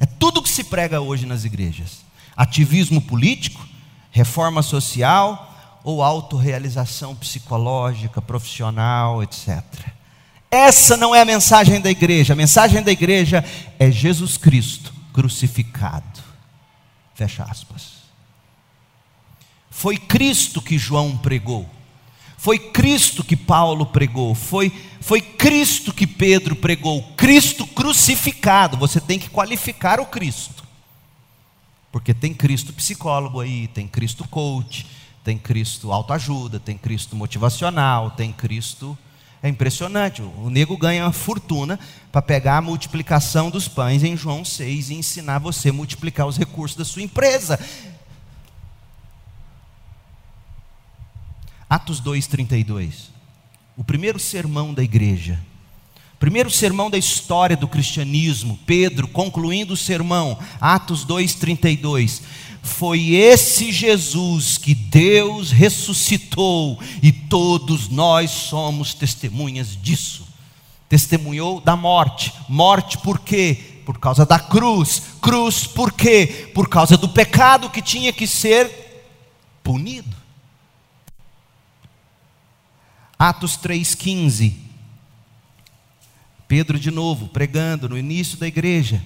É 0.00 0.06
tudo 0.06 0.40
que 0.40 0.48
se 0.48 0.64
prega 0.64 0.98
hoje 0.98 1.26
nas 1.26 1.44
igrejas. 1.44 2.06
Ativismo 2.34 3.02
político, 3.02 3.68
reforma 4.10 4.62
social 4.62 5.54
ou 5.84 6.02
autorrealização 6.02 7.14
psicológica, 7.14 8.22
profissional, 8.22 9.22
etc. 9.22 9.62
Essa 10.50 10.96
não 10.96 11.14
é 11.14 11.20
a 11.20 11.26
mensagem 11.26 11.82
da 11.82 11.90
igreja. 11.90 12.32
A 12.32 12.36
mensagem 12.36 12.82
da 12.82 12.90
igreja 12.90 13.44
é 13.78 13.90
Jesus 13.90 14.38
Cristo 14.38 14.90
crucificado. 15.12 16.22
Fecha 17.14 17.44
aspas. 17.44 17.92
Foi 19.70 19.98
Cristo 19.98 20.62
que 20.62 20.78
João 20.78 21.14
pregou. 21.14 21.68
Foi 22.42 22.58
Cristo 22.58 23.22
que 23.22 23.36
Paulo 23.36 23.86
pregou, 23.86 24.34
foi, 24.34 24.72
foi 25.00 25.20
Cristo 25.20 25.94
que 25.94 26.08
Pedro 26.08 26.56
pregou, 26.56 27.00
Cristo 27.16 27.64
crucificado. 27.64 28.76
Você 28.78 29.00
tem 29.00 29.16
que 29.16 29.30
qualificar 29.30 30.00
o 30.00 30.06
Cristo, 30.06 30.64
porque 31.92 32.12
tem 32.12 32.34
Cristo 32.34 32.72
psicólogo 32.72 33.38
aí, 33.38 33.68
tem 33.68 33.86
Cristo 33.86 34.26
coach, 34.26 34.88
tem 35.22 35.38
Cristo 35.38 35.92
autoajuda, 35.92 36.58
tem 36.58 36.76
Cristo 36.76 37.14
motivacional, 37.14 38.10
tem 38.10 38.32
Cristo. 38.32 38.98
É 39.40 39.48
impressionante, 39.48 40.20
o 40.20 40.50
nego 40.50 40.76
ganha 40.76 41.04
uma 41.04 41.12
fortuna 41.12 41.78
para 42.10 42.22
pegar 42.22 42.56
a 42.56 42.62
multiplicação 42.62 43.50
dos 43.50 43.68
pães 43.68 44.02
em 44.02 44.16
João 44.16 44.44
6 44.44 44.90
e 44.90 44.94
ensinar 44.94 45.38
você 45.38 45.68
a 45.68 45.72
multiplicar 45.72 46.26
os 46.26 46.36
recursos 46.36 46.76
da 46.76 46.84
sua 46.84 47.02
empresa. 47.02 47.56
Atos 51.72 52.02
2,32. 52.02 53.08
O 53.78 53.82
primeiro 53.82 54.18
sermão 54.18 54.74
da 54.74 54.82
igreja. 54.82 55.40
Primeiro 56.20 56.50
sermão 56.50 56.90
da 56.90 56.98
história 56.98 57.56
do 57.56 57.66
cristianismo. 57.66 58.58
Pedro, 58.66 59.08
concluindo 59.08 59.72
o 59.72 59.76
sermão, 59.76 60.38
Atos 60.60 61.06
2,32. 61.06 62.20
Foi 62.62 63.14
esse 63.14 63.72
Jesus 63.72 64.58
que 64.58 64.74
Deus 64.74 65.50
ressuscitou 65.50 66.78
e 67.02 67.10
todos 67.10 67.88
nós 67.88 68.30
somos 68.30 68.92
testemunhas 68.92 69.74
disso. 69.74 70.28
Testemunhou 70.90 71.58
da 71.58 71.74
morte. 71.74 72.34
Morte 72.50 72.98
por 72.98 73.18
quê? 73.18 73.80
Por 73.86 73.98
causa 73.98 74.26
da 74.26 74.38
cruz. 74.38 75.02
Cruz 75.22 75.66
por 75.66 75.90
quê? 75.90 76.50
Por 76.54 76.68
causa 76.68 76.98
do 76.98 77.08
pecado 77.08 77.70
que 77.70 77.80
tinha 77.80 78.12
que 78.12 78.26
ser 78.26 78.70
punido. 79.64 80.21
Atos 83.22 83.56
3,15. 83.56 84.52
Pedro 86.48 86.76
de 86.76 86.90
novo, 86.90 87.28
pregando 87.28 87.88
no 87.88 87.96
início 87.96 88.36
da 88.36 88.48
igreja. 88.48 89.00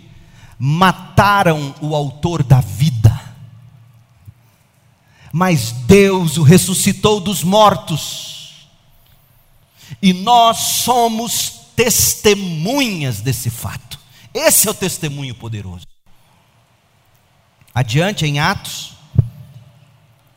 Mataram 0.58 1.74
o 1.82 1.94
autor 1.94 2.42
da 2.42 2.62
vida, 2.62 3.34
mas 5.30 5.70
Deus 5.70 6.38
o 6.38 6.42
ressuscitou 6.42 7.20
dos 7.20 7.44
mortos, 7.44 8.68
e 10.00 10.14
nós 10.14 10.56
somos 10.56 11.50
testemunhas 11.76 13.20
desse 13.20 13.50
fato. 13.50 14.00
Esse 14.32 14.66
é 14.66 14.70
o 14.70 14.74
testemunho 14.74 15.34
poderoso. 15.34 15.86
Adiante 17.74 18.24
em 18.24 18.38
Atos, 18.38 18.94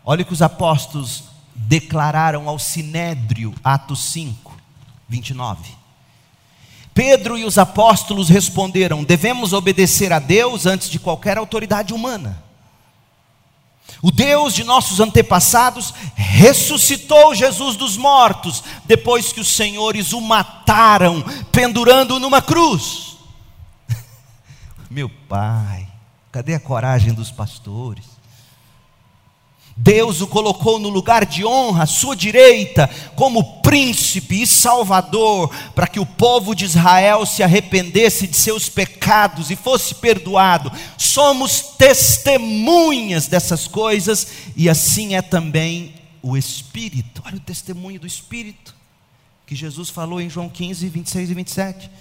olha 0.03 0.25
que 0.25 0.33
os 0.33 0.41
apóstolos 0.41 1.28
declararam 1.67 2.47
ao 2.47 2.57
sinédrio, 2.57 3.53
Atos 3.63 4.05
5, 4.05 4.57
29. 5.07 5.77
Pedro 6.93 7.37
e 7.37 7.43
os 7.43 7.57
apóstolos 7.57 8.29
responderam: 8.29 9.03
devemos 9.03 9.53
obedecer 9.53 10.13
a 10.13 10.19
Deus 10.19 10.65
antes 10.65 10.89
de 10.89 10.99
qualquer 10.99 11.37
autoridade 11.37 11.93
humana. 11.93 12.43
O 14.01 14.11
Deus 14.11 14.53
de 14.53 14.63
nossos 14.63 14.99
antepassados 15.01 15.93
ressuscitou 16.15 17.35
Jesus 17.35 17.75
dos 17.75 17.97
mortos, 17.97 18.63
depois 18.85 19.33
que 19.33 19.41
os 19.41 19.49
senhores 19.49 20.13
o 20.13 20.21
mataram, 20.21 21.21
pendurando 21.51 22.19
numa 22.19 22.41
cruz. 22.41 23.17
Meu 24.89 25.09
pai, 25.09 25.87
cadê 26.31 26.53
a 26.53 26.59
coragem 26.59 27.13
dos 27.13 27.29
pastores? 27.29 28.18
Deus 29.81 30.19
o 30.19 30.27
colocou 30.27 30.77
no 30.77 30.89
lugar 30.89 31.25
de 31.25 31.45
honra, 31.45 31.83
à 31.83 31.85
sua 31.87 32.13
direita, 32.13 32.89
como 33.15 33.61
príncipe 33.61 34.41
e 34.41 34.45
salvador, 34.45 35.49
para 35.73 35.87
que 35.87 36.01
o 36.01 36.05
povo 36.05 36.53
de 36.53 36.65
Israel 36.65 37.25
se 37.25 37.41
arrependesse 37.41 38.27
de 38.27 38.35
seus 38.35 38.67
pecados 38.67 39.49
e 39.49 39.55
fosse 39.55 39.95
perdoado. 39.95 40.69
Somos 40.97 41.61
testemunhas 41.77 43.27
dessas 43.27 43.67
coisas, 43.67 44.27
e 44.53 44.67
assim 44.67 45.15
é 45.15 45.21
também 45.21 45.93
o 46.21 46.35
Espírito. 46.35 47.23
Olha 47.25 47.37
o 47.37 47.39
testemunho 47.39 48.01
do 48.01 48.07
Espírito, 48.07 48.75
que 49.47 49.55
Jesus 49.55 49.89
falou 49.89 50.19
em 50.19 50.29
João 50.29 50.49
15, 50.49 50.89
26 50.89 51.29
e 51.29 51.33
27. 51.33 51.91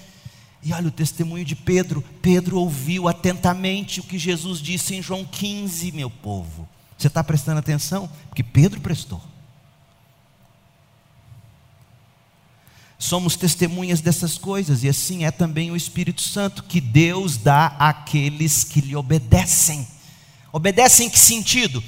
E 0.64 0.72
olha 0.72 0.88
o 0.88 0.90
testemunho 0.90 1.44
de 1.44 1.54
Pedro. 1.54 2.02
Pedro 2.20 2.58
ouviu 2.58 3.06
atentamente 3.06 4.00
o 4.00 4.02
que 4.02 4.18
Jesus 4.18 4.60
disse 4.60 4.96
em 4.96 5.00
João 5.00 5.24
15, 5.24 5.92
meu 5.92 6.10
povo. 6.10 6.68
Você 6.98 7.06
está 7.06 7.22
prestando 7.22 7.60
atenção? 7.60 8.10
Porque 8.28 8.42
Pedro 8.42 8.80
prestou. 8.80 9.22
Somos 12.98 13.36
testemunhas 13.36 14.00
dessas 14.00 14.36
coisas, 14.36 14.82
e 14.82 14.88
assim 14.88 15.24
é 15.24 15.30
também 15.30 15.70
o 15.70 15.76
Espírito 15.76 16.20
Santo, 16.20 16.64
que 16.64 16.80
Deus 16.80 17.36
dá 17.36 17.68
àqueles 17.78 18.64
que 18.64 18.80
lhe 18.80 18.96
obedecem. 18.96 19.86
Obedecem 20.52 21.06
em 21.06 21.10
que 21.10 21.18
sentido? 21.18 21.82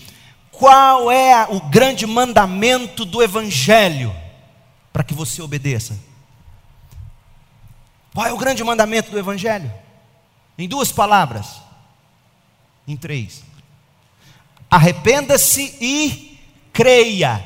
Qual 0.52 1.10
é 1.10 1.48
o 1.48 1.60
grande 1.68 2.06
mandamento 2.06 3.04
do 3.04 3.20
Evangelho 3.20 4.14
para 4.92 5.02
que 5.02 5.12
você 5.12 5.42
obedeça? 5.42 5.98
Qual 8.14 8.26
é 8.26 8.32
o 8.32 8.38
grande 8.38 8.62
mandamento 8.62 9.10
do 9.10 9.18
Evangelho? 9.18 9.72
Em 10.56 10.68
duas 10.68 10.92
palavras, 10.92 11.60
em 12.86 12.96
três 12.96 13.49
arrependa-se 14.70 15.74
e 15.80 16.38
creia. 16.72 17.44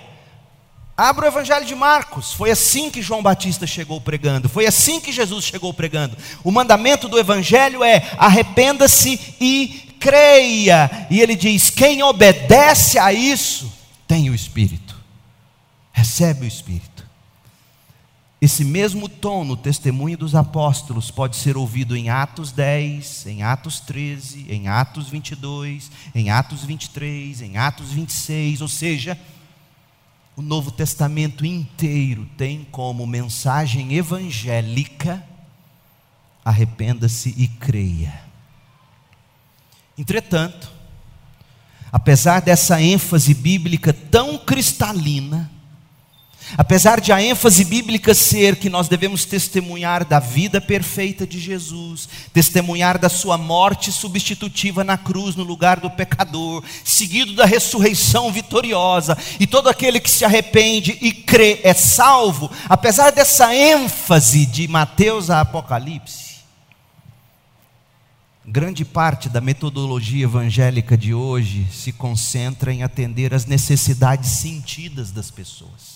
Abra 0.96 1.24
o 1.24 1.28
Evangelho 1.28 1.64
de 1.64 1.74
Marcos. 1.74 2.32
Foi 2.32 2.50
assim 2.50 2.88
que 2.88 3.02
João 3.02 3.22
Batista 3.22 3.66
chegou 3.66 4.00
pregando. 4.00 4.48
Foi 4.48 4.66
assim 4.66 5.00
que 5.00 5.10
Jesus 5.10 5.44
chegou 5.44 5.74
pregando. 5.74 6.16
O 6.44 6.52
mandamento 6.52 7.08
do 7.08 7.18
Evangelho 7.18 7.82
é: 7.82 8.08
arrependa-se 8.16 9.18
e 9.40 9.96
creia. 9.98 11.08
E 11.10 11.20
ele 11.20 11.34
diz: 11.34 11.68
quem 11.68 12.02
obedece 12.02 12.96
a 12.98 13.12
isso 13.12 13.72
tem 14.06 14.30
o 14.30 14.34
Espírito, 14.34 14.94
recebe 15.92 16.44
o 16.44 16.48
Espírito. 16.48 16.93
Esse 18.44 18.62
mesmo 18.62 19.08
tom 19.08 19.42
no 19.42 19.56
testemunho 19.56 20.18
dos 20.18 20.34
apóstolos 20.34 21.10
pode 21.10 21.34
ser 21.34 21.56
ouvido 21.56 21.96
em 21.96 22.10
Atos 22.10 22.52
10, 22.52 23.24
em 23.28 23.42
Atos 23.42 23.80
13, 23.80 24.44
em 24.50 24.68
Atos 24.68 25.08
22, 25.08 25.90
em 26.14 26.28
Atos 26.28 26.62
23, 26.62 27.40
em 27.40 27.56
Atos 27.56 27.90
26, 27.90 28.60
ou 28.60 28.68
seja, 28.68 29.18
o 30.36 30.42
Novo 30.42 30.70
Testamento 30.70 31.46
inteiro 31.46 32.28
tem 32.36 32.66
como 32.70 33.06
mensagem 33.06 33.94
evangélica: 33.94 35.24
arrependa-se 36.44 37.34
e 37.38 37.48
creia. 37.48 38.12
Entretanto, 39.96 40.70
apesar 41.90 42.42
dessa 42.42 42.78
ênfase 42.78 43.32
bíblica 43.32 43.90
tão 43.94 44.36
cristalina, 44.36 45.50
Apesar 46.56 47.00
de 47.00 47.10
a 47.10 47.22
ênfase 47.22 47.64
bíblica 47.64 48.14
ser 48.14 48.56
que 48.56 48.68
nós 48.68 48.86
devemos 48.86 49.24
testemunhar 49.24 50.04
da 50.04 50.20
vida 50.20 50.60
perfeita 50.60 51.26
de 51.26 51.40
Jesus, 51.40 52.08
testemunhar 52.32 52.98
da 52.98 53.08
sua 53.08 53.38
morte 53.38 53.90
substitutiva 53.90 54.84
na 54.84 54.96
cruz 54.96 55.34
no 55.34 55.42
lugar 55.42 55.80
do 55.80 55.90
pecador, 55.90 56.62
seguido 56.84 57.34
da 57.34 57.46
ressurreição 57.46 58.30
vitoriosa, 58.30 59.16
e 59.40 59.46
todo 59.46 59.68
aquele 59.68 59.98
que 59.98 60.10
se 60.10 60.24
arrepende 60.24 60.96
e 61.00 61.12
crê 61.12 61.60
é 61.64 61.74
salvo, 61.74 62.50
apesar 62.68 63.10
dessa 63.10 63.54
ênfase 63.54 64.46
de 64.46 64.68
Mateus 64.68 65.30
a 65.30 65.40
Apocalipse, 65.40 66.34
grande 68.44 68.84
parte 68.84 69.28
da 69.28 69.40
metodologia 69.40 70.24
evangélica 70.24 70.96
de 70.96 71.14
hoje 71.14 71.66
se 71.72 71.90
concentra 71.90 72.72
em 72.72 72.82
atender 72.82 73.32
às 73.32 73.46
necessidades 73.46 74.30
sentidas 74.30 75.10
das 75.10 75.30
pessoas 75.30 75.93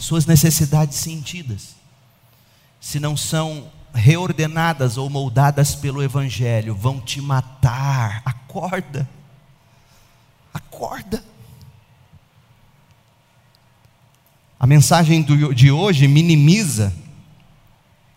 suas 0.00 0.24
necessidades 0.26 0.98
sentidas, 0.98 1.76
se 2.80 2.98
não 2.98 3.16
são 3.16 3.70
reordenadas 3.92 4.96
ou 4.96 5.10
moldadas 5.10 5.74
pelo 5.74 6.02
Evangelho, 6.02 6.74
vão 6.74 7.00
te 7.00 7.20
matar. 7.20 8.22
Acorda, 8.24 9.08
acorda. 10.54 11.22
A 14.58 14.66
mensagem 14.66 15.22
de 15.54 15.70
hoje 15.70 16.08
minimiza 16.08 16.94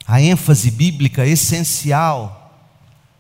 a 0.07 0.21
ênfase 0.21 0.71
bíblica 0.71 1.25
essencial 1.25 2.39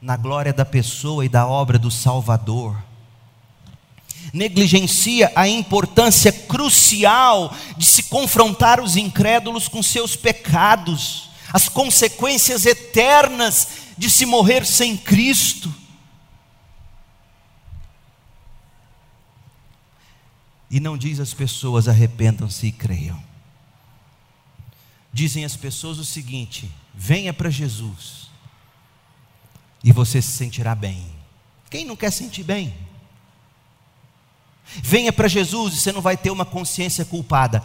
na 0.01 0.15
glória 0.17 0.53
da 0.53 0.65
pessoa 0.65 1.25
e 1.25 1.29
da 1.29 1.45
obra 1.47 1.77
do 1.77 1.91
Salvador 1.91 2.77
negligencia 4.33 5.31
a 5.35 5.47
importância 5.47 6.31
crucial 6.31 7.55
de 7.77 7.85
se 7.85 8.03
confrontar 8.03 8.81
os 8.81 8.97
incrédulos 8.97 9.67
com 9.67 9.83
seus 9.83 10.15
pecados, 10.15 11.29
as 11.53 11.69
consequências 11.69 12.65
eternas 12.65 13.67
de 13.95 14.09
se 14.09 14.25
morrer 14.25 14.65
sem 14.65 14.97
Cristo. 14.97 15.71
E 20.71 20.79
não 20.79 20.97
diz 20.97 21.19
às 21.19 21.35
pessoas 21.35 21.87
arrependam-se 21.87 22.65
e 22.65 22.71
creiam. 22.71 23.23
Dizem 25.13 25.45
às 25.45 25.55
pessoas 25.55 25.99
o 25.99 26.05
seguinte: 26.05 26.71
venha 26.91 27.31
para 27.31 27.51
Jesus 27.51 28.31
e 29.83 29.91
você 29.91 30.19
se 30.19 30.31
sentirá 30.31 30.73
bem. 30.73 31.05
Quem 31.69 31.85
não 31.85 31.95
quer 31.95 32.11
sentir 32.11 32.41
bem? 32.41 32.73
Venha 34.65 35.13
para 35.13 35.27
Jesus 35.27 35.73
e 35.73 35.77
você 35.77 35.91
não 35.91 36.01
vai 36.01 36.17
ter 36.17 36.31
uma 36.31 36.45
consciência 36.45 37.05
culpada. 37.05 37.63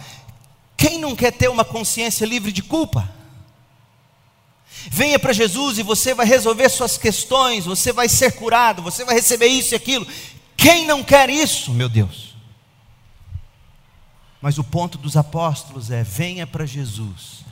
Quem 0.76 0.98
não 0.98 1.16
quer 1.16 1.32
ter 1.32 1.48
uma 1.48 1.64
consciência 1.64 2.26
livre 2.26 2.52
de 2.52 2.62
culpa? 2.62 3.10
Venha 4.90 5.18
para 5.18 5.32
Jesus 5.32 5.78
e 5.78 5.82
você 5.82 6.14
vai 6.14 6.26
resolver 6.26 6.68
suas 6.68 6.96
questões, 6.96 7.64
você 7.64 7.92
vai 7.92 8.08
ser 8.08 8.32
curado, 8.32 8.82
você 8.82 9.04
vai 9.04 9.14
receber 9.14 9.46
isso 9.46 9.74
e 9.74 9.76
aquilo. 9.76 10.06
Quem 10.56 10.86
não 10.86 11.02
quer 11.02 11.30
isso, 11.30 11.72
meu 11.72 11.88
Deus? 11.88 12.36
Mas 14.40 14.58
o 14.58 14.64
ponto 14.64 14.96
dos 14.98 15.16
apóstolos 15.16 15.90
é: 15.90 16.04
venha 16.04 16.46
para 16.46 16.64
Jesus, 16.64 17.44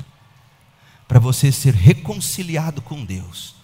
para 1.09 1.18
você 1.18 1.51
ser 1.51 1.74
reconciliado 1.74 2.80
com 2.80 3.05
Deus 3.05 3.56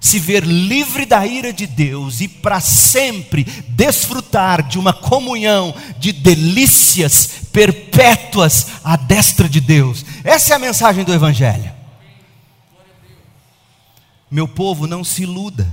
se 0.00 0.18
ver 0.18 0.44
livre 0.44 1.04
da 1.04 1.26
ira 1.26 1.52
de 1.52 1.66
Deus 1.66 2.20
e 2.20 2.28
para 2.28 2.60
sempre 2.60 3.44
desfrutar 3.68 4.62
de 4.62 4.78
uma 4.78 4.92
comunhão 4.92 5.74
de 5.98 6.12
delícias 6.12 7.26
perpétuas 7.52 8.68
à 8.84 8.96
destra 8.96 9.48
de 9.48 9.60
Deus. 9.60 10.04
Essa 10.22 10.52
é 10.52 10.56
a 10.56 10.60
mensagem 10.60 11.04
do 11.04 11.12
Evangelho. 11.12 11.72
Meu 14.30 14.46
povo, 14.46 14.86
não 14.86 15.02
se 15.02 15.22
iluda. 15.22 15.66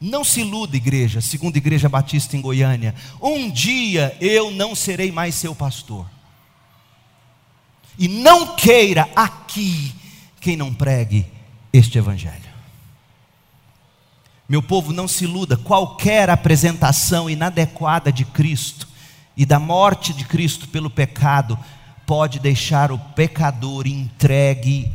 Não 0.00 0.24
se 0.24 0.40
iluda, 0.40 0.76
igreja, 0.76 1.20
segundo 1.20 1.56
a 1.56 1.58
Igreja 1.58 1.88
Batista 1.88 2.34
em 2.36 2.40
Goiânia. 2.40 2.94
Um 3.20 3.50
dia 3.50 4.16
eu 4.20 4.50
não 4.50 4.74
serei 4.74 5.12
mais 5.12 5.34
seu 5.34 5.54
pastor. 5.54 6.06
E 7.98 8.08
não 8.08 8.56
queira 8.56 9.08
aqui 9.14 9.92
quem 10.40 10.56
não 10.56 10.72
pregue 10.72 11.26
este 11.70 11.98
Evangelho. 11.98 12.49
Meu 14.50 14.60
povo, 14.60 14.92
não 14.92 15.06
se 15.06 15.22
iluda, 15.22 15.56
qualquer 15.56 16.28
apresentação 16.28 17.30
inadequada 17.30 18.10
de 18.10 18.24
Cristo 18.24 18.88
e 19.36 19.46
da 19.46 19.60
morte 19.60 20.12
de 20.12 20.24
Cristo 20.24 20.66
pelo 20.66 20.90
pecado 20.90 21.56
pode 22.04 22.40
deixar 22.40 22.90
o 22.90 22.98
pecador 22.98 23.86
entregue 23.86 24.90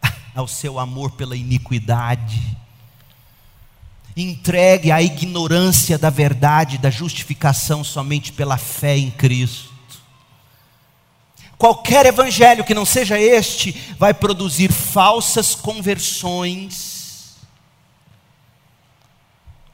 ao 0.36 0.46
seu 0.46 0.78
amor 0.78 1.10
pela 1.10 1.36
iniquidade, 1.36 2.40
entregue 4.16 4.92
à 4.92 5.02
ignorância 5.02 5.98
da 5.98 6.08
verdade, 6.08 6.78
da 6.78 6.90
justificação 6.90 7.82
somente 7.82 8.30
pela 8.30 8.56
fé 8.56 8.96
em 8.96 9.10
Cristo. 9.10 9.74
Qualquer 11.58 12.06
evangelho 12.06 12.62
que 12.62 12.72
não 12.72 12.84
seja 12.84 13.18
este 13.18 13.72
vai 13.98 14.14
produzir 14.14 14.70
falsas 14.70 15.56
conversões 15.56 16.93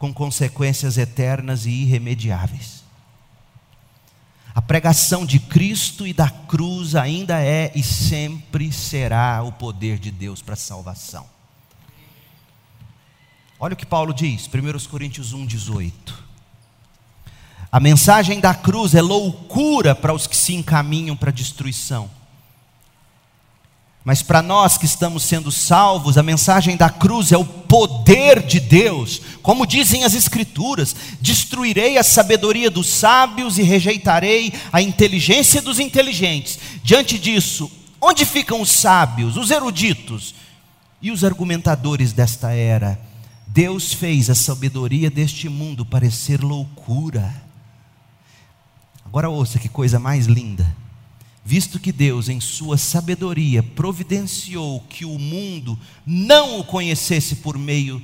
com 0.00 0.14
consequências 0.14 0.96
eternas 0.96 1.66
e 1.66 1.70
irremediáveis. 1.70 2.82
A 4.54 4.62
pregação 4.62 5.26
de 5.26 5.38
Cristo 5.38 6.06
e 6.06 6.14
da 6.14 6.30
cruz 6.30 6.94
ainda 6.94 7.38
é 7.38 7.70
e 7.74 7.82
sempre 7.82 8.72
será 8.72 9.42
o 9.42 9.52
poder 9.52 9.98
de 9.98 10.10
Deus 10.10 10.40
para 10.40 10.54
a 10.54 10.56
salvação. 10.56 11.26
Olha 13.60 13.74
o 13.74 13.76
que 13.76 13.84
Paulo 13.84 14.14
diz, 14.14 14.48
1 14.48 14.88
Coríntios 14.88 15.34
1, 15.34 15.44
18. 15.44 16.24
A 17.70 17.78
mensagem 17.78 18.40
da 18.40 18.54
cruz 18.54 18.94
é 18.94 19.02
loucura 19.02 19.94
para 19.94 20.14
os 20.14 20.26
que 20.26 20.36
se 20.36 20.54
encaminham 20.54 21.14
para 21.14 21.28
a 21.28 21.32
destruição 21.32 22.10
mas 24.02 24.22
para 24.22 24.40
nós 24.40 24.78
que 24.78 24.86
estamos 24.86 25.22
sendo 25.24 25.52
salvos, 25.52 26.16
a 26.16 26.22
mensagem 26.22 26.74
da 26.74 26.88
cruz 26.88 27.32
é 27.32 27.36
o 27.36 27.44
poder 27.44 28.42
de 28.42 28.58
Deus. 28.58 29.20
Como 29.42 29.66
dizem 29.66 30.04
as 30.04 30.14
Escrituras: 30.14 30.96
destruirei 31.20 31.98
a 31.98 32.02
sabedoria 32.02 32.70
dos 32.70 32.88
sábios 32.88 33.58
e 33.58 33.62
rejeitarei 33.62 34.54
a 34.72 34.80
inteligência 34.80 35.60
dos 35.60 35.78
inteligentes. 35.78 36.58
Diante 36.82 37.18
disso, 37.18 37.70
onde 38.00 38.24
ficam 38.24 38.62
os 38.62 38.70
sábios, 38.70 39.36
os 39.36 39.50
eruditos 39.50 40.34
e 41.02 41.10
os 41.10 41.22
argumentadores 41.22 42.14
desta 42.14 42.52
era? 42.52 42.98
Deus 43.46 43.92
fez 43.92 44.30
a 44.30 44.34
sabedoria 44.34 45.10
deste 45.10 45.46
mundo 45.46 45.84
parecer 45.84 46.40
loucura. 46.42 47.34
Agora 49.04 49.28
ouça 49.28 49.58
que 49.58 49.68
coisa 49.68 49.98
mais 49.98 50.24
linda 50.26 50.79
visto 51.44 51.78
que 51.78 51.92
Deus, 51.92 52.28
em 52.28 52.40
sua 52.40 52.76
sabedoria, 52.76 53.62
providenciou 53.62 54.80
que 54.88 55.04
o 55.04 55.18
mundo 55.18 55.78
não 56.04 56.60
o 56.60 56.64
conhecesse 56.64 57.36
por 57.36 57.56
meio 57.58 58.02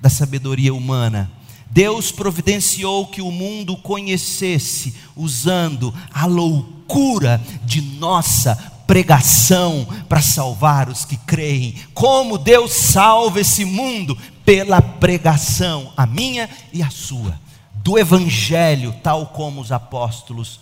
da 0.00 0.08
sabedoria 0.08 0.72
humana. 0.72 1.30
Deus 1.70 2.12
providenciou 2.12 3.06
que 3.06 3.20
o 3.20 3.30
mundo 3.30 3.72
o 3.74 3.76
conhecesse 3.76 4.94
usando 5.16 5.92
a 6.12 6.26
loucura 6.26 7.42
de 7.64 7.80
nossa 7.80 8.54
pregação 8.86 9.86
para 10.08 10.22
salvar 10.22 10.88
os 10.88 11.04
que 11.04 11.16
creem. 11.16 11.74
Como 11.92 12.38
Deus 12.38 12.72
salva 12.72 13.40
esse 13.40 13.64
mundo? 13.64 14.16
Pela 14.44 14.80
pregação, 14.80 15.92
a 15.96 16.06
minha 16.06 16.48
e 16.72 16.82
a 16.82 16.88
sua, 16.88 17.38
do 17.74 17.98
Evangelho, 17.98 18.94
tal 19.02 19.26
como 19.26 19.60
os 19.60 19.72
apóstolos 19.72 20.60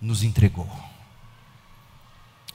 nos 0.00 0.24
entregou. 0.24 0.68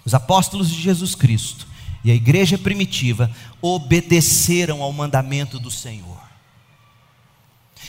Os 0.05 0.13
apóstolos 0.13 0.69
de 0.69 0.81
Jesus 0.81 1.15
Cristo 1.15 1.67
e 2.03 2.11
a 2.11 2.15
igreja 2.15 2.57
primitiva 2.57 3.29
obedeceram 3.61 4.81
ao 4.81 4.91
mandamento 4.93 5.59
do 5.59 5.69
Senhor. 5.69 6.17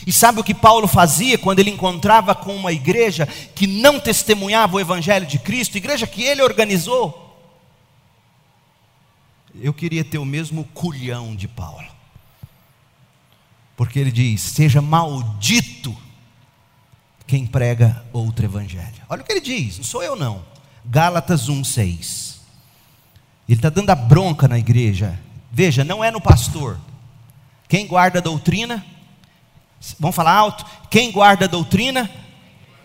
E 0.05 0.11
sabe 0.11 0.39
o 0.39 0.43
que 0.43 0.53
Paulo 0.53 0.87
fazia 0.87 1.37
quando 1.37 1.59
ele 1.59 1.69
encontrava 1.69 2.33
com 2.33 2.55
uma 2.55 2.71
igreja 2.71 3.25
que 3.25 3.67
não 3.67 3.99
testemunhava 3.99 4.75
o 4.75 4.79
Evangelho 4.79 5.25
de 5.25 5.37
Cristo, 5.37 5.77
igreja 5.77 6.07
que 6.07 6.23
ele 6.23 6.41
organizou? 6.41 7.29
Eu 9.59 9.73
queria 9.73 10.03
ter 10.03 10.17
o 10.17 10.25
mesmo 10.25 10.63
culhão 10.73 11.35
de 11.35 11.47
Paulo, 11.47 11.87
porque 13.75 13.99
ele 13.99 14.11
diz: 14.11 14.41
seja 14.41 14.81
maldito 14.81 15.95
quem 17.27 17.45
prega 17.45 18.03
outro 18.13 18.45
Evangelho. 18.45 19.01
Olha 19.09 19.21
o 19.21 19.25
que 19.25 19.31
ele 19.31 19.41
diz, 19.41 19.77
não 19.77 19.85
sou 19.85 20.01
eu 20.01 20.15
não. 20.15 20.50
Gálatas 20.85 21.47
1,6. 21.49 22.37
Ele 23.47 23.57
está 23.57 23.69
dando 23.69 23.89
a 23.89 23.95
bronca 23.95 24.47
na 24.47 24.57
igreja. 24.57 25.19
Veja, 25.51 25.83
não 25.83 26.03
é 26.03 26.09
no 26.09 26.21
pastor. 26.21 26.79
Quem 27.67 27.87
guarda 27.87 28.19
a 28.19 28.21
doutrina, 28.21 28.85
vamos 29.99 30.15
falar 30.15 30.33
alto. 30.33 30.65
Quem 30.89 31.11
guarda 31.11 31.45
a 31.45 31.47
doutrina? 31.47 32.09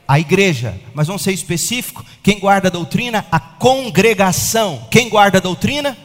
A 0.08 0.18
igreja. 0.18 0.80
Mas 0.94 1.06
vamos 1.06 1.22
ser 1.22 1.32
específico. 1.32 2.04
Quem 2.22 2.38
guarda 2.38 2.68
a 2.68 2.70
doutrina? 2.70 3.24
A 3.30 3.38
congregação. 3.38 4.86
Quem 4.90 5.08
guarda 5.08 5.38
a 5.38 5.40
doutrina? 5.40 5.96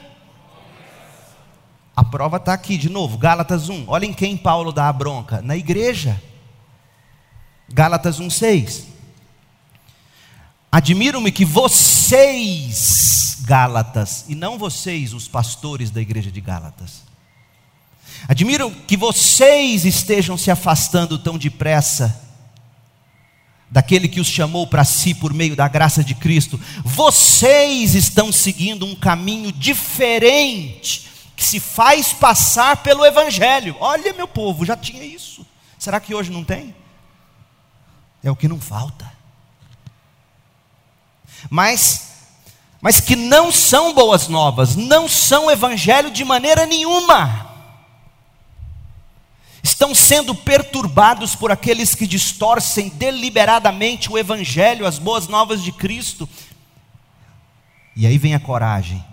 A 1.96 2.04
prova 2.04 2.38
está 2.38 2.54
aqui 2.54 2.78
de 2.78 2.90
novo, 2.90 3.18
Gálatas 3.18 3.70
1. 3.70 3.86
Olhem 3.88 4.14
quem 4.14 4.38
Paulo 4.38 4.72
dá 4.72 4.88
a 4.88 4.94
bronca. 4.94 5.42
Na 5.42 5.56
igreja. 5.58 6.22
Gálatas 7.70 8.20
1,6. 8.20 8.91
Admiro-me 10.72 11.34
que 11.34 11.44
vocês, 11.44 13.40
Gálatas, 13.42 14.24
e 14.30 14.36
não 14.36 14.58
vocês, 14.58 15.14
os 15.14 15.28
pastores 15.28 15.92
da 15.92 16.00
igreja 16.00 16.32
de 16.32 16.40
Gálatas, 16.40 17.04
admiro 18.26 18.72
que 18.88 18.96
vocês 18.96 19.84
estejam 19.84 20.38
se 20.38 20.50
afastando 20.50 21.20
tão 21.20 21.38
depressa 21.38 22.22
daquele 23.70 24.08
que 24.08 24.22
os 24.22 24.28
chamou 24.28 24.66
para 24.66 24.86
si 24.86 25.14
por 25.14 25.34
meio 25.34 25.58
da 25.58 25.68
graça 25.68 26.02
de 26.06 26.16
Cristo. 26.16 26.58
Vocês 26.86 27.94
estão 27.94 28.32
seguindo 28.32 28.86
um 28.86 28.96
caminho 28.96 29.52
diferente, 29.52 31.10
que 31.36 31.44
se 31.44 31.60
faz 31.60 32.14
passar 32.14 32.78
pelo 32.78 33.06
Evangelho. 33.06 33.76
Olha, 33.78 34.14
meu 34.14 34.28
povo, 34.28 34.66
já 34.66 34.78
tinha 34.78 35.04
isso. 35.04 35.46
Será 35.78 36.00
que 36.00 36.16
hoje 36.16 36.32
não 36.32 36.46
tem? 36.46 36.74
É 38.24 38.32
o 38.32 38.38
que 38.38 38.48
não 38.48 38.62
falta 38.62 39.20
mas 41.50 42.12
mas 42.82 43.00
que 43.00 43.16
não 43.16 43.52
são 43.52 43.94
boas 43.94 44.28
novas, 44.28 44.76
não 44.76 45.08
são 45.08 45.52
evangelho 45.52 46.10
de 46.10 46.26
maneira 46.26 46.66
nenhuma. 46.66 47.52
Estão 49.62 49.94
sendo 49.94 50.34
perturbados 50.34 51.36
por 51.36 51.52
aqueles 51.52 51.94
que 51.94 52.08
distorcem 52.08 52.90
deliberadamente 52.90 54.12
o 54.12 54.18
evangelho, 54.18 54.88
as 54.88 54.98
boas 54.98 55.28
novas 55.28 55.62
de 55.62 55.72
Cristo. 55.72 56.28
E 57.96 58.08
aí 58.08 58.18
vem 58.18 58.34
a 58.34 58.40
coragem, 58.40 59.04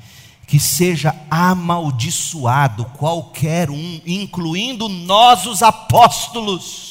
que 0.46 0.58
seja 0.58 1.14
amaldiçoado 1.30 2.86
qualquer 2.96 3.68
um, 3.68 4.00
incluindo 4.06 4.88
nós 4.88 5.44
os 5.44 5.62
apóstolos 5.62 6.87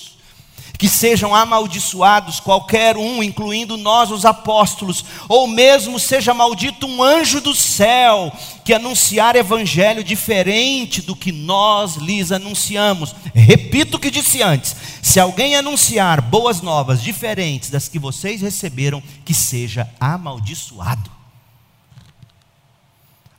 que 0.77 0.87
sejam 0.87 1.33
amaldiçoados 1.33 2.39
qualquer 2.39 2.97
um, 2.97 3.23
incluindo 3.23 3.75
nós 3.77 4.11
os 4.11 4.25
apóstolos, 4.25 5.03
ou 5.27 5.47
mesmo 5.47 5.99
seja 5.99 6.33
maldito 6.33 6.85
um 6.85 7.01
anjo 7.01 7.41
do 7.41 7.55
céu 7.55 8.31
que 8.63 8.73
anunciar 8.73 9.35
evangelho 9.35 10.03
diferente 10.03 11.01
do 11.01 11.15
que 11.15 11.31
nós 11.31 11.95
lhes 11.95 12.31
anunciamos. 12.31 13.15
Repito 13.33 13.97
o 13.97 13.99
que 13.99 14.11
disse 14.11 14.43
antes: 14.43 14.75
se 15.01 15.19
alguém 15.19 15.55
anunciar 15.55 16.21
boas 16.21 16.61
novas 16.61 17.01
diferentes 17.01 17.69
das 17.69 17.87
que 17.87 17.97
vocês 17.97 18.41
receberam, 18.41 19.01
que 19.25 19.33
seja 19.33 19.89
amaldiçoado. 19.99 21.09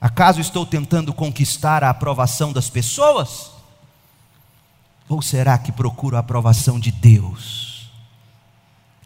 Acaso 0.00 0.40
estou 0.40 0.64
tentando 0.64 1.12
conquistar 1.12 1.82
a 1.82 1.90
aprovação 1.90 2.52
das 2.52 2.70
pessoas? 2.70 3.57
Ou 5.08 5.22
será 5.22 5.56
que 5.56 5.72
procuro 5.72 6.16
a 6.16 6.20
aprovação 6.20 6.78
de 6.78 6.92
Deus? 6.92 7.90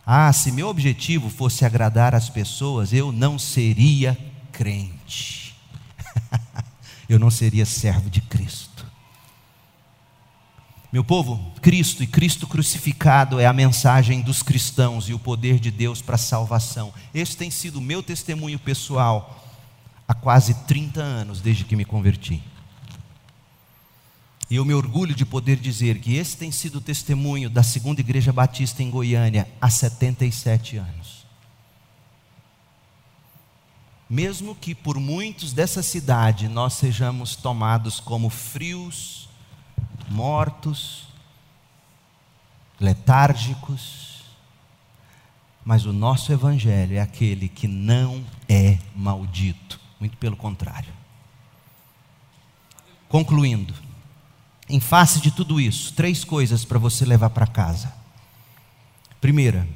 Ah, 0.05 0.33
se 0.33 0.51
meu 0.51 0.69
objetivo 0.69 1.31
fosse 1.31 1.65
agradar 1.65 2.15
as 2.15 2.29
pessoas, 2.29 2.93
eu 2.93 3.13
não 3.13 3.39
seria 3.39 4.19
crente. 4.51 5.55
eu 7.09 7.19
não 7.19 7.31
seria 7.31 7.65
servo 7.65 8.11
de 8.11 8.21
Cristo. 8.21 8.85
Meu 10.93 11.05
povo, 11.05 11.53
Cristo 11.63 12.03
e 12.03 12.07
Cristo 12.07 12.47
crucificado 12.47 13.41
é 13.41 13.47
a 13.47 13.53
mensagem 13.53 14.21
dos 14.21 14.43
cristãos 14.43 15.09
e 15.09 15.15
o 15.15 15.19
poder 15.19 15.59
de 15.59 15.71
Deus 15.71 16.03
para 16.03 16.17
a 16.17 16.19
salvação. 16.19 16.93
Este 17.15 17.37
tem 17.37 17.51
sido 17.51 17.77
o 17.77 17.83
meu 17.83 18.03
testemunho 18.03 18.59
pessoal 18.59 19.43
há 20.07 20.13
quase 20.13 20.53
30 20.67 21.01
anos 21.01 21.41
desde 21.41 21.65
que 21.65 21.77
me 21.77 21.85
converti. 21.85 22.43
E 24.51 24.57
eu 24.57 24.65
me 24.65 24.75
orgulho 24.75 25.15
de 25.15 25.25
poder 25.25 25.57
dizer 25.57 25.99
que 26.01 26.15
esse 26.15 26.37
tem 26.37 26.51
sido 26.51 26.77
o 26.77 26.81
testemunho 26.81 27.49
da 27.49 27.63
Segunda 27.63 28.01
Igreja 28.01 28.33
Batista 28.33 28.83
em 28.83 28.91
Goiânia 28.91 29.49
há 29.61 29.71
77 29.71 30.77
anos. 30.77 31.23
Mesmo 34.09 34.55
que 34.55 34.75
por 34.75 35.01
muitos 35.01 35.55
dessa 35.55 35.83
cidade 35.83 36.47
nós 36.47 36.75
sejamos 36.75 37.35
tomados 37.35 37.99
como 37.99 38.29
frios, 38.29 39.27
mortos, 40.11 41.09
letárgicos, 42.79 44.23
mas 45.65 45.87
o 45.87 45.93
nosso 45.93 46.33
Evangelho 46.33 46.97
é 46.97 47.01
aquele 47.01 47.49
que 47.49 47.67
não 47.67 48.23
é 48.49 48.79
maldito, 48.95 49.81
muito 49.99 50.17
pelo 50.19 50.37
contrário. 50.37 50.93
Concluindo, 53.09 53.75
em 54.73 54.81
face 54.81 55.21
de 55.21 55.31
tudo 55.31 55.61
isso, 55.61 55.93
três 55.93 56.25
coisas 56.25 56.65
para 56.65 56.79
você 56.79 57.05
levar 57.05 57.29
para 57.29 57.47
casa. 57.47 57.93
Primeira, 59.21 59.69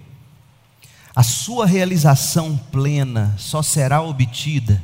a 1.15 1.23
sua 1.23 1.67
realização 1.67 2.57
plena 2.73 3.35
só 3.37 3.63
será 3.63 4.01
obtida 4.01 4.83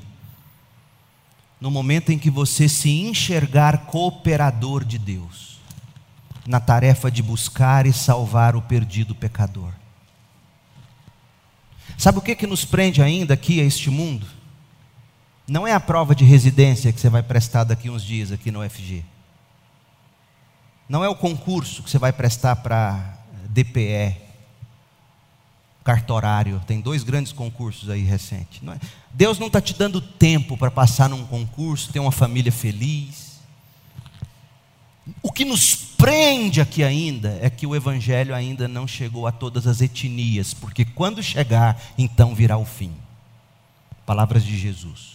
no 1.58 1.70
momento 1.70 2.12
em 2.12 2.18
que 2.18 2.28
você 2.28 2.68
se 2.68 2.90
enxergar 2.90 3.86
cooperador 3.86 4.84
de 4.84 4.98
Deus, 4.98 5.58
na 6.46 6.60
tarefa 6.60 7.10
de 7.10 7.22
buscar 7.22 7.86
e 7.86 7.92
salvar 7.92 8.54
o 8.54 8.60
perdido 8.60 9.14
pecador. 9.14 9.72
Sabe 11.96 12.18
o 12.18 12.22
que, 12.22 12.34
que 12.34 12.46
nos 12.46 12.66
prende 12.66 13.00
ainda 13.00 13.32
aqui 13.32 13.60
a 13.62 13.64
este 13.64 13.88
mundo? 13.88 14.26
Não 15.48 15.66
é 15.66 15.72
a 15.72 15.80
prova 15.80 16.14
de 16.14 16.24
residência 16.24 16.92
que 16.92 17.00
você 17.00 17.08
vai 17.08 17.22
prestar 17.22 17.64
daqui 17.64 17.88
uns 17.88 18.04
dias 18.04 18.30
aqui 18.30 18.50
no 18.50 18.62
UFG. 18.62 19.11
Não 20.92 21.02
é 21.02 21.08
o 21.08 21.14
concurso 21.14 21.82
que 21.82 21.88
você 21.88 21.96
vai 21.96 22.12
prestar 22.12 22.56
para 22.56 23.16
DPE, 23.48 24.14
cartorário. 25.82 26.60
Tem 26.66 26.82
dois 26.82 27.02
grandes 27.02 27.32
concursos 27.32 27.88
aí 27.88 28.02
recentes. 28.02 28.60
Não 28.60 28.74
é? 28.74 28.80
Deus 29.10 29.38
não 29.38 29.46
está 29.46 29.58
te 29.58 29.72
dando 29.72 30.02
tempo 30.02 30.54
para 30.54 30.70
passar 30.70 31.08
num 31.08 31.24
concurso, 31.24 31.90
ter 31.90 31.98
uma 31.98 32.12
família 32.12 32.52
feliz. 32.52 33.40
O 35.22 35.32
que 35.32 35.46
nos 35.46 35.74
prende 35.74 36.60
aqui 36.60 36.84
ainda 36.84 37.38
é 37.40 37.48
que 37.48 37.66
o 37.66 37.74
Evangelho 37.74 38.34
ainda 38.34 38.68
não 38.68 38.86
chegou 38.86 39.26
a 39.26 39.32
todas 39.32 39.66
as 39.66 39.80
etnias, 39.80 40.52
porque 40.52 40.84
quando 40.84 41.22
chegar, 41.22 41.82
então 41.96 42.34
virá 42.34 42.58
o 42.58 42.66
fim. 42.66 42.92
Palavras 44.04 44.44
de 44.44 44.58
Jesus. 44.58 45.12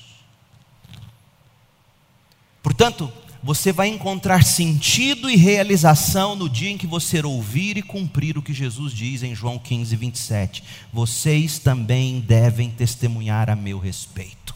Portanto, 2.64 3.14
você 3.43 3.72
vai 3.72 3.88
encontrar 3.88 4.43
sentido 4.43 5.30
e 5.30 5.35
realização 5.35 6.35
no 6.35 6.49
dia 6.49 6.69
em 6.69 6.77
que 6.77 6.88
você 6.88 7.22
ouvir 7.22 7.77
e 7.77 7.81
cumprir 7.81 8.38
o 8.38 8.41
que 8.41 8.53
Jesus 8.53 8.93
diz 8.93 9.23
em 9.23 9.35
João 9.35 9.59
15, 9.59 9.95
27. 9.95 10.64
Vocês 10.91 11.59
também 11.59 12.19
devem 12.19 12.69
testemunhar 12.69 13.49
a 13.49 13.55
meu 13.55 13.80
respeito. 13.80 14.55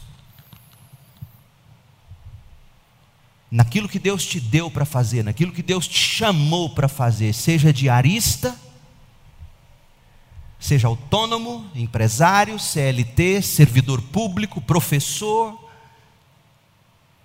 Naquilo 3.50 3.88
que 3.88 3.98
Deus 3.98 4.24
te 4.24 4.40
deu 4.40 4.70
para 4.70 4.86
fazer, 4.86 5.22
naquilo 5.22 5.52
que 5.52 5.62
Deus 5.62 5.86
te 5.86 5.98
chamou 5.98 6.70
para 6.70 6.88
fazer, 6.88 7.34
seja 7.34 7.70
diarista, 7.70 8.58
seja 10.58 10.88
autônomo, 10.88 11.70
empresário, 11.74 12.58
CLT, 12.58 13.42
servidor 13.42 14.00
público, 14.00 14.60
professor, 14.60 15.62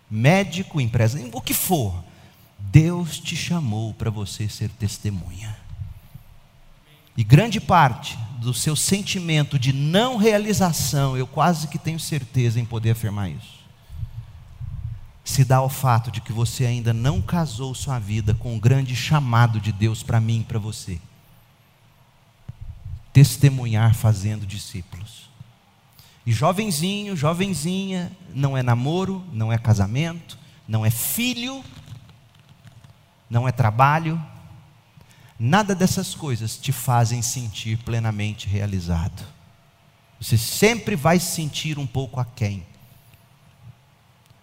médico, 0.10 0.80
empresário, 0.80 1.30
o 1.34 1.42
que 1.42 1.54
for, 1.54 2.04
Deus 2.58 3.20
te 3.20 3.36
chamou 3.36 3.94
para 3.94 4.10
você 4.10 4.50
ser 4.50 4.70
testemunha. 4.70 5.56
E 7.16 7.24
grande 7.24 7.60
parte 7.60 8.18
do 8.40 8.54
seu 8.54 8.76
sentimento 8.76 9.58
de 9.58 9.74
não 9.74 10.18
realização, 10.18 11.18
eu 11.18 11.26
quase 11.26 11.68
que 11.68 11.80
tenho 11.80 12.00
certeza 12.00 12.60
em 12.60 12.66
poder 12.66 12.92
afirmar 12.92 13.30
isso, 13.30 13.58
se 15.24 15.44
dá 15.44 15.58
ao 15.58 15.70
fato 15.70 16.12
de 16.12 16.22
que 16.22 16.32
você 16.32 16.66
ainda 16.66 16.94
não 16.94 17.22
casou 17.22 17.76
sua 17.76 18.00
vida 18.00 18.34
com 18.34 18.56
o 18.56 18.60
grande 18.60 18.96
chamado 18.96 19.60
de 19.60 19.72
Deus 19.72 20.04
para 20.04 20.22
mim 20.22 20.42
e 20.42 20.44
para 20.44 20.60
você 20.60 21.00
testemunhar 23.12 23.96
fazendo 23.96 24.46
discípulos. 24.46 25.27
E 26.28 26.32
jovenzinho, 26.34 27.16
jovenzinha, 27.16 28.12
não 28.36 28.58
é 28.58 28.62
namoro, 28.62 29.24
não 29.32 29.50
é 29.50 29.58
casamento, 29.58 30.38
não 30.68 30.86
é 30.86 30.90
filho, 30.90 31.64
não 33.30 33.48
é 33.48 33.52
trabalho, 33.54 34.22
nada 35.40 35.74
dessas 35.74 36.14
coisas 36.14 36.58
te 36.58 36.74
fazem 36.74 37.22
sentir 37.22 37.78
plenamente 37.78 38.46
realizado. 38.46 39.26
Você 40.20 40.38
sempre 40.38 40.98
vai 40.98 41.18
sentir 41.18 41.80
um 41.80 41.88
pouco 41.88 42.20
aquém. 42.20 42.68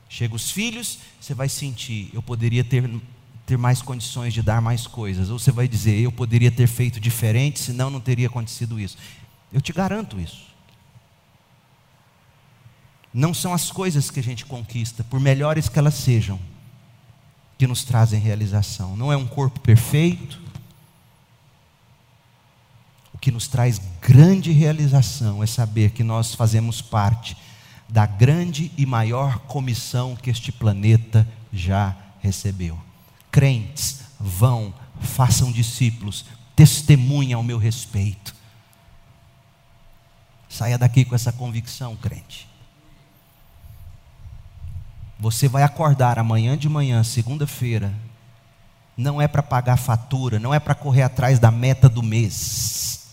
Chega 0.08 0.34
os 0.34 0.50
filhos, 0.50 1.00
você 1.20 1.34
vai 1.34 1.50
sentir, 1.50 2.08
eu 2.14 2.22
poderia 2.22 2.64
ter 2.64 2.88
ter 3.44 3.58
mais 3.58 3.82
condições 3.82 4.32
de 4.32 4.40
dar 4.40 4.62
mais 4.62 4.86
coisas. 4.86 5.28
Ou 5.28 5.38
você 5.38 5.52
vai 5.52 5.68
dizer, 5.68 6.00
eu 6.00 6.10
poderia 6.10 6.50
ter 6.50 6.66
feito 6.66 6.98
diferente, 6.98 7.60
senão 7.60 7.90
não 7.90 8.00
teria 8.00 8.28
acontecido 8.28 8.80
isso. 8.80 8.96
Eu 9.52 9.60
te 9.60 9.70
garanto 9.70 10.18
isso. 10.18 10.53
Não 13.14 13.32
são 13.32 13.54
as 13.54 13.70
coisas 13.70 14.10
que 14.10 14.18
a 14.18 14.22
gente 14.22 14.44
conquista, 14.44 15.04
por 15.04 15.20
melhores 15.20 15.68
que 15.68 15.78
elas 15.78 15.94
sejam, 15.94 16.38
que 17.56 17.66
nos 17.66 17.84
trazem 17.84 18.20
realização. 18.20 18.96
Não 18.96 19.12
é 19.12 19.16
um 19.16 19.26
corpo 19.26 19.60
perfeito. 19.60 20.42
O 23.14 23.18
que 23.18 23.30
nos 23.30 23.46
traz 23.46 23.80
grande 24.02 24.50
realização 24.50 25.42
é 25.42 25.46
saber 25.46 25.92
que 25.92 26.02
nós 26.02 26.34
fazemos 26.34 26.82
parte 26.82 27.36
da 27.88 28.04
grande 28.04 28.72
e 28.76 28.84
maior 28.84 29.38
comissão 29.38 30.16
que 30.16 30.28
este 30.28 30.50
planeta 30.50 31.26
já 31.52 31.96
recebeu 32.20 32.76
crentes, 33.34 34.04
vão, 34.20 34.72
façam 35.00 35.50
discípulos, 35.50 36.24
testemunhem 36.54 37.32
ao 37.32 37.42
meu 37.42 37.58
respeito. 37.58 38.32
Saia 40.48 40.78
daqui 40.78 41.04
com 41.04 41.16
essa 41.16 41.32
convicção, 41.32 41.96
crente. 41.96 42.48
Você 45.24 45.48
vai 45.48 45.62
acordar 45.62 46.18
amanhã 46.18 46.54
de 46.54 46.68
manhã, 46.68 47.02
segunda-feira, 47.02 47.90
não 48.94 49.22
é 49.22 49.26
para 49.26 49.42
pagar 49.42 49.78
fatura, 49.78 50.38
não 50.38 50.52
é 50.52 50.60
para 50.60 50.74
correr 50.74 51.00
atrás 51.00 51.38
da 51.38 51.50
meta 51.50 51.88
do 51.88 52.02
mês. 52.02 53.06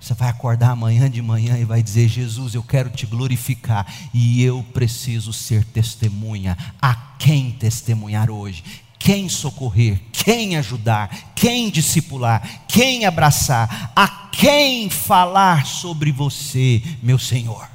Você 0.00 0.14
vai 0.14 0.30
acordar 0.30 0.70
amanhã 0.70 1.10
de 1.10 1.20
manhã 1.20 1.58
e 1.58 1.66
vai 1.66 1.82
dizer: 1.82 2.08
Jesus, 2.08 2.54
eu 2.54 2.62
quero 2.62 2.88
te 2.88 3.04
glorificar 3.04 3.86
e 4.14 4.42
eu 4.42 4.64
preciso 4.72 5.30
ser 5.30 5.62
testemunha. 5.62 6.56
A 6.80 6.94
quem 7.18 7.50
testemunhar 7.50 8.30
hoje? 8.30 8.64
Quem 8.98 9.28
socorrer? 9.28 10.00
Quem 10.10 10.56
ajudar? 10.56 11.34
Quem 11.34 11.68
discipular? 11.68 12.64
Quem 12.66 13.04
abraçar? 13.04 13.92
A 13.94 14.08
quem 14.32 14.88
falar 14.88 15.66
sobre 15.66 16.10
você, 16.10 16.82
meu 17.02 17.18
Senhor? 17.18 17.68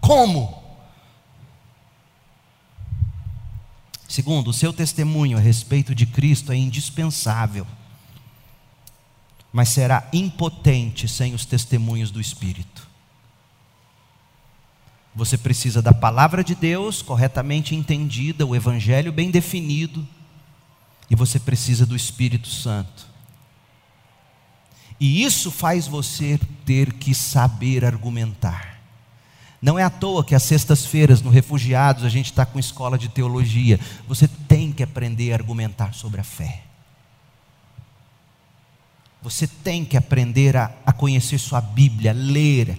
Como? 0.00 0.59
Segundo, 4.10 4.48
o 4.48 4.52
seu 4.52 4.72
testemunho 4.72 5.38
a 5.38 5.40
respeito 5.40 5.94
de 5.94 6.04
Cristo 6.04 6.52
é 6.52 6.56
indispensável 6.56 7.66
mas 9.52 9.70
será 9.70 10.08
impotente 10.12 11.08
sem 11.08 11.34
os 11.34 11.44
testemunhos 11.44 12.10
do 12.10 12.20
Espírito. 12.20 12.88
Você 15.14 15.36
precisa 15.36 15.82
da 15.82 15.92
palavra 15.92 16.44
de 16.44 16.54
Deus 16.54 17.02
corretamente 17.02 17.74
entendida, 17.74 18.46
o 18.46 18.54
Evangelho 18.54 19.12
bem 19.12 19.30
definido, 19.30 20.06
e 21.10 21.16
você 21.16 21.40
precisa 21.40 21.84
do 21.84 21.96
Espírito 21.96 22.48
Santo. 22.48 23.08
E 25.00 25.24
isso 25.24 25.50
faz 25.50 25.88
você 25.88 26.38
ter 26.64 26.92
que 26.92 27.12
saber 27.12 27.84
argumentar. 27.84 28.69
Não 29.62 29.78
é 29.78 29.82
à 29.82 29.90
toa 29.90 30.24
que 30.24 30.34
às 30.34 30.42
sextas-feiras, 30.42 31.20
no 31.20 31.28
Refugiados, 31.30 32.04
a 32.04 32.08
gente 32.08 32.26
está 32.26 32.46
com 32.46 32.58
escola 32.58 32.96
de 32.96 33.08
teologia. 33.08 33.78
Você 34.08 34.26
tem 34.26 34.72
que 34.72 34.82
aprender 34.82 35.32
a 35.32 35.36
argumentar 35.36 35.92
sobre 35.92 36.20
a 36.20 36.24
fé. 36.24 36.62
Você 39.22 39.46
tem 39.46 39.84
que 39.84 39.98
aprender 39.98 40.56
a, 40.56 40.72
a 40.86 40.92
conhecer 40.92 41.38
sua 41.38 41.60
Bíblia, 41.60 42.12
ler. 42.12 42.78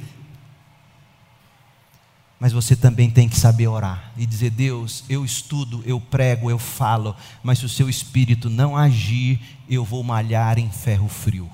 Mas 2.39 2.51
você 2.51 2.75
também 2.75 3.11
tem 3.11 3.29
que 3.29 3.37
saber 3.37 3.67
orar 3.67 4.11
e 4.17 4.25
dizer: 4.25 4.49
Deus, 4.49 5.03
eu 5.07 5.23
estudo, 5.23 5.83
eu 5.85 6.01
prego, 6.01 6.49
eu 6.49 6.57
falo, 6.57 7.15
mas 7.43 7.59
se 7.59 7.65
o 7.65 7.69
seu 7.69 7.87
espírito 7.87 8.49
não 8.49 8.75
agir, 8.75 9.39
eu 9.69 9.85
vou 9.85 10.03
malhar 10.03 10.57
em 10.57 10.71
ferro 10.71 11.07
frio. 11.07 11.47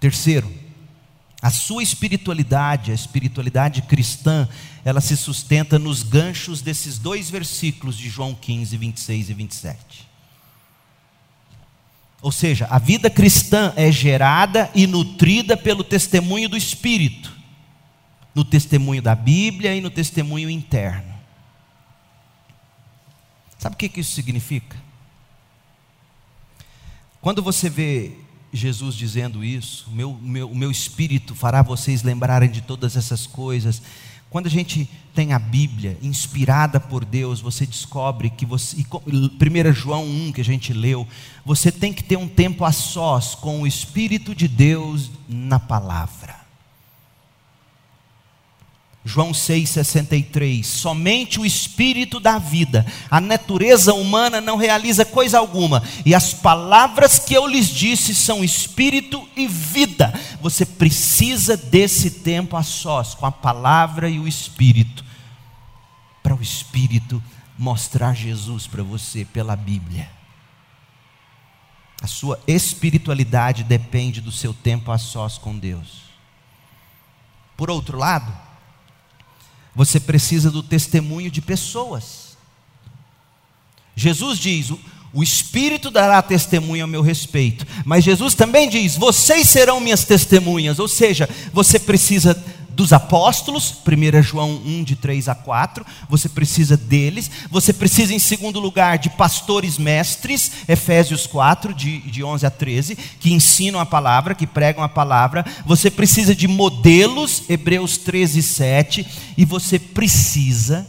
Terceiro, 0.00 0.50
a 1.44 1.50
sua 1.50 1.82
espiritualidade, 1.82 2.90
a 2.90 2.94
espiritualidade 2.94 3.82
cristã, 3.82 4.48
ela 4.82 4.98
se 4.98 5.14
sustenta 5.14 5.78
nos 5.78 6.02
ganchos 6.02 6.62
desses 6.62 6.96
dois 6.96 7.28
versículos 7.28 7.98
de 7.98 8.08
João 8.08 8.34
15, 8.34 8.74
26 8.74 9.28
e 9.28 9.34
27. 9.34 10.08
Ou 12.22 12.32
seja, 12.32 12.66
a 12.70 12.78
vida 12.78 13.10
cristã 13.10 13.74
é 13.76 13.92
gerada 13.92 14.70
e 14.74 14.86
nutrida 14.86 15.54
pelo 15.54 15.84
testemunho 15.84 16.48
do 16.48 16.56
Espírito, 16.56 17.30
no 18.34 18.42
testemunho 18.42 19.02
da 19.02 19.14
Bíblia 19.14 19.76
e 19.76 19.82
no 19.82 19.90
testemunho 19.90 20.48
interno. 20.48 21.12
Sabe 23.58 23.74
o 23.74 23.76
que 23.76 24.00
isso 24.00 24.12
significa? 24.12 24.82
Quando 27.20 27.42
você 27.42 27.68
vê 27.68 28.23
Jesus 28.54 28.94
dizendo 28.94 29.44
isso, 29.44 29.88
o 29.90 29.94
meu, 29.94 30.18
meu, 30.20 30.54
meu 30.54 30.70
espírito 30.70 31.34
fará 31.34 31.60
vocês 31.60 32.02
lembrarem 32.02 32.50
de 32.50 32.60
todas 32.60 32.96
essas 32.96 33.26
coisas, 33.26 33.82
quando 34.30 34.46
a 34.46 34.50
gente 34.50 34.88
tem 35.14 35.32
a 35.32 35.38
Bíblia 35.38 35.96
inspirada 36.02 36.80
por 36.80 37.04
Deus, 37.04 37.40
você 37.40 37.64
descobre 37.64 38.30
que 38.30 38.44
você, 38.44 38.76
1 38.78 39.72
João 39.72 40.04
1 40.04 40.32
que 40.32 40.40
a 40.40 40.44
gente 40.44 40.72
leu, 40.72 41.06
você 41.44 41.70
tem 41.70 41.92
que 41.92 42.02
ter 42.02 42.16
um 42.16 42.26
tempo 42.26 42.64
a 42.64 42.72
sós 42.72 43.34
com 43.36 43.62
o 43.62 43.66
Espírito 43.66 44.34
de 44.34 44.48
Deus 44.48 45.10
na 45.28 45.60
palavra. 45.60 46.43
João 49.04 49.32
6,63: 49.32 50.64
Somente 50.64 51.38
o 51.38 51.44
Espírito 51.44 52.18
da 52.18 52.38
vida, 52.38 52.86
a 53.10 53.20
natureza 53.20 53.92
humana 53.92 54.40
não 54.40 54.56
realiza 54.56 55.04
coisa 55.04 55.38
alguma, 55.38 55.82
e 56.06 56.14
as 56.14 56.32
palavras 56.32 57.18
que 57.18 57.34
eu 57.34 57.46
lhes 57.46 57.68
disse 57.68 58.14
são 58.14 58.42
Espírito 58.42 59.28
e 59.36 59.46
vida. 59.46 60.18
Você 60.40 60.64
precisa 60.64 61.54
desse 61.54 62.10
tempo 62.10 62.56
a 62.56 62.62
sós, 62.62 63.14
com 63.14 63.26
a 63.26 63.32
palavra 63.32 64.08
e 64.08 64.18
o 64.18 64.26
Espírito, 64.26 65.04
para 66.22 66.34
o 66.34 66.40
Espírito 66.42 67.22
mostrar 67.58 68.14
Jesus 68.14 68.66
para 68.66 68.82
você 68.82 69.26
pela 69.26 69.54
Bíblia. 69.54 70.08
A 72.00 72.06
sua 72.06 72.40
espiritualidade 72.46 73.64
depende 73.64 74.20
do 74.20 74.32
seu 74.32 74.52
tempo 74.52 74.90
a 74.90 74.98
sós 74.98 75.38
com 75.38 75.56
Deus. 75.56 76.04
Por 77.56 77.70
outro 77.70 77.96
lado, 77.96 78.43
você 79.74 79.98
precisa 79.98 80.50
do 80.50 80.62
testemunho 80.62 81.30
de 81.30 81.40
pessoas. 81.40 82.36
Jesus 83.96 84.38
diz: 84.38 84.70
o 85.12 85.22
Espírito 85.22 85.90
dará 85.90 86.20
testemunho 86.20 86.84
ao 86.84 86.88
meu 86.88 87.00
respeito, 87.00 87.66
mas 87.84 88.04
Jesus 88.04 88.34
também 88.34 88.68
diz: 88.68 88.96
vocês 88.96 89.48
serão 89.48 89.80
minhas 89.80 90.04
testemunhas, 90.04 90.78
ou 90.78 90.88
seja, 90.88 91.28
você 91.52 91.78
precisa 91.78 92.34
dos 92.74 92.92
apóstolos, 92.92 93.74
1 93.86 94.22
João 94.22 94.60
1, 94.64 94.84
de 94.84 94.96
3 94.96 95.28
a 95.28 95.34
4, 95.34 95.86
você 96.08 96.28
precisa 96.28 96.76
deles, 96.76 97.30
você 97.50 97.72
precisa, 97.72 98.12
em 98.12 98.18
segundo 98.18 98.58
lugar, 98.58 98.98
de 98.98 99.10
pastores 99.10 99.78
mestres, 99.78 100.50
Efésios 100.68 101.26
4, 101.26 101.72
de, 101.72 102.00
de 102.00 102.24
11 102.24 102.44
a 102.44 102.50
13, 102.50 102.96
que 103.20 103.32
ensinam 103.32 103.80
a 103.80 103.86
palavra, 103.86 104.34
que 104.34 104.46
pregam 104.46 104.82
a 104.82 104.88
palavra, 104.88 105.44
você 105.64 105.90
precisa 105.90 106.34
de 106.34 106.48
modelos, 106.48 107.44
Hebreus 107.48 107.96
13, 107.96 108.42
7, 108.42 109.06
e 109.36 109.44
você 109.44 109.78
precisa 109.78 110.86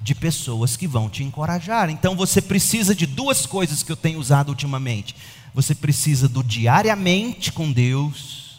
de 0.00 0.14
pessoas 0.14 0.76
que 0.76 0.86
vão 0.86 1.08
te 1.08 1.22
encorajar. 1.22 1.88
Então 1.88 2.14
você 2.14 2.42
precisa 2.42 2.94
de 2.94 3.06
duas 3.06 3.46
coisas 3.46 3.82
que 3.82 3.90
eu 3.92 3.96
tenho 3.96 4.18
usado 4.18 4.50
ultimamente. 4.50 5.14
Você 5.54 5.74
precisa 5.74 6.28
do 6.28 6.42
diariamente 6.42 7.52
com 7.52 7.70
Deus, 7.70 8.51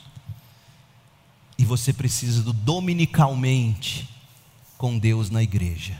e 1.63 1.65
você 1.65 1.93
precisa 1.93 2.43
do 2.43 2.51
dominicalmente 2.51 4.09
com 4.77 4.99
Deus 4.99 5.29
na 5.29 5.41
igreja. 5.41 5.97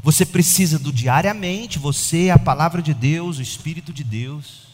Você 0.00 0.24
precisa 0.24 0.78
do 0.78 0.92
diariamente, 0.92 1.76
você, 1.76 2.30
a 2.30 2.38
palavra 2.38 2.80
de 2.80 2.94
Deus, 2.94 3.38
o 3.38 3.42
Espírito 3.42 3.92
de 3.92 4.04
Deus. 4.04 4.68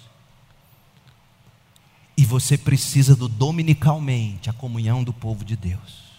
E 2.15 2.27
você 2.27 2.59
precisa 2.59 3.17
do 3.17 3.27
dominicalmente, 3.27 4.51
a 4.51 4.53
comunhão 4.53 5.03
do 5.03 5.15
povo 5.15 5.47
de 5.47 5.57
Deus. 5.57 6.11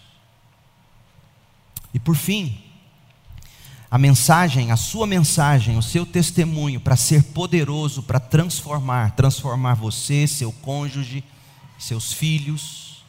E 1.94 2.00
por 2.00 2.16
fim, 2.16 2.64
a 3.88 3.96
mensagem, 3.96 4.72
a 4.72 4.76
sua 4.76 5.06
mensagem, 5.06 5.78
o 5.78 5.82
seu 5.82 6.04
testemunho 6.04 6.80
para 6.80 6.96
ser 6.96 7.22
poderoso, 7.22 8.02
para 8.02 8.18
transformar, 8.18 9.12
transformar 9.12 9.74
você, 9.74 10.26
seu 10.26 10.50
cônjuge, 10.50 11.22
seus 11.82 12.12
filhos, 12.12 13.04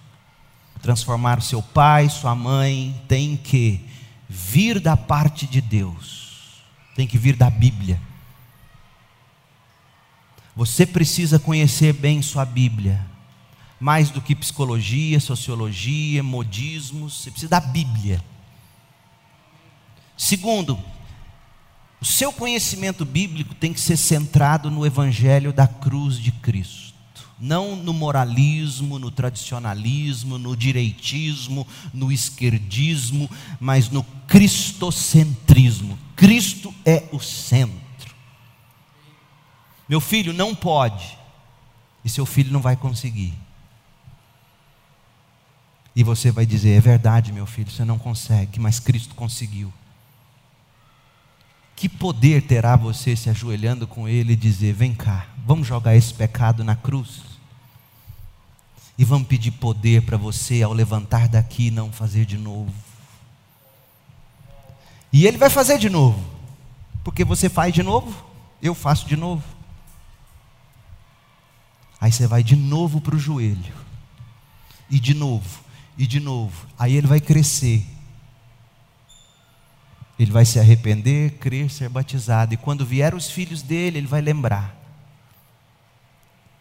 transformar 0.82 1.42
seu 1.42 1.62
pai, 1.62 2.10
sua 2.10 2.34
mãe, 2.36 3.00
tem 3.08 3.38
que 3.38 3.80
vir 4.28 4.80
da 4.80 4.98
parte 4.98 5.46
de 5.46 5.62
Deus, 5.62 6.64
tem 6.96 7.08
que 7.08 7.18
vir 7.18 7.36
da 7.36 7.50
Bíblia. 7.50 8.02
Você 10.56 10.86
precisa 10.86 11.38
conhecer 11.38 11.94
bem 11.94 12.22
sua 12.22 12.46
Bíblia, 12.46 13.06
mais 13.80 14.10
do 14.10 14.20
que 14.20 14.36
psicologia, 14.36 15.20
sociologia, 15.20 16.24
modismos, 16.24 17.22
você 17.22 17.32
precisa 17.32 17.50
da 17.50 17.60
Bíblia. 17.60 18.24
Segundo, 20.18 20.80
o 22.02 22.06
seu 22.06 22.34
conhecimento 22.34 23.06
bíblico 23.06 23.56
tem 23.56 23.72
que 23.72 23.80
ser 23.80 23.98
centrado 23.98 24.70
no 24.70 24.86
evangelho 24.86 25.54
da 25.54 25.68
cruz 25.68 26.18
de 26.18 26.32
Cristo, 26.32 26.83
não 27.40 27.76
no 27.76 27.94
moralismo, 27.94 29.00
no 29.00 29.12
tradicionalismo, 29.12 30.38
no 30.38 30.56
direitismo, 30.56 31.68
no 31.94 32.12
esquerdismo, 32.12 33.30
mas 33.60 33.90
no 33.90 34.04
cristocentrismo. 34.28 35.98
Cristo 36.16 36.74
é 36.86 37.10
o 37.12 37.20
centro. 37.20 38.16
Meu 39.88 40.00
filho 40.00 40.34
não 40.34 40.56
pode, 40.56 41.18
e 42.04 42.10
seu 42.10 42.26
filho 42.26 42.52
não 42.52 42.62
vai 42.62 42.76
conseguir. 42.76 43.34
E 45.96 46.04
você 46.04 46.32
vai 46.32 46.46
dizer: 46.46 46.72
é 46.72 46.80
verdade, 46.80 47.32
meu 47.32 47.46
filho, 47.46 47.70
você 47.70 47.86
não 47.86 48.00
consegue, 48.00 48.60
mas 48.60 48.80
Cristo 48.80 49.14
conseguiu. 49.16 49.72
Que 51.76 51.90
poder 51.90 52.44
terá 52.44 52.76
você 52.76 53.16
se 53.16 53.30
ajoelhando 53.30 53.86
com 53.86 54.08
Ele 54.08 54.34
e 54.34 54.38
dizer: 54.38 54.74
Vem 54.74 54.94
cá, 54.94 55.28
vamos 55.46 55.68
jogar 55.68 55.96
esse 55.96 56.14
pecado 56.14 56.64
na 56.64 56.76
cruz? 56.76 57.22
E 58.98 59.04
vamos 59.04 59.28
pedir 59.28 59.52
poder 59.52 60.04
para 60.04 60.18
você, 60.18 60.62
ao 60.62 60.72
levantar 60.72 61.28
daqui, 61.28 61.72
não 61.72 61.92
fazer 61.92 62.26
de 62.26 62.38
novo. 62.38 62.74
E 65.12 65.26
Ele 65.26 65.38
vai 65.38 65.50
fazer 65.50 65.78
de 65.78 65.90
novo, 65.90 66.24
porque 67.04 67.24
você 67.24 67.50
faz 67.50 67.74
de 67.74 67.84
novo, 67.84 68.26
eu 68.62 68.74
faço 68.74 69.08
de 69.08 69.16
novo. 69.16 69.44
Aí 72.00 72.12
você 72.12 72.28
vai 72.28 72.44
de 72.44 72.56
novo 72.56 73.00
para 73.00 73.16
o 73.16 73.20
joelho, 73.20 73.74
e 74.90 75.00
de 75.00 75.14
novo, 75.14 75.62
e 75.98 76.06
de 76.06 76.20
novo. 76.20 76.68
Aí 76.78 76.96
ele 76.96 77.08
vai 77.08 77.20
crescer, 77.20 77.86
ele 80.20 80.32
vai 80.32 80.46
se 80.46 80.60
arrepender, 80.60 81.38
crer, 81.38 81.70
ser 81.72 81.90
batizado. 81.90 82.54
E 82.54 82.58
quando 82.58 82.86
vier 82.86 83.16
os 83.16 83.30
filhos 83.30 83.62
dele, 83.62 84.00
ele 84.00 84.08
vai 84.08 84.22
lembrar. 84.22 84.83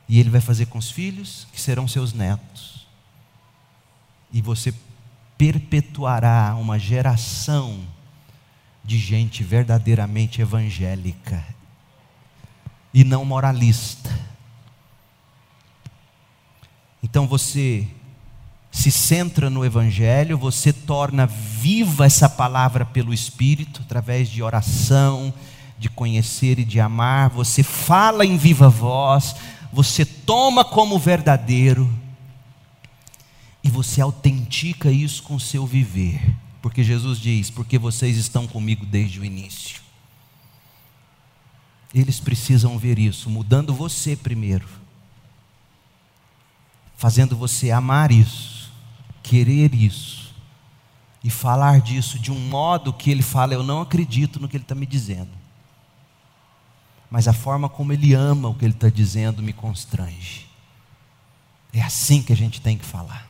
E 0.08 0.18
ele 0.18 0.30
vai 0.30 0.40
fazer 0.40 0.66
com 0.66 0.78
os 0.78 0.90
filhos, 0.90 1.46
que 1.52 1.60
serão 1.60 1.88
seus 1.88 2.12
netos. 2.12 2.86
E 4.32 4.40
você 4.40 4.74
perpetuará 5.36 6.54
uma 6.58 6.78
geração 6.78 7.80
de 8.84 8.98
gente 8.98 9.42
verdadeiramente 9.42 10.40
evangélica 10.40 11.44
e 12.92 13.04
não 13.04 13.24
moralista. 13.24 14.10
Então 17.02 17.26
você 17.26 17.88
se 18.70 18.90
centra 18.90 19.50
no 19.50 19.64
Evangelho, 19.64 20.38
você 20.38 20.72
torna 20.72 21.26
viva 21.26 22.06
essa 22.06 22.28
palavra 22.28 22.86
pelo 22.86 23.12
Espírito, 23.12 23.82
através 23.82 24.30
de 24.30 24.42
oração, 24.42 25.32
de 25.78 25.90
conhecer 25.90 26.58
e 26.58 26.64
de 26.64 26.80
amar, 26.80 27.28
você 27.28 27.62
fala 27.62 28.24
em 28.24 28.36
viva 28.36 28.68
voz, 28.70 29.36
você 29.72 30.04
toma 30.04 30.64
como 30.64 30.98
verdadeiro, 30.98 31.90
e 33.64 33.70
você 33.70 34.00
autentica 34.00 34.90
isso 34.90 35.22
com 35.22 35.36
o 35.36 35.40
seu 35.40 35.66
viver, 35.66 36.20
porque 36.60 36.82
Jesus 36.82 37.18
diz: 37.18 37.48
porque 37.48 37.78
vocês 37.78 38.16
estão 38.16 38.46
comigo 38.46 38.84
desde 38.84 39.20
o 39.20 39.24
início. 39.24 39.80
Eles 41.94 42.20
precisam 42.20 42.78
ver 42.78 42.98
isso, 42.98 43.28
mudando 43.28 43.74
você 43.74 44.16
primeiro, 44.16 44.68
fazendo 46.96 47.36
você 47.36 47.70
amar 47.70 48.10
isso 48.10 48.62
querer 49.22 49.74
isso 49.74 50.34
e 51.22 51.30
falar 51.30 51.80
disso 51.80 52.18
de 52.18 52.32
um 52.32 52.38
modo 52.38 52.92
que 52.92 53.10
ele 53.10 53.22
fala, 53.22 53.54
eu 53.54 53.62
não 53.62 53.80
acredito 53.80 54.40
no 54.40 54.48
que 54.48 54.56
ele 54.56 54.64
está 54.64 54.74
me 54.74 54.84
dizendo. 54.84 55.30
Mas 57.12 57.28
a 57.28 57.34
forma 57.34 57.68
como 57.68 57.92
ele 57.92 58.14
ama 58.14 58.48
o 58.48 58.54
que 58.54 58.64
ele 58.64 58.72
está 58.72 58.88
dizendo 58.88 59.42
me 59.42 59.52
constrange. 59.52 60.48
É 61.70 61.82
assim 61.82 62.22
que 62.22 62.32
a 62.32 62.36
gente 62.36 62.58
tem 62.58 62.78
que 62.78 62.86
falar. 62.86 63.28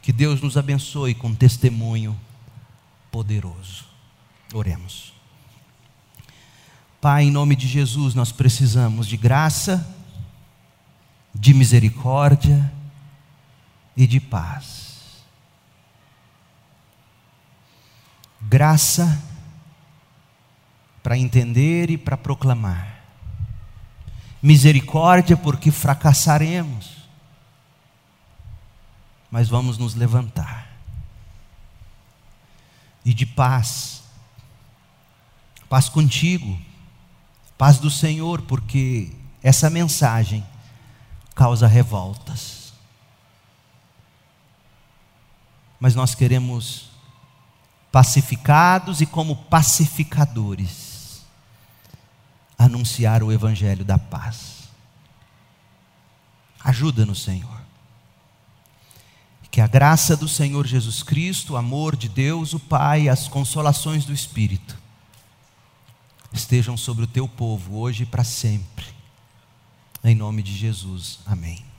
Que 0.00 0.12
Deus 0.12 0.40
nos 0.40 0.56
abençoe 0.56 1.12
com 1.12 1.26
um 1.26 1.34
testemunho 1.34 2.16
poderoso. 3.10 3.84
Oremos. 4.54 5.12
Pai, 7.00 7.24
em 7.24 7.32
nome 7.32 7.56
de 7.56 7.66
Jesus, 7.66 8.14
nós 8.14 8.30
precisamos 8.30 9.08
de 9.08 9.16
graça, 9.16 9.92
de 11.34 11.52
misericórdia, 11.52 12.70
e 13.96 14.06
de 14.06 14.20
paz. 14.20 15.24
Graça 18.40 19.22
para 21.02 21.16
entender 21.16 21.90
e 21.90 21.98
para 21.98 22.16
proclamar. 22.16 23.00
Misericórdia 24.42 25.36
porque 25.36 25.70
fracassaremos, 25.70 27.08
mas 29.30 29.48
vamos 29.48 29.78
nos 29.78 29.94
levantar. 29.94 30.68
E 33.04 33.14
de 33.14 33.26
paz, 33.26 34.02
paz 35.68 35.88
contigo, 35.88 36.58
paz 37.56 37.78
do 37.78 37.90
Senhor, 37.90 38.42
porque 38.42 39.12
essa 39.42 39.70
mensagem 39.70 40.46
causa 41.34 41.66
revoltas. 41.66 42.60
mas 45.80 45.94
nós 45.94 46.14
queremos 46.14 46.90
pacificados 47.90 49.00
e 49.00 49.06
como 49.06 49.34
pacificadores 49.34 50.89
anunciar 52.64 53.22
o 53.22 53.32
evangelho 53.32 53.84
da 53.84 53.98
paz. 53.98 54.68
Ajuda-nos, 56.62 57.22
Senhor. 57.22 57.58
Que 59.50 59.60
a 59.60 59.66
graça 59.66 60.16
do 60.16 60.28
Senhor 60.28 60.66
Jesus 60.66 61.02
Cristo, 61.02 61.54
o 61.54 61.56
amor 61.56 61.96
de 61.96 62.08
Deus, 62.08 62.52
o 62.52 62.60
Pai, 62.60 63.08
as 63.08 63.26
consolações 63.26 64.04
do 64.04 64.12
Espírito 64.12 64.78
estejam 66.32 66.76
sobre 66.76 67.04
o 67.04 67.08
teu 67.08 67.26
povo 67.26 67.78
hoje 67.78 68.04
e 68.04 68.06
para 68.06 68.22
sempre. 68.22 68.86
Em 70.04 70.14
nome 70.14 70.42
de 70.42 70.54
Jesus. 70.56 71.18
Amém. 71.26 71.69